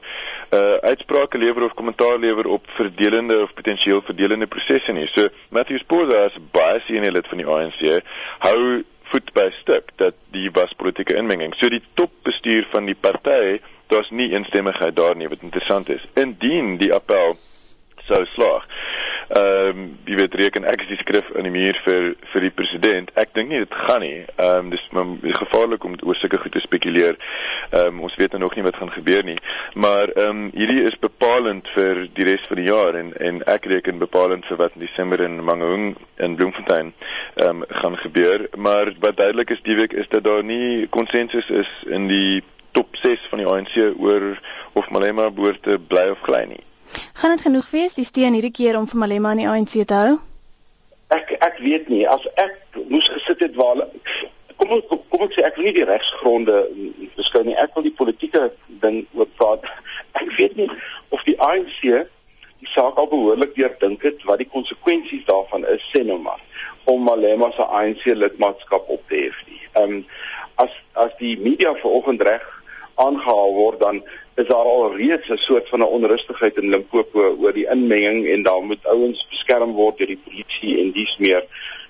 uh 0.57 0.77
uitsprake 0.91 1.37
lewer 1.37 1.63
of 1.63 1.73
kommentaar 1.73 2.17
lewer 2.17 2.47
op 2.47 2.65
verdelende 2.79 3.41
of 3.43 3.53
potensieel 3.53 4.01
verdelende 4.01 4.47
prosesse 4.47 4.91
nie. 4.91 5.07
So 5.07 5.27
Matthew 5.49 5.77
Sposa 5.77 6.23
as 6.25 6.39
baie 6.51 6.81
senior 6.85 7.11
lid 7.11 7.27
van 7.27 7.37
die 7.37 7.47
ANC 7.47 8.01
hou 8.39 8.83
voet 9.11 9.33
by 9.35 9.49
stuk 9.59 9.91
dat 9.99 10.15
die 10.31 10.49
was 10.55 10.73
politieke 10.79 11.15
inmenging. 11.19 11.53
So 11.57 11.69
die 11.69 11.83
topbestuur 11.99 12.67
van 12.71 12.87
die 12.87 12.95
party, 12.95 13.59
daar's 13.91 14.09
nie 14.09 14.31
eensstemmigheid 14.31 14.95
daar 14.95 15.15
nie 15.19 15.29
wat 15.31 15.43
interessant 15.43 15.89
is. 15.91 16.05
Indien 16.15 16.77
die 16.79 16.93
appel 16.95 17.35
sou 18.07 18.23
slaag. 18.33 18.67
Ehm 19.31 19.77
um, 19.79 19.83
jy 20.03 20.15
weet 20.19 20.33
reken 20.35 20.65
ek 20.67 20.81
is 20.83 20.89
die 20.89 20.97
skrif 20.99 21.29
in 21.39 21.45
die 21.47 21.53
muur 21.53 21.77
vir 21.85 22.07
vir 22.33 22.43
die 22.43 22.51
president. 22.51 23.11
Ek 23.15 23.29
dink 23.37 23.47
nie 23.47 23.61
dit 23.63 23.75
gaan 23.85 24.01
nie. 24.03 24.25
Ehm 24.35 24.65
um, 24.65 24.71
dis 24.73 24.81
maar 24.91 25.35
gevaarlik 25.37 25.85
om 25.87 25.93
oor 26.03 26.17
sulke 26.19 26.39
goed 26.41 26.51
te 26.51 26.59
spekuleer. 26.59 27.15
Ehm 27.69 27.93
um, 27.93 28.01
ons 28.07 28.17
weet 28.19 28.35
nou 28.35 28.41
nog 28.43 28.57
nie 28.57 28.65
wat 28.65 28.75
gaan 28.75 28.91
gebeur 28.91 29.23
nie. 29.23 29.37
Maar 29.73 30.11
ehm 30.11 30.29
um, 30.29 30.41
hierdie 30.51 30.83
is 30.89 30.97
bepalend 30.99 31.69
vir 31.75 32.01
die 32.17 32.27
res 32.27 32.43
van 32.49 32.59
die 32.59 32.67
jaar 32.67 32.97
en 32.99 33.13
en 33.29 33.39
ek 33.53 33.69
reken 33.71 34.01
bepalend 34.03 34.49
vir 34.49 34.59
wat 34.59 34.75
in 34.75 34.83
Desember 34.83 35.23
in 35.23 35.39
Mangaung 35.39 35.93
in 36.17 36.35
Bloemfontein 36.35 36.91
ehm 37.35 37.61
um, 37.61 37.63
gaan 37.83 37.95
gebeur. 37.97 38.49
Maar 38.57 38.91
wat 38.99 39.17
duidelik 39.21 39.55
is 39.55 39.63
die 39.63 39.77
week 39.79 39.93
is 39.93 40.11
dat 40.11 40.27
daar 40.27 40.43
nie 40.43 40.87
konsensus 40.87 41.47
is 41.49 41.71
in 41.87 42.11
die 42.11 42.43
top 42.75 42.99
6 42.99 43.31
van 43.31 43.39
die 43.39 43.47
ANC 43.47 43.79
oor 43.95 44.27
of 44.73 44.89
Malema 44.89 45.29
behoort 45.31 45.63
te 45.63 45.79
bly 45.79 46.09
of 46.11 46.19
gly 46.27 46.43
nie. 46.51 46.63
Gaan 47.13 47.35
dit 47.35 47.41
genoeg 47.41 47.69
wees 47.71 47.93
die 47.93 48.05
steun 48.05 48.33
hierdie 48.33 48.51
keer 48.51 48.77
om 48.77 48.87
vir 48.87 48.99
Malema 48.99 49.31
in 49.35 49.43
die 49.43 49.49
ANC 49.49 49.75
te 49.87 49.97
hou? 49.97 50.15
Ek 51.15 51.35
ek 51.39 51.59
weet 51.63 51.89
nie 51.91 52.05
as 52.07 52.25
ek 52.39 52.57
moes 52.87 53.09
gesit 53.11 53.43
het 53.43 53.55
waar 53.59 53.83
kom 54.57 54.81
kom 55.09 55.25
ek 55.25 55.35
sê 55.35 55.45
ek 55.47 55.57
wil 55.57 55.67
nie 55.67 55.75
die 55.75 55.87
regsgronde 55.87 56.57
beskou 57.17 57.43
nie 57.47 57.57
ek 57.59 57.75
wil 57.75 57.85
die 57.87 57.95
politieke 57.97 58.49
ding 58.83 59.03
oor 59.17 59.29
praat. 59.39 59.67
Ek 60.21 60.29
weet 60.37 60.57
nie 60.59 60.69
of 61.15 61.23
die 61.27 61.37
ANC 61.41 61.81
die 61.81 62.69
saak 62.69 62.99
al 63.01 63.09
behoorlik 63.09 63.55
deurdink 63.57 64.03
het 64.05 64.23
wat 64.29 64.41
die 64.43 64.49
konsekwensies 64.53 65.25
daarvan 65.29 65.65
is 65.73 65.85
sê 65.93 66.03
nou 66.05 66.19
maar 66.21 66.41
om 66.91 67.03
Malema 67.05 67.51
se 67.55 67.65
ANC 67.65 68.05
lidmaatskap 68.05 68.89
op 68.89 69.03
te 69.09 69.25
hef 69.27 69.43
nie. 69.49 69.61
Ehm 69.73 69.97
um, 69.97 70.05
as 70.61 70.73
as 70.93 71.13
die 71.19 71.37
media 71.39 71.73
vanoggend 71.79 72.21
reg 72.27 72.45
aangehaal 73.05 73.53
word 73.53 73.79
dan 73.79 74.01
is 74.41 74.47
daar 74.47 74.67
al 74.73 74.95
reeds 74.95 75.29
'n 75.29 75.37
soort 75.37 75.69
van 75.69 75.79
'n 75.79 75.93
onrustigheid 75.97 76.57
in 76.57 76.69
Limpopo 76.69 77.35
oor 77.39 77.53
die 77.53 77.69
inmenging 77.75 78.27
en 78.27 78.43
daar 78.43 78.63
moet 78.63 78.85
ouens 78.85 79.27
beskerm 79.29 79.71
word 79.73 79.97
deur 79.97 80.07
die 80.07 80.23
polisie 80.25 80.79
en 80.81 80.91
dies 80.91 81.17
meer. 81.17 81.43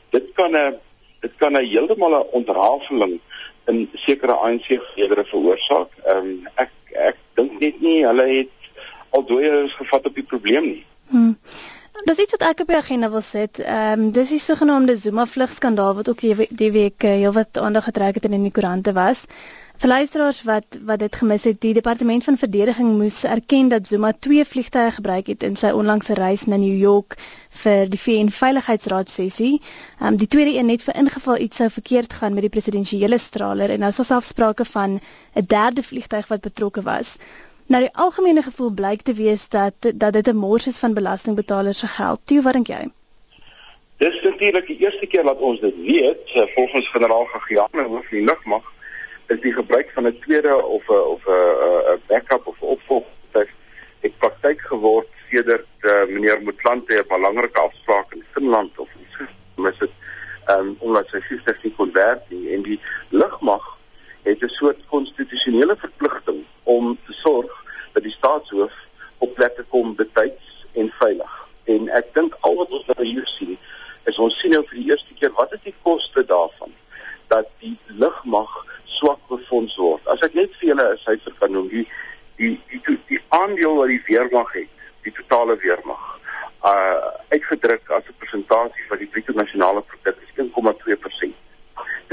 Dit 0.09 0.31
kan 0.33 0.55
'n 0.55 0.79
dit 1.19 1.33
kan 1.37 1.53
'n 1.57 1.65
heeltemal 1.65 2.13
'n 2.19 2.31
ontrafeling 2.31 3.19
in 3.65 3.89
sekere 3.93 4.33
ANC-gedere 4.33 5.25
veroorsaak. 5.25 5.89
Ehm 6.05 6.17
um, 6.17 6.47
ek 6.55 6.71
ek 6.91 7.17
dink 7.33 7.59
net 7.59 7.81
nie 7.81 8.05
hulle 8.05 8.27
het 8.27 8.55
al 9.09 9.25
dooiers 9.25 9.73
gevat 9.73 10.05
op 10.05 10.15
die 10.15 10.23
probleem 10.23 10.63
nie. 10.63 10.85
Hmm. 11.09 11.37
Dis 12.01 12.17
iets 12.17 12.33
wat 12.33 12.43
ek 12.47 12.61
op 12.63 12.69
die 12.71 12.77
agenda 12.77 13.09
wil 13.13 13.21
sit. 13.21 13.59
Ehm 13.61 13.99
um, 14.01 14.11
dis 14.11 14.29
die 14.33 14.39
sogenaamde 14.41 14.95
Zuma 14.97 15.25
vlugskandaal 15.29 15.93
wat 15.95 16.07
ook 16.09 16.21
die 16.49 16.71
week 16.73 17.03
uh, 17.03 17.11
heelwat 17.21 17.57
aandag 17.57 17.83
getrek 17.83 18.15
het 18.17 18.25
en 18.25 18.33
in 18.33 18.47
die 18.47 18.51
koerante 18.51 18.93
was. 18.97 19.25
Vir 19.81 19.89
luisteraars 19.89 20.39
wat 20.47 20.79
wat 20.85 20.99
dit 20.99 21.15
gemis 21.15 21.43
het, 21.43 21.59
die 21.61 21.73
departement 21.73 22.23
van 22.23 22.37
verdediging 22.37 22.89
moes 22.97 23.23
erken 23.23 23.69
dat 23.69 23.87
Zuma 23.87 24.11
twee 24.13 24.45
vliegtye 24.45 24.91
gebruik 24.97 25.27
het 25.27 25.43
in 25.43 25.55
sy 25.55 25.69
onlangse 25.77 26.17
reis 26.17 26.45
na 26.45 26.57
New 26.57 26.79
York 26.79 27.19
vir 27.63 27.85
die 27.93 28.01
VN 28.01 28.33
Veiligheidsraad 28.39 29.09
sessie. 29.09 29.61
Um, 30.01 30.17
die 30.17 30.27
tweede 30.27 30.57
een 30.57 30.69
net 30.73 30.81
vir 30.81 30.97
ingeval 31.03 31.37
iets 31.37 31.61
sou 31.61 31.69
verkeerd 31.69 32.13
gaan 32.13 32.33
met 32.33 32.49
die 32.49 32.53
presidensiële 32.57 33.17
straler 33.17 33.69
en 33.69 33.85
nou 33.85 33.91
sou 33.91 34.05
selfs 34.09 34.33
sprake 34.33 34.65
van 34.73 34.99
'n 35.35 35.45
derde 35.45 35.83
vliegtyg 35.83 36.27
wat 36.33 36.41
betrokke 36.49 36.81
was. 36.81 37.17
Nou 37.65 37.81
die 37.83 37.93
algemene 37.93 38.41
gevoel 38.41 38.71
blyk 38.71 39.01
te 39.01 39.13
wees 39.13 39.49
dat 39.49 39.73
dat 39.93 40.13
dit 40.13 40.27
'n 40.27 40.35
mors 40.35 40.67
is 40.67 40.79
van 40.79 40.93
belastingbetalers 40.93 41.79
se 41.79 41.87
geld. 41.87 42.19
Toe 42.25 42.41
wat 42.41 42.53
dink 42.53 42.67
jy? 42.67 42.91
Dis 43.97 44.21
natuurlik 44.21 44.67
die 44.67 44.79
eerste 44.79 45.07
keer 45.07 45.23
wat 45.23 45.39
ons 45.39 45.59
dit 45.59 45.75
weet, 45.75 46.31
volgens 46.55 46.89
generaal 46.89 47.25
Gagiane 47.25 47.83
hoof 47.83 48.09
die 48.09 48.23
lugmag 48.23 48.73
is 49.27 49.41
die 49.41 49.53
gebruik 49.53 49.91
van 49.93 50.07
'n 50.07 50.19
tweede 50.19 50.55
of 50.65 50.87
'n 50.87 50.93
of 50.93 51.25
'n 51.25 51.93
'n 51.93 52.01
backup 52.07 52.47
of 52.47 52.61
opvolg 52.61 53.05
het 54.01 54.17
praktyk 54.17 54.61
geword 54.61 55.07
sedert 55.29 55.67
uh, 55.79 56.05
meneer 56.13 56.41
Motlanthe 56.41 56.93
'n 56.97 57.07
belangrike 57.07 57.59
afspraak 57.59 58.13
in 58.13 58.23
Finland 58.31 58.79
of 58.79 58.89
iets 59.01 59.29
mis 59.55 59.77
het 59.77 59.91
um, 60.49 60.75
omdat 60.79 61.07
sy 61.07 61.21
sister 61.27 61.59
nie 61.61 61.73
kon 61.75 61.91
werk 61.93 62.23
nie 62.29 62.53
en 62.55 62.61
die 62.61 62.79
lugmag 63.09 63.77
het 64.23 64.43
'n 64.43 64.49
soort 64.49 64.81
konstitusionele 64.87 65.75
verpligting 65.77 66.45
om 66.63 66.97
te 67.05 67.13
sorg 67.13 67.53
dat 67.93 68.03
die 68.03 68.17
staatshoof 68.17 68.73
op 69.17 69.33
plekke 69.33 69.63
kom 69.63 69.95
betyds 69.95 70.65
en 70.73 70.93
veilig 70.99 71.33
en 71.63 71.89
ek 71.89 72.13
dink 72.13 72.37
al 72.39 72.55
wat 72.55 72.71
ons 72.71 72.85
nou 72.85 73.05
hier 73.05 73.27
sien 73.37 73.57
is 74.03 74.19
ons 74.19 74.39
sien 74.39 74.51
nou 74.51 74.63
vir 74.67 74.77
die 74.79 74.89
eerste 74.89 75.13
keer 75.13 75.33
wat 75.37 75.53
is 75.53 75.63
die 75.63 75.77
koste 75.81 76.25
daarvan 76.25 76.73
dat 77.27 77.47
die 77.59 77.77
lugmag 77.87 78.65
swak 78.85 79.19
befonds 79.29 79.75
word. 79.79 80.07
As 80.11 80.23
ek 80.25 80.33
net 80.35 80.55
vir 80.59 80.71
julle 80.71 80.87
'n 80.93 80.97
syfer 81.05 81.35
kan 81.39 81.53
noem, 81.55 81.69
die 81.69 81.85
die 82.41 82.53
die, 82.69 82.81
die, 82.87 82.97
die 83.11 83.21
aandeel 83.37 83.75
wat 83.79 83.91
die 83.93 84.03
weermag 84.07 84.51
het, 84.53 84.69
die 85.05 85.13
totale 85.19 85.55
weermag, 85.63 86.03
uh 86.71 87.11
uitgedruk 87.35 87.89
as 87.97 88.09
'n 88.09 88.19
persentasie 88.23 88.87
van 88.89 88.97
die 88.97 89.07
bruto 89.13 89.33
nasionale 89.33 89.81
produk 89.81 90.17
is 90.25 90.33
1,2%. 90.35 91.33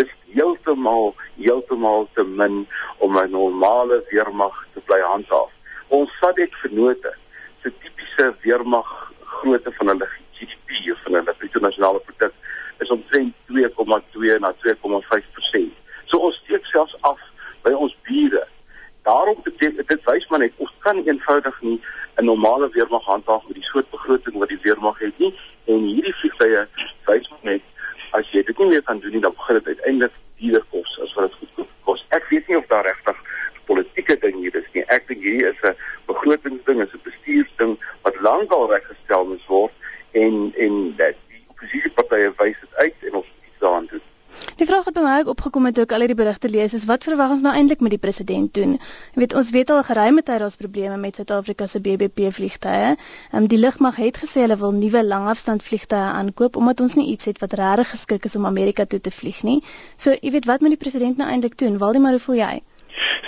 Dis 0.00 0.12
heeltemal 0.34 1.14
heeltemal 1.36 2.08
te 2.14 2.24
min 2.24 2.66
om 2.98 3.18
'n 3.18 3.30
normale 3.30 4.04
weermag 4.10 4.66
te 4.74 4.80
bly 4.80 5.00
handhaaf. 5.00 5.50
Ons 5.88 6.16
SADC 6.20 6.54
vennote, 6.62 7.14
se 7.62 7.72
tipiese 7.82 8.34
weermag 8.42 9.12
grootte 9.24 9.72
van 9.72 9.88
hulle 9.88 10.08
GDP 10.32 10.92
of 10.92 11.02
van 11.02 11.14
hulle 11.14 11.34
bruto 11.38 11.60
nasionale 11.60 12.00
produk 12.00 12.32
is 12.78 12.90
omtrent 12.90 13.34
2,2 13.46 14.38
na 14.38 14.54
2,5%. 14.64 15.74
So 16.08 16.18
ons 16.18 16.40
steek 16.44 16.64
selfs 16.66 16.96
af 17.00 17.20
by 17.66 17.74
ons 17.76 17.96
bure. 18.08 18.44
Daarom 19.08 19.40
beteken 19.44 19.86
dit 19.86 20.04
wys 20.08 20.26
maar 20.28 20.42
net 20.44 20.56
ons 20.56 20.72
kan 20.84 21.02
eenvoudig 21.04 21.60
nie 21.62 21.80
'n 22.16 22.24
normale 22.38 22.68
weermag 22.70 23.04
handhaaf 23.04 23.42
met 23.46 23.54
die 23.54 23.64
soort 23.64 23.90
begroting 23.90 24.36
wat 24.38 24.48
die 24.48 24.58
weermag 24.62 24.98
het 24.98 25.18
nie. 25.18 25.34
En 25.64 25.82
hierdie 25.82 26.14
vliegtye 26.14 26.66
wys 27.08 27.30
net 27.42 27.62
as 28.16 28.30
jy 28.32 28.44
dit 28.46 28.58
nie 28.62 28.68
meer 28.72 28.82
kan 28.86 29.00
doen 29.02 29.16
nie 29.16 29.22
dan 29.24 29.34
begin 29.36 29.58
dit 29.58 29.66
uiteindelik 29.74 30.14
duurder 30.38 30.64
kos 30.70 30.92
as 31.02 31.14
wat 31.16 31.26
dit 31.26 31.56
goed 31.56 31.72
kos. 31.88 32.04
Ek 32.14 32.28
weet 32.30 32.46
nie 32.48 32.58
of 32.58 32.68
daar 32.70 32.86
regtig 32.86 33.18
politieke 33.66 34.16
ding 34.22 34.38
hier 34.38 34.54
is 34.60 34.68
nie. 34.76 34.84
Ek 34.86 35.08
dink 35.10 35.24
hierdie 35.26 35.50
is 35.50 35.64
'n 35.66 35.74
begrotingsding, 36.06 36.82
is 36.84 36.94
'n 36.94 37.02
bestuursding 37.08 37.74
wat 38.06 38.20
lankal 38.28 38.70
reggestel 38.70 39.26
moes 39.26 39.46
word 39.46 39.74
en 40.12 40.52
en 40.56 40.94
dat 40.96 41.18
oppositiepartye 41.48 42.32
wys 42.38 42.60
dit 42.60 42.74
uit 42.84 43.10
en 43.10 43.20
ons 43.22 43.26
iets 43.26 43.58
daaraan 43.58 43.90
doen. 43.90 44.06
Die 44.56 44.66
vraag 44.66 44.84
wat 44.84 44.94
by 44.94 45.00
my 45.00 45.18
ook 45.26 45.37
opgekom 45.48 45.68
het 45.68 45.76
toe 45.78 45.84
ek 45.86 45.92
al 45.96 46.02
hierdie 46.04 46.18
berigte 46.18 46.48
lees 46.52 46.74
is 46.76 46.84
wat 46.88 47.06
verwag 47.08 47.30
ons 47.32 47.42
nou 47.44 47.54
eintlik 47.56 47.80
met 47.80 47.94
die 47.94 48.00
president 48.00 48.50
doen? 48.54 48.74
Jy 49.14 49.22
weet 49.22 49.34
ons 49.40 49.50
weet 49.54 49.70
al 49.72 49.80
geruime 49.86 50.20
tyd 50.22 50.42
daar's 50.42 50.58
probleme 50.60 50.98
met 51.00 51.16
Suid-Afrika 51.16 51.66
se 51.66 51.80
BBP 51.80 52.28
vliegtye. 52.36 52.96
Ehm 52.98 53.42
um, 53.42 53.46
die 53.48 53.58
lugmag 53.58 53.96
het 53.96 54.20
gesê 54.20 54.44
hulle 54.44 54.58
wil 54.60 54.76
nuwe 54.76 55.00
langafstand 55.04 55.64
vliegtye 55.64 56.02
aankoop 56.20 56.56
omdat 56.60 56.82
ons 56.84 56.98
nie 57.00 57.08
iets 57.14 57.30
het 57.30 57.40
wat 57.40 57.56
regtig 57.56 57.94
geskik 57.94 58.28
is 58.28 58.36
om 58.36 58.46
Amerika 58.46 58.84
toe 58.84 59.00
te 59.00 59.10
vlieg 59.10 59.40
nie. 59.42 59.62
So 59.96 60.12
jy 60.12 60.34
weet 60.36 60.50
wat 60.50 60.60
moet 60.60 60.76
die 60.76 60.82
president 60.84 61.16
nou 61.16 61.30
eintlik 61.30 61.56
doen? 61.56 61.78
Waldemar, 61.78 62.18
hoe 62.18 62.26
voel 62.26 62.42
jy? 62.42 62.52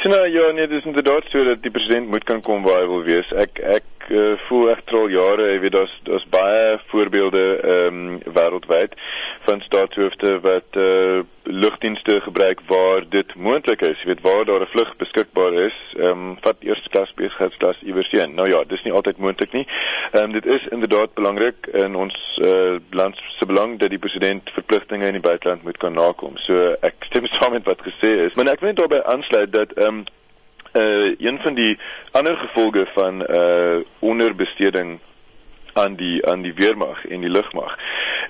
Sien 0.02 0.12
nou 0.12 0.26
ja, 0.28 0.50
nee, 0.52 0.68
dis 0.68 0.84
inderdaad 0.84 1.32
so 1.32 1.44
dat 1.44 1.62
die 1.62 1.72
president 1.72 2.08
moet 2.10 2.24
kan 2.24 2.40
kom 2.44 2.62
waar 2.62 2.82
hy 2.82 2.88
wil 2.90 3.04
wees. 3.06 3.32
Ek 3.32 3.64
ek 3.64 3.99
uh, 4.10 4.32
voel 4.46 4.70
ek 4.70 4.90
al 4.92 5.08
jare, 5.12 5.48
jy 5.52 5.58
weet 5.62 5.72
daar's 5.72 5.94
daar's 6.06 6.26
baie 6.28 6.78
voorbeelde 6.90 7.44
ehm 7.60 7.98
um, 7.98 8.18
wêreldwyd 8.34 8.96
van 9.46 9.62
staatshoofde 9.62 10.40
wat 10.46 10.76
uh, 10.76 11.20
lugdienste 11.42 12.20
gebruik 12.20 12.60
waar 12.66 13.08
dit 13.08 13.34
moontlik 13.34 13.80
is. 13.80 14.02
Jy 14.02 14.12
weet 14.12 14.20
waar 14.26 14.44
daar 14.44 14.60
'n 14.60 14.72
vlug 14.74 14.96
beskikbaar 14.96 15.52
is, 15.52 15.76
ehm 15.96 16.10
um, 16.10 16.36
vat 16.40 16.56
eerste 16.60 16.88
klas 16.88 17.14
besigheidsklas 17.14 17.82
iewers 17.82 18.10
heen. 18.10 18.34
Nou 18.34 18.48
ja, 18.48 18.64
dis 18.66 18.82
nie 18.82 18.92
altyd 18.92 19.18
moontlik 19.18 19.52
nie. 19.52 19.66
Ehm 20.12 20.24
um, 20.24 20.32
dit 20.32 20.46
is 20.46 20.68
inderdaad 20.68 21.14
belangrik 21.14 21.66
in 21.66 21.94
ons 21.94 22.38
uh, 22.42 22.76
land 22.90 23.16
se 23.38 23.46
belang 23.46 23.78
dat 23.78 23.90
die 23.90 23.98
president 23.98 24.50
verpligtinge 24.50 25.06
in 25.06 25.12
die 25.18 25.28
buiteland 25.28 25.62
moet 25.62 25.76
kan 25.76 25.92
nakom. 25.92 26.36
So 26.36 26.76
ek 26.80 26.94
stem 26.98 27.26
saam 27.26 27.52
met 27.52 27.64
wat 27.64 27.82
gesê 27.82 28.26
is, 28.26 28.34
maar 28.34 28.46
ek 28.46 28.60
wil 28.60 28.68
net 28.68 28.76
daarbey 28.76 29.02
aansluit 29.02 29.52
dat 29.52 29.72
ehm 29.72 29.86
um, 29.86 30.04
uh 30.72 31.14
een 31.18 31.38
van 31.40 31.54
die 31.54 31.78
ander 32.10 32.36
gevolge 32.36 32.86
van 32.94 33.22
uh 33.30 33.76
onderbesteding 33.98 34.98
aan 35.72 35.94
die 35.94 36.26
aan 36.26 36.42
die 36.42 36.54
weermag 36.54 37.06
en 37.06 37.20
die 37.20 37.30
lugmag 37.30 37.78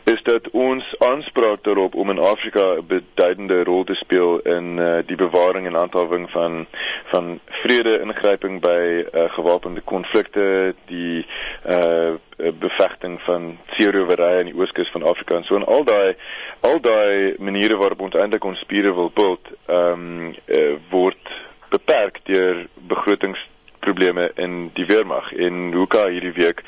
is 0.04 0.22
dat 0.22 0.50
ons 0.50 0.94
aanspraak 0.98 1.64
daarop 1.64 1.94
om 1.94 2.10
in 2.10 2.18
Afrika 2.18 2.74
'n 2.74 2.86
beduidende 2.86 3.64
rol 3.64 3.84
te 3.84 3.94
speel 3.94 4.38
in 4.38 4.78
uh, 4.78 4.98
die 5.06 5.16
bewaring 5.16 5.66
en 5.66 5.74
handhawing 5.74 6.30
van 6.30 6.66
van 7.04 7.40
vrede 7.46 8.00
ingryping 8.00 8.60
by 8.60 9.04
uh, 9.14 9.24
gewapende 9.28 9.80
konflikte 9.80 10.74
die 10.86 11.26
uh 11.66 12.12
bevegting 12.58 13.20
van 13.22 13.58
seerowery 13.70 14.38
in 14.38 14.46
die 14.46 14.54
ooskus 14.54 14.88
van 14.88 15.02
Afrika 15.02 15.34
en 15.34 15.44
so 15.44 15.56
en 15.56 15.66
al 15.66 15.84
daai 15.84 16.16
al 16.60 16.80
daai 16.80 17.34
maniere 17.38 17.76
waarop 17.76 18.00
ons 18.00 18.14
eintlik 18.14 18.44
ons 18.44 18.58
spiere 18.58 18.94
wil 18.94 19.10
bult 19.14 19.48
ehm 19.66 19.92
um, 19.92 20.34
uh, 20.46 20.74
word 20.90 21.49
beperk 21.70 22.20
deur 22.24 22.66
begrotingsprobleme 22.74 24.30
in 24.34 24.70
die 24.74 24.86
weermag. 24.86 25.32
En 25.32 25.72
Hoeka 25.72 26.06
hierdie 26.06 26.36
week 26.36 26.62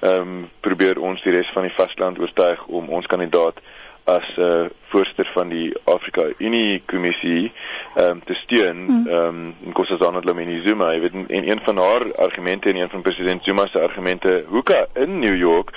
ehm 0.00 0.20
um, 0.20 0.50
probeer 0.60 1.00
ons 1.00 1.22
die 1.22 1.32
res 1.32 1.50
van 1.54 1.66
die 1.66 1.74
vasteland 1.74 2.18
oortuig 2.18 2.66
om 2.66 2.88
ons 2.88 3.06
kandidaat 3.06 3.60
as 4.08 4.28
'n 4.36 4.40
uh, 4.40 4.64
eh, 4.64 4.70
voorsteur 4.88 5.30
van 5.32 5.48
die 5.48 5.72
Afrika 5.84 6.22
Unie 6.38 6.82
kommissie 6.86 7.52
ehm 7.94 8.08
um, 8.08 8.22
te 8.24 8.34
steun 8.34 8.86
hmm. 8.86 9.06
ehm 9.06 9.26
um, 9.26 9.56
Nkosazana 9.70 10.20
Dlamini 10.20 10.60
Zuma 10.64 10.92
jy 10.92 11.00
weet 11.00 11.12
en 11.12 11.48
een 11.50 11.60
van 11.62 11.76
haar 11.76 12.14
argumente 12.16 12.68
en 12.68 12.76
een 12.76 12.88
van 12.88 13.02
president 13.02 13.44
Zuma 13.44 13.66
se 13.66 13.80
argumente 13.80 14.44
hoeka 14.46 14.86
in 14.94 15.18
New 15.18 15.36
York 15.36 15.70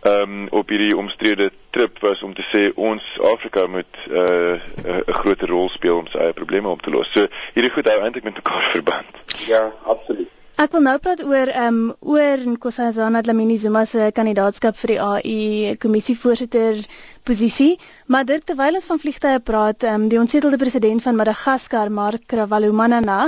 ehm 0.00 0.20
um, 0.20 0.46
op 0.50 0.68
hierdie 0.68 0.96
omstrede 0.96 1.50
trip 1.70 1.98
was 1.98 2.22
om 2.22 2.34
te 2.34 2.44
sê 2.52 2.74
ons 2.74 3.20
Afrika 3.20 3.66
moet 3.66 3.96
eh, 4.10 4.54
'n 4.54 4.60
uh, 4.86 4.96
'n 5.06 5.18
groter 5.20 5.48
rol 5.48 5.68
speel 5.68 5.96
om 5.98 6.06
sy 6.06 6.18
eie 6.18 6.32
probleme 6.32 6.68
op 6.68 6.82
te 6.82 6.90
los. 6.90 7.12
So 7.12 7.26
hierdie 7.54 7.72
goed 7.72 7.86
hou 7.86 8.00
eintlik 8.00 8.24
met 8.24 8.34
mekaar 8.34 8.62
verband. 8.76 9.12
Ja, 9.46 9.72
absoluut. 9.84 10.33
Ek 10.54 10.70
wil 10.70 10.84
nou 10.86 10.98
praat 11.02 11.18
oor 11.26 11.50
ehm 11.50 11.76
um, 11.76 11.86
oor 12.14 12.42
Nkosazana 12.46 13.24
Dlamini 13.26 13.56
Zuma 13.58 13.80
se 13.90 14.04
kandidaatskap 14.14 14.76
vir 14.78 14.92
die 14.92 14.98
AU 15.02 15.72
kommissievoorsitter 15.82 16.78
posisie, 17.26 17.72
maar 18.06 18.28
dit 18.28 18.44
terwyl 18.46 18.78
ons 18.78 18.86
van 18.86 19.00
vliegtye 19.02 19.40
praat, 19.50 19.82
ehm 19.82 20.04
um, 20.04 20.06
die 20.12 20.20
ontsetelde 20.20 20.60
president 20.62 21.02
van 21.02 21.18
Madagaskar, 21.18 21.90
Mark 21.90 22.36
Ravalomanana, 22.38 23.18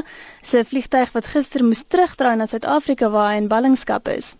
se 0.52 0.62
vliegtyg 0.70 1.10
wat 1.18 1.32
gister 1.32 1.66
moes 1.66 1.82
terugdraai 1.96 2.36
na 2.38 2.46
Suid-Afrika 2.46 3.10
waar 3.10 3.32
hy 3.32 3.42
in 3.42 3.50
ballingskap 3.50 4.06
is. 4.14 4.36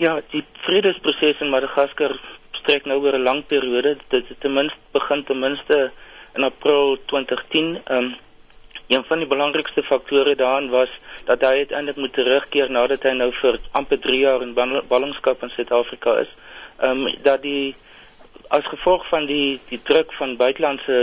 Ja, 0.00 0.16
die 0.32 0.44
vredesproses 0.64 1.44
in 1.44 1.52
Madagaskar 1.52 2.16
strek 2.62 2.88
nou 2.88 3.02
oor 3.04 3.20
'n 3.20 3.28
lang 3.28 3.46
periode. 3.46 3.98
Dit 4.08 4.32
het 4.32 4.40
ten 4.40 4.56
minste 4.56 4.80
begin 4.96 5.24
ten 5.24 5.38
minste 5.38 5.92
in 6.32 6.48
April 6.48 6.96
2010. 7.12 7.74
Ehm 7.84 7.98
um, 7.98 8.14
een 8.92 9.04
van 9.04 9.18
die 9.18 9.26
belangrikste 9.26 9.82
faktore 9.82 10.34
daarin 10.34 10.68
was 10.70 10.90
dat 11.24 11.40
hy 11.40 11.64
uiteindelik 11.64 11.96
moet 11.96 12.12
terugkeer 12.12 12.70
nadat 12.70 13.02
hy 13.08 13.12
nou 13.16 13.30
vir 13.32 13.58
amper 13.78 13.98
3 14.06 14.18
jaar 14.18 14.42
in 14.44 14.54
ballingskap 14.88 15.42
in 15.42 15.52
Suid-Afrika 15.54 16.16
is. 16.24 16.32
Ehm 16.80 17.06
um, 17.06 17.14
dat 17.22 17.42
die 17.42 17.74
as 18.48 18.66
gevolg 18.68 19.06
van 19.08 19.26
die 19.26 19.60
die 19.68 19.80
druk 19.82 20.12
van 20.12 20.36
buitelandse 20.36 20.98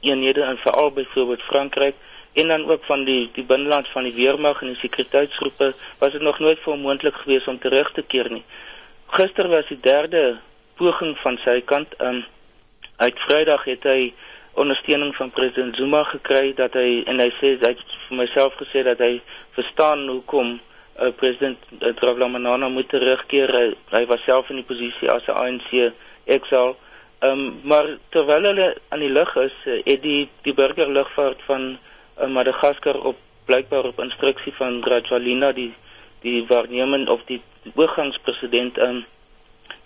eenhede 0.00 0.42
en 0.42 0.58
veral 0.58 0.90
byvoorbeeld 0.90 1.42
Frankryk 1.42 1.94
en 2.32 2.48
dan 2.48 2.70
ook 2.70 2.84
van 2.84 3.04
die 3.04 3.30
die 3.32 3.44
binneland 3.44 3.88
van 3.88 4.02
die 4.02 4.14
weermag 4.14 4.62
en 4.62 4.72
die 4.72 4.82
sekuriteitsgroepe 4.82 5.74
was 5.98 6.12
dit 6.12 6.22
nog 6.22 6.38
nooit 6.38 6.58
vir 6.58 6.72
hom 6.72 6.80
moontlik 6.80 7.14
geweest 7.14 7.48
om 7.48 7.58
terug 7.58 7.92
te 7.92 8.02
keer 8.02 8.30
nie. 8.30 8.44
Gister 9.06 9.48
was 9.48 9.66
die 9.68 9.80
derde 9.80 10.40
poging 10.74 11.18
van 11.18 11.38
sy 11.44 11.60
kant. 11.60 11.94
Ehm 11.96 12.14
um, 12.14 12.24
uit 12.96 13.20
Vrydag 13.20 13.64
het 13.64 13.82
hy 13.82 14.12
ondersteuning 14.54 15.16
van 15.16 15.30
president 15.30 15.76
Zuma 15.76 16.02
gekry 16.04 16.52
dat 16.54 16.74
hy 16.76 17.02
en 17.06 17.18
hy 17.18 17.30
sê 17.38 17.54
hy 17.60 17.72
het 17.72 17.96
vir 18.08 18.18
myself 18.18 18.56
gesê 18.60 18.82
dat 18.84 19.00
hy 19.00 19.20
verstaan 19.56 20.04
hoekom 20.08 20.58
uh, 21.00 21.10
president 21.16 21.58
Dramani 21.96 22.68
moet 22.70 22.88
terugkeer. 22.88 23.52
Hy, 23.56 23.66
hy 23.96 24.06
was 24.06 24.24
self 24.24 24.50
in 24.50 24.60
die 24.60 24.68
posisie 24.68 25.10
as 25.10 25.28
'n 25.28 25.36
ANC 25.36 25.92
exile. 26.24 26.76
Ehm 27.22 27.38
um, 27.38 27.60
maar 27.62 27.86
terwyl 28.10 28.42
hulle 28.50 28.76
aan 28.88 29.00
die 29.00 29.12
lug 29.12 29.36
is, 29.36 29.54
uh, 29.64 29.80
het 29.84 30.02
die 30.02 30.28
die 30.42 30.54
burgerlugvaart 30.54 31.42
van 31.46 31.78
uh, 32.18 32.26
Madagaskar 32.26 33.00
op 33.00 33.16
blykbaar 33.44 33.84
op 33.84 34.00
instruksie 34.00 34.52
van 34.54 34.82
Rajwalina 34.84 35.52
die 35.52 35.74
die 36.20 36.44
waarnemend 36.46 37.08
of 37.08 37.24
die 37.26 37.42
oorgangspresident 37.74 38.78
ehm 38.78 38.88
um, 38.96 39.04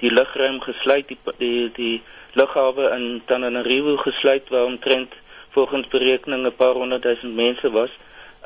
die 0.01 0.13
lugruim 0.13 0.61
gesluit 0.61 1.09
die 1.09 1.19
die 1.39 1.71
die 1.73 2.03
lughawe 2.37 2.91
in 2.97 3.23
Tananarivo 3.25 3.97
gesluit 3.97 4.49
waar 4.49 4.65
omtrent 4.65 5.13
volgens 5.51 5.89
berekeninge 5.89 6.49
'n 6.49 6.57
paar 6.57 6.75
honderd 6.81 7.03
duisend 7.03 7.35
mense 7.35 7.71
was. 7.71 7.93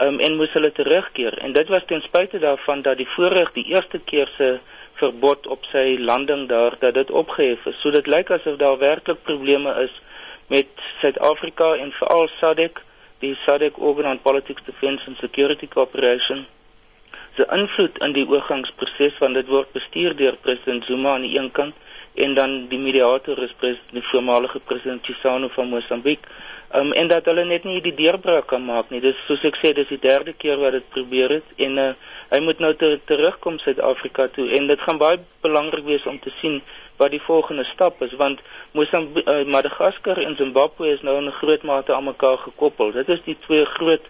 Um, 0.03 0.19
en 0.19 0.37
moes 0.37 0.53
hulle 0.53 0.73
terugkeer. 0.73 1.39
En 1.39 1.53
dit 1.53 1.69
was 1.69 1.83
ten 1.87 2.03
spyte 2.03 2.39
daarvan 2.39 2.83
dat 2.83 2.97
die 2.97 3.09
voorreg 3.09 3.53
die 3.53 3.65
eerste 3.65 3.99
keer 3.99 4.29
se 4.37 4.61
verbod 4.93 5.47
op 5.47 5.65
sy 5.65 5.97
landing 5.99 6.49
daar 6.49 6.77
dat 6.79 6.95
dit 6.95 7.11
opgehef 7.11 7.67
is. 7.67 7.81
So 7.81 7.91
dit 7.91 8.07
lyk 8.07 8.31
asof 8.31 8.57
daar 8.57 8.79
werklik 8.79 9.23
probleme 9.23 9.75
is 9.83 10.03
met 10.47 10.67
Suid-Afrika 11.01 11.75
en 11.75 11.93
veral 11.93 12.29
SADC 12.39 12.83
die 13.19 13.35
SADC 13.45 13.79
Organ 13.79 14.11
on 14.11 14.23
Politics 14.23 14.63
Defence 14.65 15.07
and 15.07 15.17
Security 15.17 15.69
Cooperation 15.69 16.47
se 17.37 17.47
invloed 17.51 17.99
in 17.99 18.13
die 18.13 18.27
oorgangsproses 18.29 19.19
want 19.19 19.35
dit 19.35 19.47
word 19.47 19.73
bestuur 19.73 20.17
deur 20.17 20.37
president 20.37 20.85
Zuma 20.85 21.15
aan 21.15 21.27
die 21.27 21.39
een 21.39 21.51
kant 21.51 21.75
en 22.21 22.35
dan 22.35 22.55
die 22.69 22.79
mediator 22.79 23.39
is 23.43 23.53
president 23.59 23.97
die 23.97 24.05
voormalige 24.13 24.61
president 24.61 25.05
Chisano 25.07 25.49
van 25.49 25.69
Mosambiek. 25.69 26.27
Um 26.77 26.93
en 26.93 27.09
dat 27.09 27.27
hulle 27.27 27.45
net 27.45 27.65
nie 27.65 27.81
die 27.83 27.95
deurbraak 27.95 28.47
kan 28.53 28.63
maak 28.65 28.91
nie. 28.91 29.01
Dis 29.03 29.19
soos 29.27 29.43
ek 29.49 29.57
sê, 29.59 29.73
dis 29.75 29.89
die 29.91 29.99
derde 29.99 30.35
keer 30.39 30.61
wat 30.61 30.77
dit 30.77 30.87
probeer 30.95 31.35
het 31.39 31.55
en 31.67 31.81
uh, 31.83 31.89
hy 32.31 32.39
moet 32.45 32.63
nou 32.63 32.71
ter, 32.79 32.99
terugkom 33.11 33.59
Suid-Afrika 33.59 34.29
toe 34.37 34.47
en 34.59 34.69
dit 34.71 34.85
gaan 34.87 35.01
baie 35.01 35.19
belangrik 35.43 35.89
wees 35.89 36.07
om 36.07 36.21
te 36.23 36.31
sien 36.39 36.61
wat 37.01 37.11
die 37.17 37.23
volgende 37.25 37.65
stap 37.65 38.03
is 38.07 38.15
want 38.21 38.45
Mosambiek, 38.77 39.27
uh, 39.27 39.43
Madagaskar 39.51 40.21
en 40.23 40.37
Zimbabwe 40.39 40.93
is 40.95 41.03
nou 41.03 41.17
in 41.19 41.27
'n 41.33 41.39
groot 41.41 41.63
mate 41.63 41.95
aan 41.95 42.05
mekaar 42.05 42.39
gekoppel. 42.39 42.93
Dit 42.93 43.09
is 43.09 43.25
die 43.25 43.37
twee 43.47 43.65
groot 43.65 44.07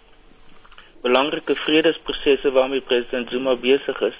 belangrike 1.01 1.55
vredesprosesse 1.55 2.51
waarmee 2.51 2.81
president 2.81 3.29
Zuma 3.29 3.55
besig 3.55 4.01
is. 4.01 4.17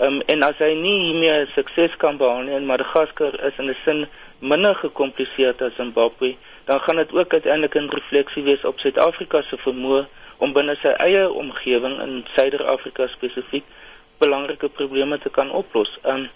Um, 0.00 0.22
en 0.32 0.42
as 0.42 0.56
hy 0.56 0.70
nie 0.80 0.98
hiermee 1.02 1.46
sukses 1.52 1.96
kan 2.00 2.16
behaal 2.16 2.46
nie 2.46 2.54
en 2.56 2.64
Madagaskar 2.68 3.34
is 3.48 3.58
in 3.60 3.68
'n 3.68 3.76
sin 3.84 4.06
minder 4.38 4.74
gekompliseerd 4.74 5.62
as 5.62 5.74
Zimbabwe, 5.76 6.36
dan 6.64 6.80
gaan 6.80 6.96
dit 6.96 7.12
ook 7.12 7.32
uiteindelik 7.32 7.74
'n 7.74 7.92
refleksie 7.98 8.42
wees 8.42 8.64
op 8.64 8.78
Suid-Afrika 8.78 9.42
se 9.42 9.58
vermoë 9.58 10.06
om 10.38 10.52
binne 10.52 10.76
sy 10.82 10.88
eie 10.88 11.30
omgewing 11.32 12.00
in 12.00 12.24
Suider-Afrika 12.34 13.06
spesifiek 13.06 13.64
belangrike 14.18 14.68
probleme 14.68 15.18
te 15.18 15.30
kan 15.30 15.50
oplos. 15.50 15.98
Um, 16.04 16.28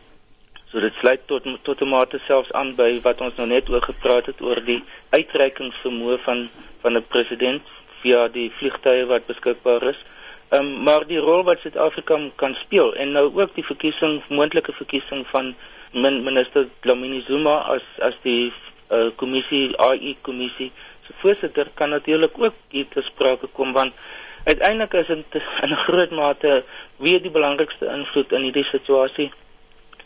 so 0.70 0.80
dit 0.80 0.94
sluit 1.00 1.26
tot 1.26 1.44
tot 1.62 1.80
'n 1.80 1.88
mate 1.88 2.20
selfs 2.26 2.52
aan 2.52 2.74
by 2.74 3.00
wat 3.02 3.20
ons 3.20 3.36
nou 3.36 3.46
net 3.48 3.68
oor 3.68 3.82
gepraat 3.82 4.26
het 4.26 4.40
oor 4.40 4.60
die 4.64 4.82
uitreikingsvermoë 5.10 6.18
van 6.18 6.50
van 6.82 6.96
'n 6.96 7.06
president 7.08 7.62
via 8.02 8.28
die 8.28 8.50
vliegtye 8.58 9.06
wat 9.06 9.26
beskikbaar 9.26 9.82
is. 9.82 10.04
Ehm 10.54 10.66
um, 10.66 10.82
maar 10.86 11.06
die 11.06 11.18
rol 11.18 11.42
wat 11.44 11.62
Suid-Afrika 11.64 12.18
kan 12.40 12.52
speel 12.54 12.92
en 12.94 13.12
nou 13.12 13.24
ook 13.40 13.54
die 13.54 13.64
verkiesing 13.66 14.20
moontlike 14.28 14.72
verkiesing 14.72 15.24
van 15.26 15.54
min, 15.90 16.20
minister 16.22 16.68
Dlamini 16.84 17.22
Zuma 17.26 17.54
as 17.74 17.86
as 18.08 18.18
die 18.22 18.52
uh, 18.90 19.08
kommissie 19.16 19.64
AI 19.86 20.12
kommissie 20.20 20.70
se 21.06 21.16
voorsitter 21.22 21.72
kan 21.74 21.90
natuurlik 21.90 22.38
ook 22.38 22.54
hier 22.68 22.86
te 22.88 23.02
sprake 23.02 23.50
kom 23.58 23.72
want 23.72 23.92
uiteindelik 24.44 24.94
is 25.02 25.06
dit 25.06 25.40
in 25.62 25.72
'n 25.72 25.82
groot 25.86 26.10
mate 26.20 26.64
wie 26.96 27.20
die 27.20 27.34
belangrikste 27.40 27.90
invloed 27.96 28.32
in 28.32 28.46
hierdie 28.46 28.68
situasie 28.70 29.30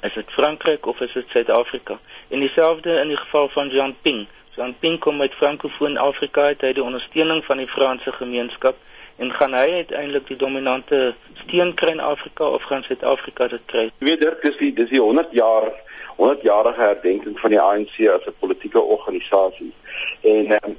is 0.01 0.13
dit 0.15 0.33
Frankryk 0.33 0.87
of 0.87 1.01
is 1.01 1.13
dit 1.13 1.25
Suid-Afrika? 1.29 1.99
En 2.29 2.41
dieselfde 2.41 3.01
in 3.01 3.09
die 3.09 3.17
geval 3.17 3.49
van 3.49 3.69
Jean 3.69 3.97
Ping. 4.03 4.27
Jean 4.57 4.75
Ping 4.79 4.99
kom 4.99 5.21
uit 5.21 5.35
Frankofoon 5.35 5.97
Afrika 5.97 6.43
uit 6.43 6.61
hy 6.61 6.67
het 6.67 6.77
die 6.77 6.85
ondersteuning 6.85 7.45
van 7.45 7.57
die 7.57 7.69
Franse 7.69 8.13
gemeenskap 8.13 8.77
en 9.19 9.33
gaan 9.33 9.55
hy 9.55 9.83
uiteindelik 9.83 10.27
die 10.27 10.37
dominante 10.37 11.15
steun 11.43 11.75
kry 11.75 11.91
in 11.97 12.01
Afrika 12.01 12.49
of 12.49 12.63
gaan 12.63 12.83
Suid-Afrika 12.87 13.49
dit 13.49 13.65
kry? 13.67 13.91
Weet 13.99 14.21
dit 14.21 14.45
is 14.51 14.57
die 14.57 14.73
dis 14.73 14.91
die 14.91 15.01
100 15.03 15.33
jaar 15.37 15.71
100 16.17 16.43
jarige 16.43 16.81
herdenking 16.81 17.39
van 17.41 17.51
die 17.51 17.61
ANC 17.61 17.97
as 18.15 18.27
'n 18.27 18.35
politieke 18.39 18.81
organisasie. 18.81 19.73
En 20.23 20.59
um, 20.59 20.77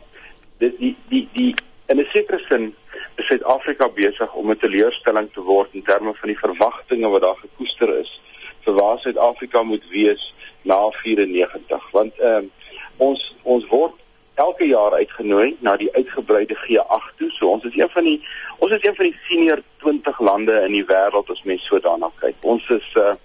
dis 0.58 0.78
die 0.80 0.96
die 1.10 1.28
die 1.34 1.54
in 1.88 2.00
'n 2.00 2.08
sekere 2.12 2.40
sin 2.48 2.76
is 3.16 3.26
Suid-Afrika 3.26 3.90
besig 3.90 4.34
om 4.34 4.52
'n 4.52 4.58
teleurstelling 4.58 5.30
te 5.34 5.42
word 5.42 5.70
in 5.72 5.84
terme 5.84 6.14
van 6.14 6.28
die 6.28 6.40
verwagtinge 6.40 7.10
wat 7.10 7.22
daar 7.22 7.40
gekoester 7.44 8.00
is 8.00 8.22
vir 8.64 8.74
waar 8.74 9.00
Suid-Afrika 9.00 9.64
moet 9.64 9.90
wees 9.90 10.34
na 10.62 10.90
94 10.90 11.92
want 11.92 12.20
ehm 12.20 12.44
uh, 12.44 12.50
ons 12.98 13.36
ons 13.44 13.66
word 13.68 13.94
elke 14.40 14.66
jaar 14.68 14.94
uitgenooi 14.94 15.58
na 15.60 15.76
die 15.78 15.90
uitgebreide 15.96 16.56
G8 16.56 17.16
toe. 17.20 17.30
So 17.36 17.52
ons 17.52 17.66
is 17.68 17.78
een 17.78 17.90
van 17.92 18.06
die 18.08 18.20
ons 18.58 18.72
is 18.72 18.84
een 18.84 18.96
van 18.96 19.10
die 19.10 19.18
senior 19.28 19.64
20 19.84 20.20
lande 20.20 20.62
in 20.68 20.76
die 20.78 20.86
wêreld 20.92 21.32
as 21.34 21.44
mens 21.50 21.66
so 21.68 21.80
daarna 21.84 22.12
kyk. 22.22 22.38
Ons 22.42 22.70
is 22.76 22.94
uh 22.96 23.16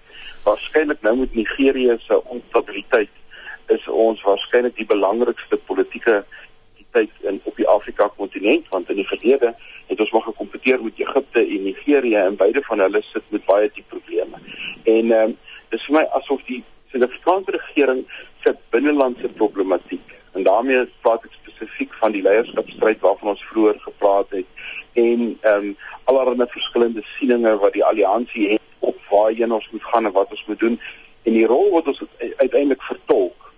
waarskynlik 0.45 1.01
nou 1.01 1.15
met 1.17 1.33
Nigerië 1.33 1.95
se 1.99 2.17
onstabiliteit 2.23 3.09
is 3.73 3.87
ons 3.89 4.21
waarskynlik 4.21 4.75
die 4.77 4.85
belangrikste 4.85 5.57
politieke 5.69 6.19
tyd 6.93 7.23
in 7.31 7.39
op 7.49 7.55
die 7.57 7.67
Afrika 7.67 8.07
kontinent 8.17 8.67
want 8.73 8.91
in 8.93 8.99
die 9.01 9.07
verlede 9.09 9.55
het 9.87 10.03
ons 10.05 10.11
maar 10.13 10.27
gekompeteer 10.27 10.83
met 10.83 11.01
Egipte 11.01 11.41
en 11.41 11.63
Nigerië 11.63 12.21
en 12.27 12.37
beide 12.43 12.61
van 12.67 12.83
hulle 12.85 13.01
sit 13.07 13.25
met 13.33 13.45
baie 13.49 13.71
diep 13.73 13.89
probleme. 13.95 14.43
En 14.83 15.11
ehm 15.11 15.31
um, 15.31 15.37
dis 15.73 15.87
vir 15.87 15.97
my 15.97 16.05
asof 16.19 16.43
die 16.51 16.61
Suid-Afrikaanse 16.91 17.57
regering 17.57 18.05
se 18.43 18.53
binnelandse 18.75 19.33
problematiek 19.39 20.14
en 20.35 20.43
daarmee 20.43 20.85
praat 21.01 21.23
ek 21.23 21.35
spesifiek 21.39 21.93
van 22.01 22.11
die 22.11 22.21
leierskapstryd 22.21 22.99
waarvan 22.99 23.29
ons 23.33 23.45
vroeër 23.51 23.79
gepraat 23.79 24.29
het 24.29 24.65
en 24.93 25.21
ehm 25.41 25.67
um, 25.69 25.77
allerlei 26.03 26.47
verskillende 26.49 27.03
sieninge 27.15 27.57
wat 27.57 27.73
die 27.73 27.85
alliansie 27.85 28.49
het 28.49 28.61
op 28.79 28.97
waarheen 29.09 29.51
ons 29.51 29.69
moet 29.71 29.83
gaan 29.83 30.05
en 30.05 30.11
wat 30.11 30.29
ons 30.29 30.45
moet 30.45 30.59
doen. 30.59 30.79
En 31.23 31.33
die 31.33 31.45
rol 31.45 31.71
wat 31.71 31.87
ons 31.87 32.03
uiteindelik 32.37 32.83
vertolk 32.83 33.53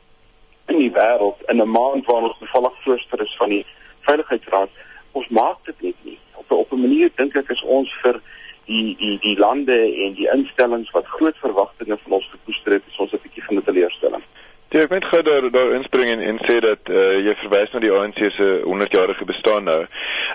in 0.67 0.77
die 0.77 0.91
wêreld 0.91 1.43
in 1.51 1.61
'n 1.61 1.71
maand 1.71 2.05
waar 2.05 2.29
ons 2.29 2.37
bevallig 2.39 2.83
voorsteur 2.83 3.21
is 3.21 3.35
van 3.37 3.49
die 3.49 3.65
veiligheidsraad 3.99 4.69
ons 5.11 5.27
maak 5.27 5.65
dit 5.65 5.81
net 5.81 5.95
nie. 6.01 6.19
Op 6.35 6.51
'n 6.51 6.53
op 6.63 6.71
'n 6.71 6.81
manier 6.81 7.11
dink 7.15 7.35
ek 7.35 7.49
is 7.49 7.63
ons 7.63 7.93
vir 8.01 8.21
die 8.65 8.95
die 8.95 9.17
die 9.19 9.37
lande 9.37 9.79
en 10.05 10.13
die 10.13 10.29
instellings 10.31 10.91
wat 10.91 11.05
groot 11.05 11.37
verwagtinge 11.37 11.97
van 12.03 12.11
ons 12.11 12.29
gekoester 12.31 12.71
het 12.71 12.83
is 12.87 12.97
ons 12.97 13.11
'n 13.11 13.23
bietjie 13.23 13.43
van 13.43 13.55
'n 13.55 13.63
teleurstelling 13.63 14.23
Ja, 14.69 14.81
ek 14.83 14.89
moet 14.91 15.05
gou 15.05 15.21
daar 15.23 15.45
daar 15.51 15.69
inspring 15.71 16.09
en, 16.11 16.19
en 16.19 16.39
sê 16.43 16.57
dat 16.59 16.89
uh, 16.91 17.21
jy 17.23 17.31
verwys 17.39 17.71
na 17.71 17.79
die 17.79 17.91
ANC 17.95 18.17
se 18.35 18.47
100-jarige 18.65 19.23
bestaan 19.29 19.63
nou. 19.63 19.77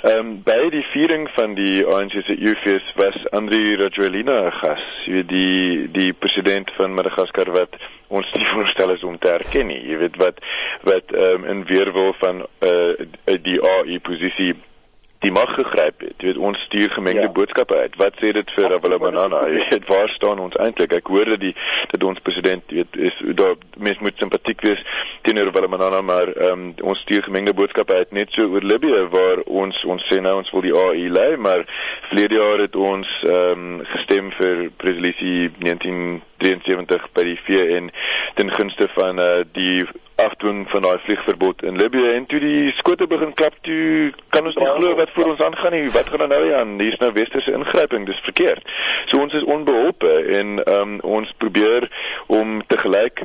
Ehm 0.01 0.21
um, 0.23 0.31
by 0.47 0.71
die 0.73 0.81
viering 0.89 1.27
van 1.35 1.53
die 1.59 1.85
ANC 1.85 2.17
se 2.25 2.39
UFS 2.39 2.95
was 2.97 3.19
Andri 3.37 3.77
Rajoelina 3.77 4.39
gas, 4.57 4.87
die 5.05 5.85
die 5.93 6.13
president 6.17 6.73
van 6.79 6.97
Madagaskar 6.97 7.53
wat 7.53 7.77
ons 8.09 8.33
nie 8.33 8.49
voorstel 8.55 8.97
is 8.97 9.05
om 9.05 9.21
te 9.21 9.29
erken 9.37 9.69
nie. 9.69 9.83
Jy 9.91 10.01
weet 10.07 10.17
wat 10.25 10.41
wat 10.89 11.13
ehm 11.13 11.45
um, 11.45 11.49
in 11.53 11.65
weerwil 11.69 12.17
van 12.25 12.47
uh, 12.65 13.37
die 13.37 13.61
AI 13.61 14.01
posisie 14.01 14.55
die 15.23 15.33
mag 15.33 15.55
gegryp 15.55 16.03
het. 16.03 16.15
Jy 16.19 16.33
weet 16.33 16.41
ons 16.43 16.61
stuur 16.67 16.91
gemengde 16.91 17.27
ja. 17.29 17.33
boodskappe 17.33 17.77
uit. 17.77 17.97
Wat 18.01 18.19
sê 18.19 18.33
dit 18.35 18.55
vir 18.57 18.69
Ravela 18.73 18.99
Manana? 18.99 19.45
Jy 19.51 19.67
weet 19.71 19.87
waar 19.91 20.11
staan 20.11 20.43
ons 20.43 20.57
eintlik? 20.59 20.95
Ek 20.99 21.11
hoor 21.13 21.31
dat 21.35 21.43
die 21.43 21.53
dat 21.93 22.03
ons 22.07 22.23
president 22.25 22.75
weet 22.75 22.99
is 23.11 23.21
daar 23.39 23.55
mens 23.79 24.03
moet 24.03 24.19
simpatiek 24.19 24.65
wees 24.67 24.83
teenoor 25.23 25.51
Ravela 25.51 25.71
Manana, 25.71 26.03
maar 26.03 26.33
ehm 26.33 26.67
um, 26.67 26.75
ons 26.93 27.05
stuur 27.07 27.23
gemengde 27.29 27.55
boodskappe 27.55 27.95
uit 27.95 28.13
net 28.19 28.35
so 28.35 28.51
oor 28.51 28.67
Libië 28.67 29.07
waar 29.15 29.45
ons 29.47 29.85
ons 29.85 30.09
sê 30.11 30.19
nou 30.21 30.37
ons 30.41 30.51
wil 30.55 30.67
die 30.67 30.75
AI 30.75 31.09
lei, 31.11 31.31
maar 31.37 31.65
verlede 32.09 32.41
jaar 32.41 32.67
het 32.67 32.77
ons 32.77 33.15
ehm 33.23 33.67
um, 33.79 33.81
gestem 33.95 34.31
vir 34.35 34.69
resolusie 34.83 35.51
1973 35.63 37.11
by 37.15 37.29
die 37.31 37.39
VN 37.47 37.93
ten 38.35 38.51
gunste 38.51 38.91
van 38.97 39.23
uh, 39.23 39.45
die 39.55 39.85
afdwing 40.25 40.71
van 40.71 40.83
daai 40.83 40.99
vliegverbod 41.05 41.63
in 41.63 41.77
Libië 41.77 42.13
en 42.15 42.27
toe 42.27 42.41
die 42.41 42.73
skote 42.77 43.07
begin 43.07 43.35
klap 43.35 43.55
toe 43.61 44.13
kan 44.29 44.47
ons 44.47 44.57
nie 44.57 44.67
ja. 44.67 44.75
glo 44.75 44.95
wat 44.95 45.11
voor 45.11 45.31
ons 45.35 45.41
aangaan 45.41 45.73
nie. 45.73 45.91
Wat 45.91 46.09
gaan 46.09 46.29
nou 46.29 46.43
aan? 46.55 46.79
Hier's 46.81 46.99
nou 47.03 47.13
westerse 47.13 47.53
ingryping 47.53 48.07
dis 48.07 48.21
verkeerd. 48.23 48.71
So 49.07 49.19
ons 49.19 49.35
is 49.35 49.45
onbeholpe 49.45 50.13
en 50.41 50.59
um, 50.69 50.99
ons 51.01 51.33
probeer 51.37 51.89
om 52.27 52.61
te 52.67 52.79
gelyk 52.79 53.25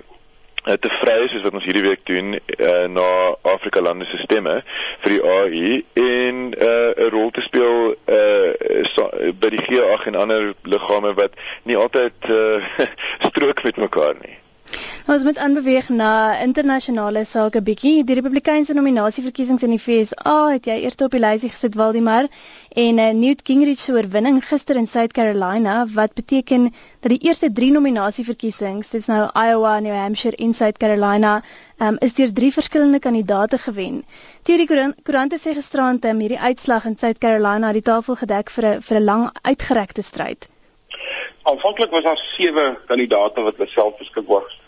uh, 0.67 0.73
te 0.73 0.89
vry 0.99 1.27
soos 1.27 1.45
wat 1.45 1.55
ons 1.57 1.67
hierdie 1.67 1.85
week 1.85 2.03
doen 2.09 2.35
uh, 2.37 2.87
na 2.91 3.07
Afrika 3.53 3.81
lande 3.83 4.07
se 4.09 4.19
stemme 4.21 4.59
vir 5.03 5.15
die 5.15 5.21
AI 5.35 5.69
en 6.03 6.41
uh, 6.51 6.65
'n 6.65 7.05
uh, 7.05 7.11
rol 7.13 7.31
te 7.31 7.43
speel 7.45 7.93
uh, 7.93 8.83
so, 8.93 9.07
by 9.39 9.53
die 9.53 9.63
G8 9.63 10.11
en 10.11 10.19
ander 10.25 10.51
liggame 10.63 11.13
wat 11.19 11.39
nie 11.63 11.77
altyd 11.77 12.31
uh, 12.31 12.89
strook 13.29 13.63
met 13.63 13.79
mekaar 13.87 14.19
nie 14.25 14.37
Ons 15.13 15.23
moet 15.23 15.37
aanbeweeg 15.39 15.89
na 15.89 16.11
internasionale 16.43 17.21
sake 17.25 17.61
bietjie. 17.67 18.03
Die 18.07 18.15
Republikeinse 18.17 18.73
nominasieverkiesings 18.75 19.63
in 19.63 19.71
die 19.71 19.79
FSA 19.79 20.33
het 20.51 20.67
jy 20.67 20.75
eers 20.81 20.97
op 21.05 21.13
die 21.15 21.21
lysie 21.23 21.51
gesit 21.53 21.77
Waldemar 21.79 22.27
en 22.83 22.99
uh, 22.99 23.05
Newt 23.19 23.45
Gingrich 23.47 23.79
se 23.79 23.95
oorwinning 23.95 24.41
gister 24.49 24.75
in 24.81 24.89
South 24.93 25.15
Carolina 25.15 25.77
wat 25.93 26.17
beteken 26.19 26.67
dat 26.99 27.13
die 27.13 27.21
eerste 27.29 27.51
3 27.61 27.71
nominasieverkiesings, 27.77 28.91
dit 28.91 29.05
is 29.05 29.07
nou 29.13 29.29
Iowa, 29.31 29.77
New 29.79 29.95
Hampshire 29.95 30.35
en 30.35 30.53
South 30.53 30.77
Carolina, 30.83 31.37
um, 31.79 32.01
is 32.09 32.19
deur 32.19 32.35
drie 32.41 32.51
verskillende 32.51 32.99
kandidaate 32.99 33.61
gewen. 33.63 34.03
Toe 34.43 34.59
die 34.59 34.67
koerante 34.67 35.39
sê 35.39 35.55
gisterand 35.55 36.05
um, 36.11 36.19
hierdie 36.19 36.43
uitslag 36.43 36.91
in 36.91 36.99
South 36.99 37.23
Carolina 37.23 37.71
het 37.71 37.79
die 37.79 37.87
tafel 37.93 38.19
gedek 38.25 38.51
vir 38.57 38.71
'n 38.73 38.81
vir 38.81 38.99
'n 38.99 39.09
lang 39.13 39.29
uitgerekte 39.41 40.03
stryd. 40.03 40.51
Aanvanklik 41.43 41.91
was 41.91 42.03
daar 42.03 42.21
sewe 42.35 42.77
kandidaate 42.85 43.41
wat 43.41 43.57
beself 43.57 43.97
beskikbaar 43.97 44.41
gestel 44.41 44.65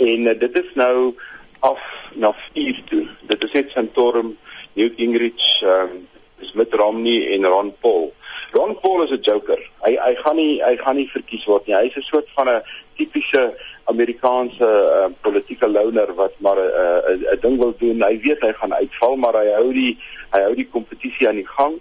en 0.00 0.26
uh, 0.26 0.38
dit 0.38 0.56
is 0.56 0.70
nou 0.74 1.14
af 1.60 1.80
na 2.14 2.32
4 2.52 2.84
toe. 2.88 3.06
Dit 3.28 3.44
is 3.44 3.52
net 3.52 3.70
Santorum, 3.70 4.36
Newt 4.72 4.96
Gingrich, 4.96 5.48
um, 5.62 6.08
is 6.40 6.52
Mitt 6.52 6.74
Romney 6.74 7.34
en 7.34 7.44
Ron 7.44 7.74
Paul. 7.80 8.12
Ron 8.52 8.78
Paul 8.80 9.02
is 9.02 9.10
'n 9.10 9.20
joker. 9.20 9.60
Hy 9.84 9.96
hy 9.96 10.14
gaan 10.14 10.36
nie 10.36 10.62
hy 10.64 10.76
gaan 10.76 10.96
nie 10.96 11.10
verkies 11.10 11.44
word 11.44 11.66
nie. 11.66 11.76
Hy's 11.76 11.96
'n 11.96 12.02
soort 12.02 12.30
van 12.34 12.48
'n 12.48 12.62
tipiese 12.96 13.54
Amerikaanse 13.84 14.64
uh, 14.64 15.12
politieke 15.20 15.68
loner 15.68 16.14
wat 16.14 16.32
maar 16.38 16.56
'n 16.56 16.72
uh, 16.82 17.14
'n 17.14 17.26
uh, 17.34 17.40
ding 17.40 17.58
wil 17.58 17.74
doen. 17.78 18.02
Hy 18.02 18.20
weet 18.20 18.40
hy 18.40 18.52
gaan 18.52 18.74
uitval, 18.74 19.16
maar 19.16 19.34
hy 19.34 19.52
hou 19.52 19.72
die 19.72 19.98
hy 20.32 20.40
hou 20.40 20.54
die 20.54 20.68
kompetisie 20.68 21.28
aan 21.28 21.42
die 21.42 21.52
gang. 21.56 21.76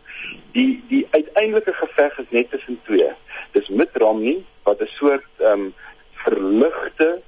Die 0.51 0.84
die 0.89 1.08
uiteindelike 1.10 1.73
geveg 1.73 2.19
is 2.19 2.29
net 2.29 2.51
tussen 2.51 2.79
twee. 2.84 3.10
Dis 3.51 3.69
Mitt 3.69 3.95
Romney 3.97 4.43
wat 4.63 4.81
'n 4.81 4.88
soort 4.88 5.25
ehm 5.38 5.51
um, 5.51 5.73
verligte 6.12 7.21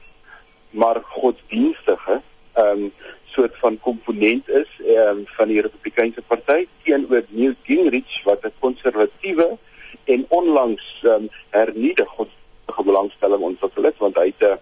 maar 0.69 1.01
godsdienstige 1.03 2.21
ehm 2.53 2.83
um, 2.83 2.93
soort 3.25 3.57
van 3.57 3.79
komponent 3.79 4.49
is 4.49 4.69
ehm 4.85 5.17
um, 5.17 5.23
van 5.25 5.47
die 5.47 5.61
Republikeinse 5.61 6.21
party 6.21 6.67
teenoor 6.83 7.23
Newt 7.29 7.57
Gingrich 7.63 8.23
wat 8.23 8.45
'n 8.45 8.53
konservatiewe 8.59 9.57
en 10.03 10.25
onlangs 10.29 10.99
ehm 11.03 11.13
um, 11.13 11.29
hernieude 11.49 12.05
godsdienstige 12.05 12.83
belangstelling 12.83 13.41
ontwikkel 13.41 13.83
het 13.83 13.97
want 13.97 14.15
hy 14.15 14.25
het 14.25 14.41
'n 14.41 14.51
uh, 14.51 14.57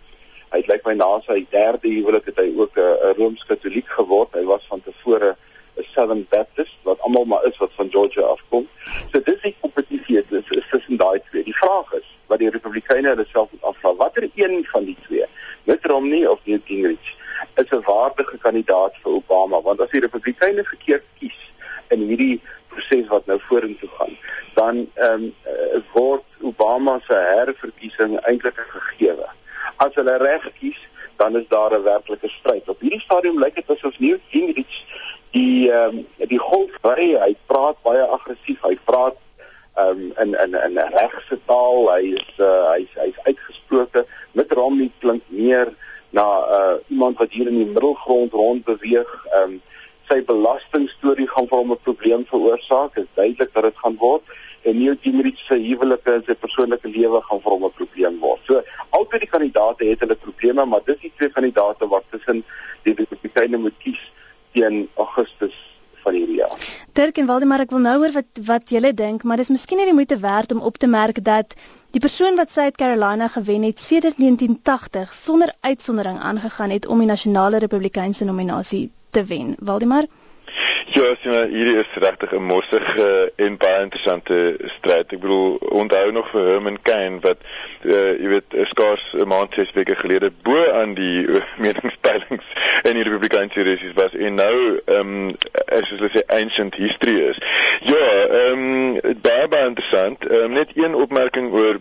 hy 0.49 0.57
het 0.57 0.67
lyk 0.67 0.85
my 0.85 0.93
na 0.93 1.09
sy 1.25 1.45
derde 1.49 1.89
huwelik 1.89 2.25
het 2.25 2.37
hy 2.37 2.49
ook 2.57 2.77
'n 2.77 3.13
rooms-katoliek 3.17 3.89
geword 3.97 4.33
hy 4.33 4.43
was 4.43 4.65
van 4.69 4.81
tevore 4.81 5.35
'n 5.77 5.83
Southern 5.93 6.25
Baptist 6.29 6.77
wat 6.83 6.99
almal 6.99 7.25
maar 7.25 7.45
is 7.45 7.57
wat 7.57 7.71
van 7.75 7.91
Georgia 7.91 8.21
afkom 8.21 8.67
so 9.11 9.21
dis 9.21 9.41
die 9.41 9.55
kompetisie 9.61 10.17
is 10.17 10.65
tussen 10.71 10.97
daai 10.97 11.19
twee 11.29 11.43
die 11.43 11.59
vraag 11.61 11.93
is 11.93 12.07
wat 12.27 12.39
die 12.39 12.49
Republikeine 12.49 13.07
hulle 13.07 13.25
self 13.31 13.51
moet 13.51 13.63
afvra 13.63 13.95
watter 13.95 14.29
een 14.35 14.65
van 14.71 14.85
die 14.85 14.97
twee 15.07 15.25
Mitt 15.63 15.85
Romney 15.85 16.25
of 16.25 16.39
Newt 16.43 16.65
Gingrich 16.65 17.15
is 17.55 17.69
'n 17.69 17.81
waardige 17.81 18.37
kandidaat 18.37 18.95
vir 19.03 19.11
Obama 19.11 19.61
want 19.61 19.81
as 19.81 19.89
die 19.89 20.05
Republikeine 20.07 20.63
verkeerd 20.63 21.05
kies 21.19 21.39
in 21.89 21.99
hierdie 21.99 22.41
proses 22.69 23.07
wat 23.07 23.25
nou 23.25 23.39
vorentoe 23.47 23.89
gaan, 23.97 24.17
dan 24.53 24.87
ehm 24.93 25.23
um, 25.23 25.83
word 25.93 26.25
Obama 26.41 26.99
se 27.07 27.13
herverkiesing 27.13 28.19
eintlik 28.19 28.57
'n 28.57 28.71
gegewe. 28.75 29.27
As 29.75 29.93
hulle 29.93 30.17
reg 30.17 30.51
kies, 30.59 30.79
dan 31.17 31.37
is 31.37 31.47
daar 31.47 31.73
'n 31.73 31.83
werklike 31.83 32.29
stryd. 32.29 32.69
Op 32.69 32.79
hierdie 32.79 33.01
stadium 33.01 33.39
lyk 33.39 33.55
dit 33.55 33.69
asof 33.69 33.99
Newt 33.99 34.21
Gingrich 34.29 34.83
die 35.31 35.71
ehm 35.71 35.97
um, 35.97 36.27
die 36.27 36.39
golf 36.39 36.71
ry, 36.81 37.15
hy 37.25 37.35
praat 37.45 37.81
baie 37.81 38.03
aggressief, 38.03 38.61
hy 38.61 38.77
praat 38.83 39.17
um, 39.77 40.13
in 40.17 40.33
in 40.43 40.55
in 40.55 40.77
regse 40.77 41.39
taal. 41.45 41.89
Hy 41.95 42.13
is 42.13 42.29
uh, 42.37 42.71
hy's 42.71 42.93
hy's 42.93 43.19
uitgesproke. 43.23 44.05
Met 44.31 44.51
Romney 44.51 44.91
klink 44.99 45.23
meer 45.27 45.73
na 46.09 46.27
uh, 46.57 46.75
iemand 46.87 47.17
wat 47.17 47.31
hier 47.31 47.47
in 47.47 47.57
die 47.57 47.65
middelgrond 47.65 48.31
rond 48.33 48.63
beweeg. 48.65 49.25
Um, 49.41 49.61
sy 50.09 50.21
belastingstorie 50.25 51.27
gaan 51.29 51.47
vir 51.49 51.61
hom 51.61 51.71
'n 51.71 51.85
probleem 51.85 52.25
veroorsaak. 52.25 52.95
Dit 52.95 53.03
is 53.03 53.15
duidelik 53.15 53.53
dat 53.53 53.63
dit 53.63 53.77
gaan 53.83 53.97
word 53.97 54.23
en 54.61 54.77
Gingrich 55.29 55.45
se 55.47 55.55
huwelike 55.55 56.13
en 56.13 56.23
sy 56.25 56.35
persoonlike 56.35 56.89
lewe 56.89 57.21
gaan 57.21 57.41
vir 57.43 57.51
hom 57.51 57.65
'n 57.65 57.77
probleem 57.77 58.19
word. 58.19 58.41
So 58.47 58.61
albei 58.91 59.19
die 59.19 59.29
kandidaate 59.29 59.85
het 59.85 59.99
hulle 59.99 60.15
probleme, 60.15 60.65
maar 60.65 60.81
dis 60.85 60.99
die 61.01 61.11
twee 61.17 61.29
kandidaate 61.29 61.87
wat 61.87 62.03
tussen 62.11 62.43
die 62.83 62.93
Republikeine 62.93 63.57
moet 63.57 63.77
kies 63.79 63.99
teen 64.53 64.89
Augustus 64.95 65.55
van 66.03 66.13
hierdie 66.13 66.37
jaar. 66.37 66.57
Dirk 66.93 67.17
en 67.17 67.25
Waldemar, 67.25 67.59
ek 67.59 67.71
wil 67.71 67.79
nou 67.79 67.97
hoor 67.99 68.11
wat 68.11 68.39
wat 68.45 68.69
julle 68.69 68.93
dink, 68.93 69.23
maar 69.23 69.37
dis 69.37 69.49
miskien 69.49 69.77
nie 69.77 69.85
die 69.85 69.93
moeite 69.93 70.17
werd 70.19 70.51
om 70.51 70.61
op 70.61 70.77
te 70.77 70.87
merk 70.87 71.23
dat 71.23 71.55
die 71.91 71.99
persoon 72.01 72.35
wat 72.35 72.49
South 72.49 72.77
Carolina 72.77 73.27
gewen 73.27 73.63
het 73.63 73.79
sedert 73.79 74.17
1980 74.17 75.13
sonder 75.13 75.53
uitsondering 75.61 76.19
aangegaan 76.19 76.69
het 76.69 76.87
om 76.87 76.99
die 76.99 77.07
nasionale 77.07 77.57
republikeinse 77.57 78.25
nominasie 78.25 78.91
te 79.11 79.23
wen. 79.23 79.55
Waldemar 79.59 80.07
Ja, 80.85 81.15
sien 81.21 81.31
maar 81.31 81.47
hierdie 81.47 81.77
is 81.77 81.87
regtig 81.93 82.31
'n 82.31 82.43
morsige 82.43 83.31
en 83.35 83.57
baie 83.57 83.81
interessante 83.81 84.57
stryd. 84.65 85.11
Ek 85.13 85.19
bedoel, 85.19 85.55
onthou 85.55 86.11
nog 86.11 86.29
vir 86.29 86.45
Herman 86.45 86.81
Cain 86.81 87.19
wat 87.19 87.37
uh, 87.83 88.19
jy 88.21 88.27
weet, 88.27 88.55
skaars 88.71 89.03
'n 89.13 89.27
maand 89.27 89.53
ses 89.53 89.71
weke 89.71 89.95
gelede 89.95 90.31
bo 90.41 90.71
aan 90.71 90.93
die 90.93 91.27
uh, 91.27 91.41
meningspeilings 91.63 92.45
in 92.83 92.93
die 92.93 93.03
Republikeinse 93.03 93.61
resies 93.61 93.93
was 93.93 94.15
en 94.15 94.35
nou 94.35 94.79
ehm 94.85 94.99
um, 94.99 95.35
as 95.65 95.89
hulle 95.89 96.09
sê 96.09 96.25
ancient 96.25 96.75
history 96.75 97.19
is. 97.29 97.37
Ja, 97.81 98.05
ehm 98.27 98.65
um, 98.95 99.15
baie 99.21 99.47
baie 99.47 99.65
interessant. 99.65 100.31
Um, 100.31 100.51
net 100.51 100.71
een 100.75 100.95
opmerking 100.95 101.51
oor 101.53 101.79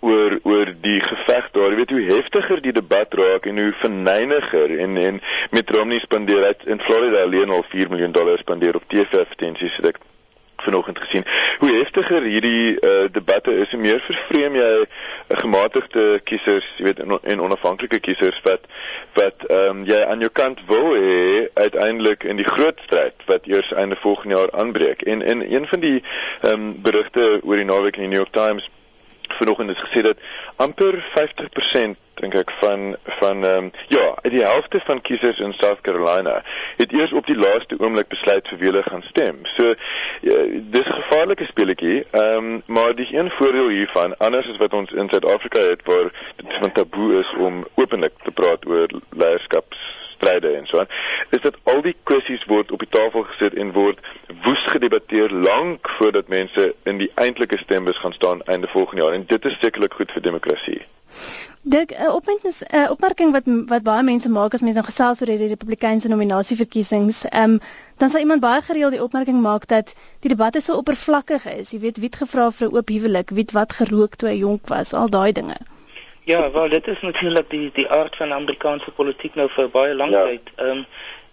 oor 0.00 0.38
oor 0.42 0.74
die 0.80 1.00
geveg 1.00 1.50
daar. 1.52 1.70
Jy 1.70 1.76
weet 1.76 1.90
hoe 1.90 2.02
heftiger 2.02 2.62
die 2.62 2.72
debat 2.72 3.14
raak 3.14 3.46
en 3.46 3.58
hoe 3.58 3.72
verneiniger 3.72 4.78
en 4.78 4.96
en 4.96 5.20
met 5.50 5.70
Romney 5.70 5.98
spandeer 5.98 6.44
uit 6.44 6.66
in 6.66 6.80
Florida 6.80 7.22
alleen 7.22 7.50
al 7.50 7.64
4 7.68 7.88
miljoen 7.88 8.12
dollar 8.12 8.38
spandeer 8.38 8.74
op 8.74 8.84
TV-advertensies 8.86 9.76
het 9.76 9.86
ek 9.94 9.98
vanoggend 10.62 10.98
gesien. 10.98 11.24
Hoe 11.58 11.70
heftiger 11.72 12.22
hierdie 12.22 12.80
uh, 12.80 12.90
debatte 13.12 13.58
is, 13.58 13.70
hoe 13.70 13.80
meer 13.80 14.00
vervreem 14.00 14.54
jy 14.54 14.70
'n 14.82 14.86
uh, 15.28 15.38
gematigde 15.38 16.20
kiesers, 16.24 16.66
jy 16.76 16.84
weet 16.84 17.00
en, 17.04 17.18
en 17.22 17.40
onafhanklike 17.40 17.98
kiesers 17.98 18.40
wat 18.42 18.66
wat 19.14 19.46
ehm 19.46 19.68
um, 19.68 19.84
jy 19.86 20.02
aan 20.04 20.18
jou 20.18 20.30
kant 20.32 20.60
wil 20.66 20.94
hê 20.94 21.46
uiteindelik 21.54 22.24
in 22.24 22.36
die 22.36 22.48
groot 22.48 22.80
stryd 22.84 23.14
wat 23.26 23.46
eers 23.46 23.72
einde 23.72 23.96
volgende 23.96 24.34
jaar 24.34 24.50
aanbreek. 24.50 25.02
En 25.02 25.22
in 25.22 25.46
een 25.46 25.66
van 25.66 25.80
die 25.80 26.02
ehm 26.42 26.52
um, 26.52 26.82
berigte 26.82 27.40
oor 27.42 27.56
die 27.56 27.64
naweek 27.64 27.96
in 27.96 28.08
die 28.08 28.08
New 28.08 28.22
York 28.24 28.34
Times 28.34 28.70
vanoggend 29.40 29.70
is 29.70 29.86
gesê 29.86 30.04
dat 30.10 30.16
amper 30.56 30.94
50% 31.16 31.98
dink 32.20 32.34
ek 32.34 32.50
van 32.60 32.96
van 33.20 33.44
ehm 33.44 33.64
um, 33.64 33.70
ja, 33.88 34.06
die 34.22 34.42
helfte 34.42 34.80
van 34.84 35.00
kiesers 35.00 35.38
in 35.38 35.52
South 35.52 35.80
Carolina 35.86 36.42
het 36.76 36.92
eers 36.92 37.12
op 37.12 37.26
die 37.26 37.36
laaste 37.38 37.78
oomblik 37.78 38.08
besluit 38.14 38.48
vir 38.48 38.58
wie 38.58 38.70
hulle 38.70 38.82
gaan 38.82 39.04
stem. 39.06 39.38
So 39.54 39.74
ja, 40.26 40.38
dis 40.74 40.86
'n 40.86 40.98
gevaarlike 41.02 41.46
speletjie. 41.52 42.06
Ehm 42.10 42.36
um, 42.36 42.62
maar 42.66 42.94
die 42.94 43.08
een 43.10 43.30
voordeel 43.30 43.68
hiervan, 43.68 44.16
anders 44.18 44.50
as 44.50 44.56
wat 44.64 44.72
ons 44.72 44.92
in 44.92 45.08
Suid-Afrika 45.08 45.58
het 45.58 45.82
waar 45.84 46.10
dit 46.36 46.58
van 46.60 46.72
taboe 46.72 47.18
is 47.20 47.32
om 47.34 47.66
openlik 47.74 48.14
te 48.22 48.30
praat 48.30 48.66
oor 48.66 48.88
leierskaps 49.10 50.07
stryde 50.18 50.52
en 50.58 50.66
so 50.66 50.82
aan 50.82 50.92
is 51.38 51.40
dat 51.46 51.56
al 51.72 51.82
die 51.86 51.96
kwessies 52.10 52.44
word 52.52 52.74
op 52.74 52.84
die 52.84 52.92
tafel 52.98 53.26
gesit 53.30 53.54
en 53.64 53.72
word 53.72 54.04
woes 54.44 54.66
gedebatteer 54.74 55.34
lank 55.48 55.88
voordat 55.98 56.28
mense 56.28 56.68
in 56.92 57.02
die 57.02 57.10
eintlike 57.14 57.58
stembus 57.64 58.04
gaan 58.04 58.16
staan 58.20 58.46
einde 58.54 58.70
volgende 58.76 59.02
jaar 59.02 59.18
en 59.18 59.26
dit 59.34 59.50
is 59.52 59.58
sekerlik 59.64 59.98
goed 60.00 60.14
vir 60.16 60.24
demokrasie. 60.30 60.80
Dik 61.74 61.92
'n 61.92 62.10
opmerking 62.16 62.54
'n 62.72 62.90
opmerking 62.94 63.32
wat 63.36 63.46
wat 63.72 63.82
baie 63.82 64.02
mense 64.02 64.28
maak 64.34 64.54
as 64.54 64.62
mense 64.66 64.80
nou 64.80 64.86
gesels 64.88 65.20
oor 65.20 65.30
die 65.30 65.48
Republikeinse 65.52 66.08
nominasieverkiesings, 66.08 67.24
ehm 67.24 67.42
um, 67.42 67.60
dan 67.96 68.10
sal 68.10 68.20
iemand 68.20 68.40
baie 68.40 68.62
gereeld 68.62 68.92
die 68.96 69.02
opmerking 69.02 69.40
maak 69.42 69.66
dat 69.66 69.94
die 70.20 70.34
debatte 70.34 70.60
so 70.60 70.76
oppervlakkig 70.82 71.46
is. 71.46 71.70
Jy 71.70 71.80
weet 71.86 71.96
wie 71.96 72.10
het 72.12 72.20
gevra 72.22 72.50
vir 72.50 72.68
'n 72.68 72.76
oop 72.76 72.88
huwelik, 72.88 73.30
wie 73.30 73.46
het 73.46 73.52
wat 73.52 73.72
gerook 73.72 74.14
toe 74.14 74.28
hy 74.28 74.38
jonk 74.38 74.68
was, 74.68 74.92
al 74.92 75.10
daai 75.10 75.32
dinge. 75.32 75.58
Ja, 76.28 76.50
wel 76.50 76.68
dit 76.68 76.86
is 76.86 77.00
natuurlik 77.00 77.50
die 77.50 77.70
die 77.72 77.88
aard 77.88 78.16
van 78.16 78.32
Amerikaanse 78.32 78.90
politiek 78.90 79.34
nou 79.34 79.46
vir 79.48 79.70
baie 79.72 79.94
lank 79.94 80.12
ja. 80.12 80.24
tyd. 80.24 80.50
Ehm 80.56 80.70
um, 80.70 80.82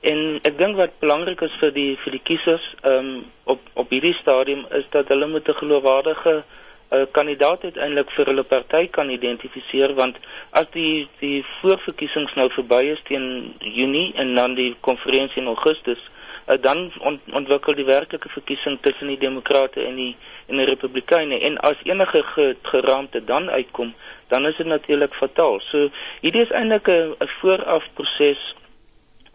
en 0.06 0.20
ek 0.48 0.58
dink 0.58 0.78
wat 0.78 1.00
belangrik 1.02 1.42
is 1.42 1.56
vir 1.60 1.74
die 1.76 1.98
vir 2.04 2.16
die 2.16 2.22
kiesers 2.30 2.68
ehm 2.82 3.10
um, 3.10 3.26
op 3.56 3.68
op 3.84 3.92
hierdie 3.92 4.14
stadium 4.22 4.62
is 4.80 4.86
dat 4.96 5.12
hulle 5.12 5.28
moet 5.28 5.50
'n 5.52 5.60
geloofwaardige 5.62 6.36
uh, 6.38 7.02
kandidaat 7.12 7.64
uiteindelik 7.64 8.12
vir 8.18 8.32
hulle 8.32 8.44
party 8.54 8.88
kan 8.98 9.10
identifiseer 9.10 9.96
want 10.00 10.16
as 10.50 10.72
die 10.78 11.08
die 11.20 11.44
voorverkiesings 11.60 12.36
nou 12.40 12.50
verby 12.60 12.82
is 12.96 13.02
teen 13.12 13.28
Junie 13.60 14.14
en 14.16 14.36
dan 14.36 14.56
die 14.62 14.76
konferensie 14.80 15.42
in 15.42 15.52
Augustus 15.56 16.10
uh, 16.48 16.58
dan 16.62 16.92
ont, 17.00 17.22
ontwikkel 17.32 17.76
die 17.76 17.86
werklike 17.86 18.30
verkiesing 18.30 18.78
tussen 18.82 19.08
die 19.08 19.18
demokrate 19.18 19.86
en 19.86 19.96
die 19.96 20.16
en 20.48 20.58
die 20.58 20.66
republikeine 20.66 21.40
en 21.40 21.58
as 21.58 21.82
enige 21.84 22.24
ge, 22.24 22.56
geraamte 22.62 23.24
dan 23.24 23.50
uitkom 23.50 23.94
dan 24.28 24.46
is 24.46 24.56
dit 24.56 24.66
natuurlik 24.66 25.14
fataal. 25.14 25.60
So 25.60 25.90
hierdie 26.22 26.42
is 26.42 26.52
eintlik 26.52 26.88
'n 26.90 27.30
vooraf 27.40 27.90
proses 27.94 28.56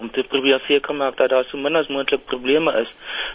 om 0.01 0.11
te 0.11 0.25
probeer 0.25 0.61
seker 0.67 0.95
maak 0.95 1.17
dat 1.17 1.31
daar 1.31 1.45
so 1.49 1.59
min 1.59 1.77
as 1.77 1.89
moontlik 1.93 2.25
probleme 2.25 2.73
is. 2.81 2.93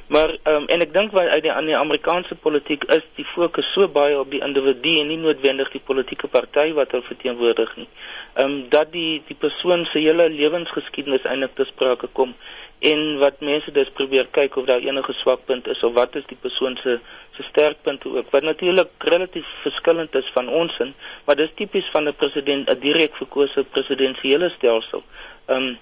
Maar 0.08 0.30
ehm 0.44 0.56
um, 0.56 0.68
en 0.74 0.82
ek 0.86 0.94
dink 0.94 1.14
wat 1.18 1.28
uit 1.28 1.44
die 1.46 1.52
aan 1.52 1.70
die 1.70 1.78
Amerikaanse 1.78 2.36
politiek 2.36 2.84
is 2.98 3.06
die 3.20 3.26
fokus 3.26 3.72
so 3.74 3.88
baie 3.98 4.18
op 4.20 4.32
die 4.34 4.42
individu 4.48 4.96
en 5.02 5.08
nie 5.14 5.20
noodwendig 5.22 5.72
die 5.76 5.84
politieke 5.92 6.28
party 6.28 6.74
wat 6.80 6.92
hulle 6.96 7.08
verteenwoordig 7.12 7.76
nie. 7.82 7.88
Ehm 8.34 8.52
um, 8.52 8.58
dat 8.70 8.92
die 8.92 9.24
die 9.28 9.40
persoon 9.46 9.86
se 9.86 10.02
hele 10.08 10.30
lewensgeskiedenis 10.30 11.30
eintlik 11.30 11.56
te 11.56 11.70
sprake 11.70 12.12
kom 12.20 12.36
en 12.80 13.18
wat 13.24 13.40
mense 13.40 13.72
dus 13.72 13.90
probeer 13.98 14.28
kyk 14.32 14.56
of 14.60 14.66
daar 14.66 14.84
enige 14.84 15.14
swakpunt 15.14 15.68
is 15.68 15.84
of 15.84 15.94
wat 15.94 16.16
is 16.16 16.28
die 16.28 16.42
persoon 16.42 16.76
se 16.82 17.00
se 17.38 17.44
sterkpunte 17.44 18.10
ook 18.18 18.30
wat 18.32 18.44
natuurlik 18.44 18.90
relatief 19.14 19.48
verskillend 19.62 20.16
is 20.16 20.30
van 20.34 20.50
ons 20.50 20.78
in 20.80 20.94
maar 21.26 21.36
dis 21.36 21.52
tipies 21.56 21.90
van 21.96 22.08
'n 22.08 22.16
president 22.16 22.70
'n 22.70 22.80
direk 22.80 23.16
verkose 23.16 23.64
presidensiële 23.64 24.50
stelsel. 24.50 25.04
Ehm 25.46 25.62
um, 25.62 25.78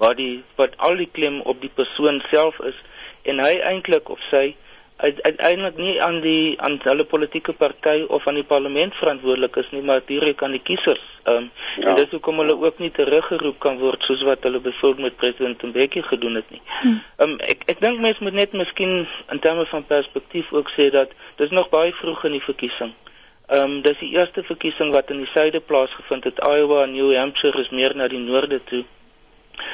waar 0.00 0.16
die 0.16 0.42
wat 0.60 0.76
al 0.88 0.96
die 0.96 1.10
klem 1.12 1.40
op 1.52 1.60
die 1.60 1.72
persoon 1.74 2.22
self 2.30 2.58
is 2.72 2.76
en 3.28 3.42
hy 3.44 3.54
eintlik 3.72 4.08
of 4.08 4.20
sy 4.30 4.46
uiteindelik 5.00 5.76
nie 5.76 6.02
aan 6.02 6.20
die 6.20 6.60
aan 6.60 6.78
hulle 6.82 7.04
politieke 7.04 7.52
party 7.52 8.04
of 8.08 8.26
aan 8.28 8.36
die 8.40 8.44
parlement 8.44 8.94
verantwoordelik 8.94 9.56
is 9.56 9.70
nie, 9.70 9.82
maar 9.82 10.02
direk 10.06 10.42
aan 10.42 10.56
die 10.56 10.62
kiesers. 10.62 11.02
Ehm 11.22 11.36
um, 11.36 11.50
ja. 11.76 11.88
en 11.88 11.94
dis 12.00 12.10
hoekom 12.10 12.38
hulle 12.42 12.56
ook 12.60 12.78
nie 12.78 12.90
teruggeroep 12.90 13.58
kan 13.58 13.78
word 13.78 14.04
soos 14.04 14.22
wat 14.28 14.44
hulle 14.44 14.60
byvoorbeeld 14.60 15.06
met 15.06 15.16
president 15.16 15.62
Mbeki 15.62 16.02
gedoen 16.02 16.34
het 16.34 16.50
nie. 16.50 16.62
Hm. 16.80 16.88
Ehm 17.16 17.30
um, 17.30 17.36
ek 17.54 17.64
ek 17.74 17.80
dink 17.80 18.00
mense 18.00 18.22
moet 18.24 18.38
net 18.42 18.52
miskien 18.52 19.06
in 19.32 19.38
terme 19.38 19.66
van 19.66 19.86
perspektief 19.86 20.52
ook 20.52 20.72
sê 20.76 20.90
dat 20.90 21.16
dis 21.36 21.50
nog 21.50 21.68
baie 21.68 21.92
vroeg 22.02 22.24
in 22.24 22.38
die 22.38 22.46
verkiesing. 22.48 22.94
Ehm 23.48 23.62
um, 23.62 23.82
dis 23.82 23.98
die 24.04 24.12
eerste 24.16 24.44
verkiesing 24.44 24.92
wat 24.92 25.10
in 25.10 25.24
die 25.24 25.32
suide 25.32 25.60
plaasgevind 25.60 26.24
het. 26.24 26.44
Iowa 26.44 26.82
en 26.82 26.92
New 26.92 27.14
Hampshire 27.16 27.60
is 27.60 27.70
meer 27.70 27.96
na 27.96 28.08
die 28.08 28.24
noorde 28.24 28.64
toe. 28.64 28.84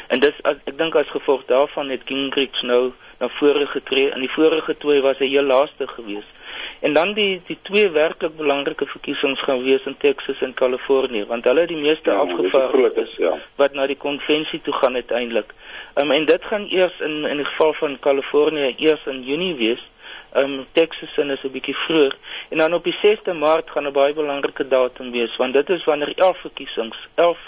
En 0.09 0.21
dis 0.21 0.43
as, 0.43 0.57
ek 0.65 0.79
dink 0.79 0.95
as 0.95 1.11
gevolg 1.11 1.45
daarvan 1.47 1.89
het 1.89 2.03
Gingrich 2.05 2.63
nou 2.63 2.93
na 3.19 3.29
vore 3.29 3.67
getree. 3.67 4.11
In 4.15 4.21
die 4.21 4.31
vorige 4.31 4.77
twee 4.77 5.01
was 5.01 5.19
hy 5.19 5.29
heel 5.33 5.43
laaste 5.43 5.89
geweest. 5.89 6.33
En 6.81 6.93
dan 6.93 7.13
die 7.17 7.41
die 7.47 7.59
twee 7.63 7.89
werklik 7.91 8.37
belangrike 8.37 8.87
verkiesings 8.87 9.41
gaan 9.41 9.63
wees 9.63 9.85
in 9.85 9.97
Texas 9.97 10.41
en 10.41 10.55
Kalifornië, 10.55 11.25
want 11.27 11.45
hulle 11.45 11.65
het 11.65 11.73
die 11.73 11.81
meeste 11.81 12.11
ja, 12.11 12.17
afgevaardigdes 12.17 13.17
ja. 13.17 13.33
wat 13.57 13.75
na 13.75 13.87
die 13.87 13.97
konvensie 13.97 14.61
toe 14.63 14.75
gaan 14.75 14.95
uiteindelik. 14.95 15.53
Um, 15.95 16.11
en 16.11 16.25
dit 16.25 16.45
gaan 16.45 16.67
eers 16.71 17.01
in 17.01 17.25
in 17.25 17.43
die 17.43 17.49
geval 17.49 17.73
van 17.73 17.99
Kalifornië 17.99 18.75
eers 18.77 19.07
in 19.07 19.23
Junie 19.23 19.55
wees. 19.55 19.91
Um 20.37 20.67
Texas 20.73 21.17
is 21.17 21.43
'n 21.43 21.51
bietjie 21.51 21.77
vroeër 21.77 22.17
en 22.49 22.59
dan 22.59 22.75
op 22.75 22.85
die 22.85 22.97
6de 23.03 23.33
Maart 23.33 23.71
gaan 23.71 23.87
'n 23.87 23.93
baie 23.93 24.15
belangrike 24.15 24.69
datum 24.69 25.11
wees 25.11 25.37
want 25.37 25.55
dit 25.55 25.71
is 25.71 25.85
wanneer 25.85 26.13
11 26.15 26.39
verkiesings, 26.39 27.09
11 27.15 27.39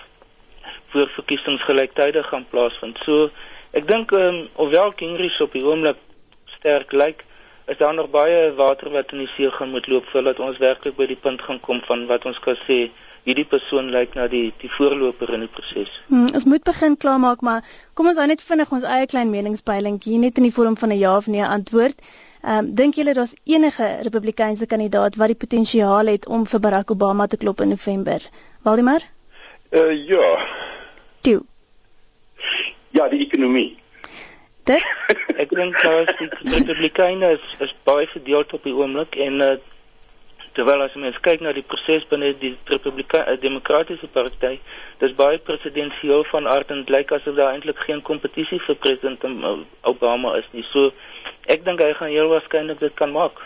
voorverkiesings 0.92 1.62
gelyktydig 1.62 2.27
gaan 2.27 2.46
plaasvind. 2.51 2.98
So 3.05 3.31
Ek 3.77 3.85
dink 3.88 4.12
ehm 4.16 4.35
um, 4.35 4.37
hoewel 4.57 4.92
Gingrich 4.96 5.40
op 5.44 5.53
die 5.53 5.64
oomblik 5.64 5.98
sterk 6.57 6.92
lyk, 6.92 7.24
is 7.68 7.77
daar 7.77 7.92
nog 7.94 8.09
baie 8.11 8.55
water 8.57 8.88
wat 8.90 9.12
in 9.12 9.20
die 9.22 9.29
see 9.35 9.51
gaan 9.53 9.74
moet 9.74 9.87
loop 9.92 10.07
voordat 10.09 10.40
ons 10.40 10.61
werklik 10.62 10.96
by 10.96 11.07
die 11.11 11.18
punt 11.20 11.42
gaan 11.44 11.61
kom 11.61 11.83
van 11.85 12.07
wat 12.09 12.24
ons 12.24 12.40
kan 12.40 12.57
sê 12.62 12.79
hierdie 13.29 13.44
persoon 13.44 13.90
lyk 13.92 14.14
na 14.16 14.24
die 14.33 14.55
die 14.62 14.70
voorloper 14.72 15.35
in 15.37 15.44
die 15.44 15.51
proses. 15.53 15.90
Hmm, 16.07 16.31
ons 16.33 16.46
moet 16.48 16.64
begin 16.64 16.96
klaarmaak, 16.96 17.44
maar 17.44 17.66
kom 17.92 18.09
ons 18.09 18.16
hou 18.16 18.27
net 18.31 18.44
vinnig 18.46 18.72
ons 18.72 18.88
eie 18.88 19.11
klein 19.11 19.29
meningspeiling 19.35 20.01
hier 20.05 20.22
net 20.22 20.40
in 20.40 20.48
die 20.48 20.55
vorm 20.61 20.79
van 20.81 20.94
'n 20.94 20.98
ja 20.98 21.16
of 21.16 21.29
nee 21.29 21.44
antwoord. 21.44 22.01
Ehm 22.40 22.59
um, 22.64 22.74
dink 22.74 22.96
julle 22.96 23.12
daar's 23.12 23.37
enige 23.44 23.90
Republikeinse 24.09 24.66
kandidaat 24.66 25.20
wat 25.20 25.35
die 25.35 25.42
potensiaal 25.44 26.07
het 26.07 26.27
om 26.27 26.46
vir 26.46 26.61
Barack 26.61 26.90
Obama 26.90 27.27
te 27.27 27.37
klop 27.37 27.61
in 27.61 27.68
November? 27.68 28.24
Waldemar? 28.62 29.03
Uh 29.70 29.92
ja. 30.09 30.67
Toe. 31.20 31.42
Ja, 32.90 33.09
die 33.09 33.20
ekonomie. 33.26 33.76
Dit 34.68 34.85
ek 35.42 35.54
dink 35.57 35.76
dat 35.83 36.12
die 36.18 36.28
Republikeine 36.52 37.33
is, 37.38 37.44
is 37.64 37.74
baie 37.88 38.07
verdeeld 38.09 38.52
op 38.52 38.64
die 38.68 38.74
oomblik 38.76 39.16
en 39.24 39.40
uh, 39.44 39.54
terwyl 40.57 40.83
as 40.85 40.96
mens 40.98 41.20
kyk 41.24 41.40
na 41.44 41.54
die 41.57 41.64
proses 41.64 42.04
binne 42.11 42.33
die 42.42 42.52
Republikeine 42.68 43.33
uh, 43.33 43.40
Demokratiese 43.40 44.11
Party, 44.12 44.59
dis 45.00 45.14
baie 45.16 45.38
presidensieel 45.38 46.26
van 46.33 46.48
aard 46.50 46.74
en 46.74 46.83
dit 46.83 46.92
lyk 46.96 47.14
asof 47.16 47.38
daar 47.38 47.54
eintlik 47.54 47.81
geen 47.87 48.02
kompetisie 48.02 48.61
vir 48.66 48.76
president 48.83 49.25
Obama 49.88 50.35
is 50.40 50.48
nie. 50.52 50.66
So 50.73 50.92
ek 51.46 51.64
dink 51.69 51.81
hy 51.85 51.94
gaan 51.96 52.12
heel 52.12 52.33
waarskynlik 52.35 52.83
dit 52.85 52.94
kan 52.98 53.14
maak. 53.14 53.40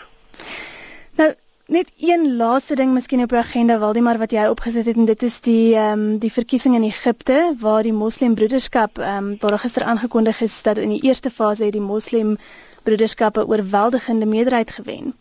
Nou 1.21 1.31
Net 1.73 1.89
een 1.97 2.35
laaste 2.37 2.75
ding 2.75 2.91
miskien 2.93 3.21
op 3.23 3.31
die 3.33 3.37
agenda 3.39 3.79
Waldemar 3.81 4.19
wat 4.21 4.33
jy 4.35 4.41
opgesit 4.45 4.85
het 4.85 4.97
en 5.01 5.07
dit 5.09 5.23
is 5.25 5.37
die 5.45 5.71
ehm 5.73 6.01
um, 6.01 6.19
die 6.25 6.29
verkiesing 6.35 6.75
in 6.77 6.85
Egipte 6.85 7.37
waar 7.63 7.81
die 7.87 7.95
Moslimbroederskap 8.01 9.01
ehm 9.01 9.31
um, 9.31 9.31
waar 9.41 9.57
gister 9.63 9.87
aangekondig 9.93 10.41
is 10.47 10.59
dat 10.67 10.77
in 10.83 10.93
die 10.93 11.01
eerste 11.09 11.31
fase 11.39 11.63
het 11.65 11.73
die 11.73 11.81
Moslimbroederskappe 11.87 13.47
oorweldigende 13.47 14.29
meerderheid 14.35 14.71
gewen. 14.77 15.13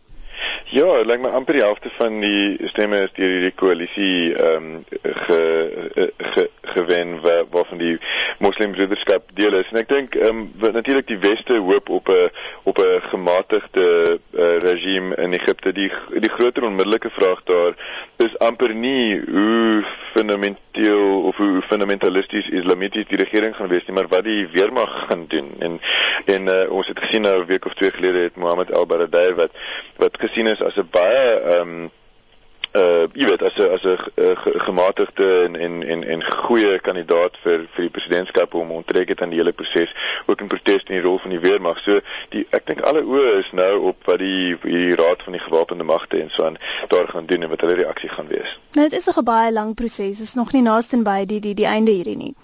Ja, 0.73 0.87
dit 0.97 1.07
lyk 1.07 1.21
my 1.21 1.29
amper 1.37 1.57
die 1.59 1.63
helfte 1.63 1.91
van 1.99 2.21
die 2.21 2.69
stemme 2.71 3.03
is 3.05 3.13
deur 3.17 3.29
hierdie 3.29 3.55
koalisie 3.55 4.35
ehm 4.35 4.69
um, 4.71 4.85
ge, 5.03 5.41
ge, 5.93 6.07
ge 6.33 6.45
gewen 6.73 7.21
waar 7.21 7.45
waarvan 7.51 7.79
die 7.79 7.99
moslimbroederskap 8.39 9.29
deel 9.35 9.59
is. 9.59 9.69
En 9.73 9.83
ek 9.83 9.89
dink 9.89 10.17
ehm 10.17 10.47
um, 10.63 10.73
natuurlik 10.79 11.07
die 11.11 11.21
weste 11.21 11.59
hoop 11.61 11.89
op 11.89 12.09
'n 12.09 12.31
op 12.63 12.79
'n 12.79 13.03
gematigde 13.11 13.87
uh, 14.31 14.57
regime 14.65 15.17
in 15.17 15.33
Egipte 15.33 15.73
die 15.73 15.91
die 16.15 16.33
groter 16.39 16.65
onmiddellike 16.65 17.11
vraag 17.11 17.43
daar 17.45 17.75
is 18.17 18.39
amper 18.39 18.75
nie 18.75 19.21
hoe 19.21 19.85
fundamenteel 20.73 21.23
of 21.23 21.37
hoe 21.37 21.63
fundamentalisties 21.63 22.49
islamities 22.49 23.07
die 23.07 23.17
regering 23.17 23.57
gaan 23.57 23.69
wees 23.69 23.85
nie 23.87 23.95
maar 23.95 24.09
wat 24.09 24.25
die 24.25 24.49
weermag 24.49 25.07
gaan 25.07 25.25
doen. 25.29 25.55
En 25.59 25.81
en 26.27 26.47
uh, 26.47 26.71
ons 26.71 26.87
het 26.87 26.99
gesien 26.99 27.23
nou 27.23 27.43
'n 27.43 27.47
week 27.47 27.65
of 27.65 27.75
twee 27.75 27.91
gelede 27.91 28.19
het 28.19 28.37
Mohammed 28.37 28.73
al-Baradei 28.73 29.35
wat 29.35 29.51
wat 29.97 30.19
gesien 30.19 30.47
is 30.47 30.63
as 30.63 30.77
'n 30.77 30.89
baie 30.91 31.41
ehm 31.41 31.61
um, 31.61 31.91
uh 32.73 33.05
jy 33.13 33.27
weet 33.29 33.43
as 33.43 33.57
'n 33.57 33.71
as 33.77 33.85
'n 33.85 33.99
uh, 34.17 34.37
gematigde 34.67 35.43
en 35.45 35.57
en 35.57 35.83
en 35.83 36.05
en 36.05 36.25
goeie 36.25 36.79
kandidaat 36.79 37.37
vir 37.45 37.67
vir 37.75 37.83
die 37.87 37.91
presidentskap 37.97 38.55
om 38.55 38.71
onttrek 38.71 39.09
het 39.09 39.23
aan 39.23 39.29
die 39.29 39.39
hele 39.39 39.53
proses 39.53 39.95
ook 40.27 40.41
in 40.41 40.47
protes 40.47 40.85
teen 40.85 40.97
die 40.97 41.05
rol 41.05 41.19
van 41.19 41.31
die 41.31 41.41
weermag. 41.41 41.79
So 41.79 42.01
die 42.29 42.47
ek 42.51 42.67
dink 42.67 42.81
alle 42.81 43.03
oë 43.03 43.39
is 43.39 43.51
nou 43.53 43.79
op 43.93 44.05
wat 44.05 44.19
die 44.19 44.57
die 44.63 44.95
raad 44.95 45.23
van 45.23 45.33
die 45.33 45.45
gewapende 45.45 45.85
magte 45.85 46.21
en 46.21 46.31
so 46.31 46.45
aan 46.45 46.57
daar 46.89 47.09
gaan 47.09 47.27
doen 47.27 47.43
en 47.43 47.49
wat 47.49 47.61
hulle 47.61 47.75
reaksie 47.75 48.09
gaan 48.09 48.29
wees. 48.29 48.59
Nou 48.73 48.89
dit 48.89 48.99
is 48.99 49.07
nog 49.07 49.19
'n 49.19 49.25
baie 49.25 49.53
lang 49.53 49.75
proses. 49.75 50.17
Dit 50.17 50.27
is 50.27 50.35
nog 50.35 50.53
nie 50.53 50.63
naaste 50.63 51.03
by 51.03 51.25
die 51.27 51.41
die 51.41 51.55
die 51.55 51.67
einde 51.67 51.91
hierdie 51.91 52.17
nie. 52.17 52.35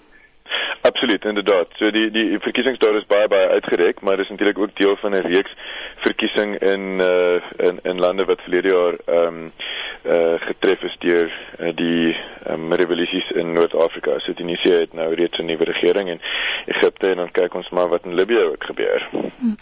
Absoluut, 0.81 1.25
inderdaad. 1.25 1.67
So 1.75 1.91
die 1.91 2.11
die 2.11 2.39
verkiesingsdae 2.39 2.97
is 2.97 3.05
baie 3.05 3.27
baie 3.27 3.47
uitgereik, 3.47 4.01
maar 4.01 4.17
dis 4.17 4.29
natuurlik 4.29 4.59
ook 4.59 4.75
deel 4.75 4.95
van 4.95 5.15
'n 5.15 5.27
reeks 5.27 5.55
verkiesing 5.95 6.57
in 6.59 6.99
uh 6.99 7.41
in 7.67 7.79
in 7.83 7.99
lande 7.99 8.25
wat 8.25 8.41
verlede 8.41 8.67
jaar 8.67 8.95
ehm 9.05 9.27
um, 9.27 9.51
uh 10.05 10.39
getref 10.39 10.83
is 10.83 10.95
deur 10.99 11.31
uh, 11.59 11.69
die 11.75 12.17
um, 12.49 12.73
revolusies 12.73 13.31
in 13.31 13.53
Noord-Afrika. 13.53 14.19
So 14.19 14.33
Tunesië 14.33 14.71
het 14.71 14.93
nou 14.93 15.13
reeds 15.13 15.39
'n 15.39 15.45
nuwe 15.45 15.63
regering 15.63 16.09
en 16.09 16.21
Egipte 16.65 17.07
en 17.07 17.15
dan 17.15 17.31
kyk 17.31 17.53
ons 17.53 17.69
maar 17.69 17.87
wat 17.87 18.05
in 18.05 18.13
Libië 18.13 18.43
ook 18.43 18.63
gebeur. 18.63 19.09
Hm. 19.11 19.53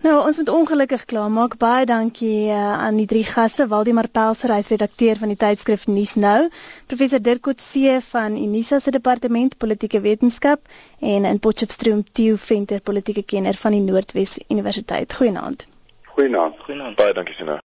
Nou, 0.00 0.26
ons 0.26 0.36
moet 0.36 0.48
ongelukkig 0.48 1.04
klaarmaak. 1.04 1.56
Baie 1.56 1.86
dankie 1.86 2.46
uh, 2.46 2.54
aan 2.54 2.96
die 2.96 3.06
drie 3.06 3.24
gaste, 3.24 3.66
Waldemar 3.66 4.08
Pelser, 4.08 4.52
hy's 4.54 4.68
redakteur 4.68 5.16
van 5.16 5.28
die 5.28 5.36
tydskrif 5.36 5.86
Nuus 5.86 6.14
Nou, 6.14 6.48
professor 6.86 7.22
Dirk 7.22 7.40
Coetzee 7.40 8.00
van 8.10 8.36
Unisa 8.36 8.78
se 8.78 8.90
departement 8.90 9.56
politieke 9.56 10.00
wetenskap 10.28 10.60
en 11.00 11.24
in 11.24 11.38
Potchefstroom 11.38 12.04
Theo 12.12 12.36
Venter, 12.36 12.80
politieke 12.80 13.22
kenner 13.22 13.54
van 13.54 13.72
die 13.72 13.80
Noordwes 13.80 14.38
Universiteit. 14.48 15.14
Goeienaand. 15.14 15.66
Goeienaand. 16.14 16.58
Goeienaand. 16.66 16.96
Baie 16.96 17.14
dankie 17.14 17.34
Sina. 17.34 17.56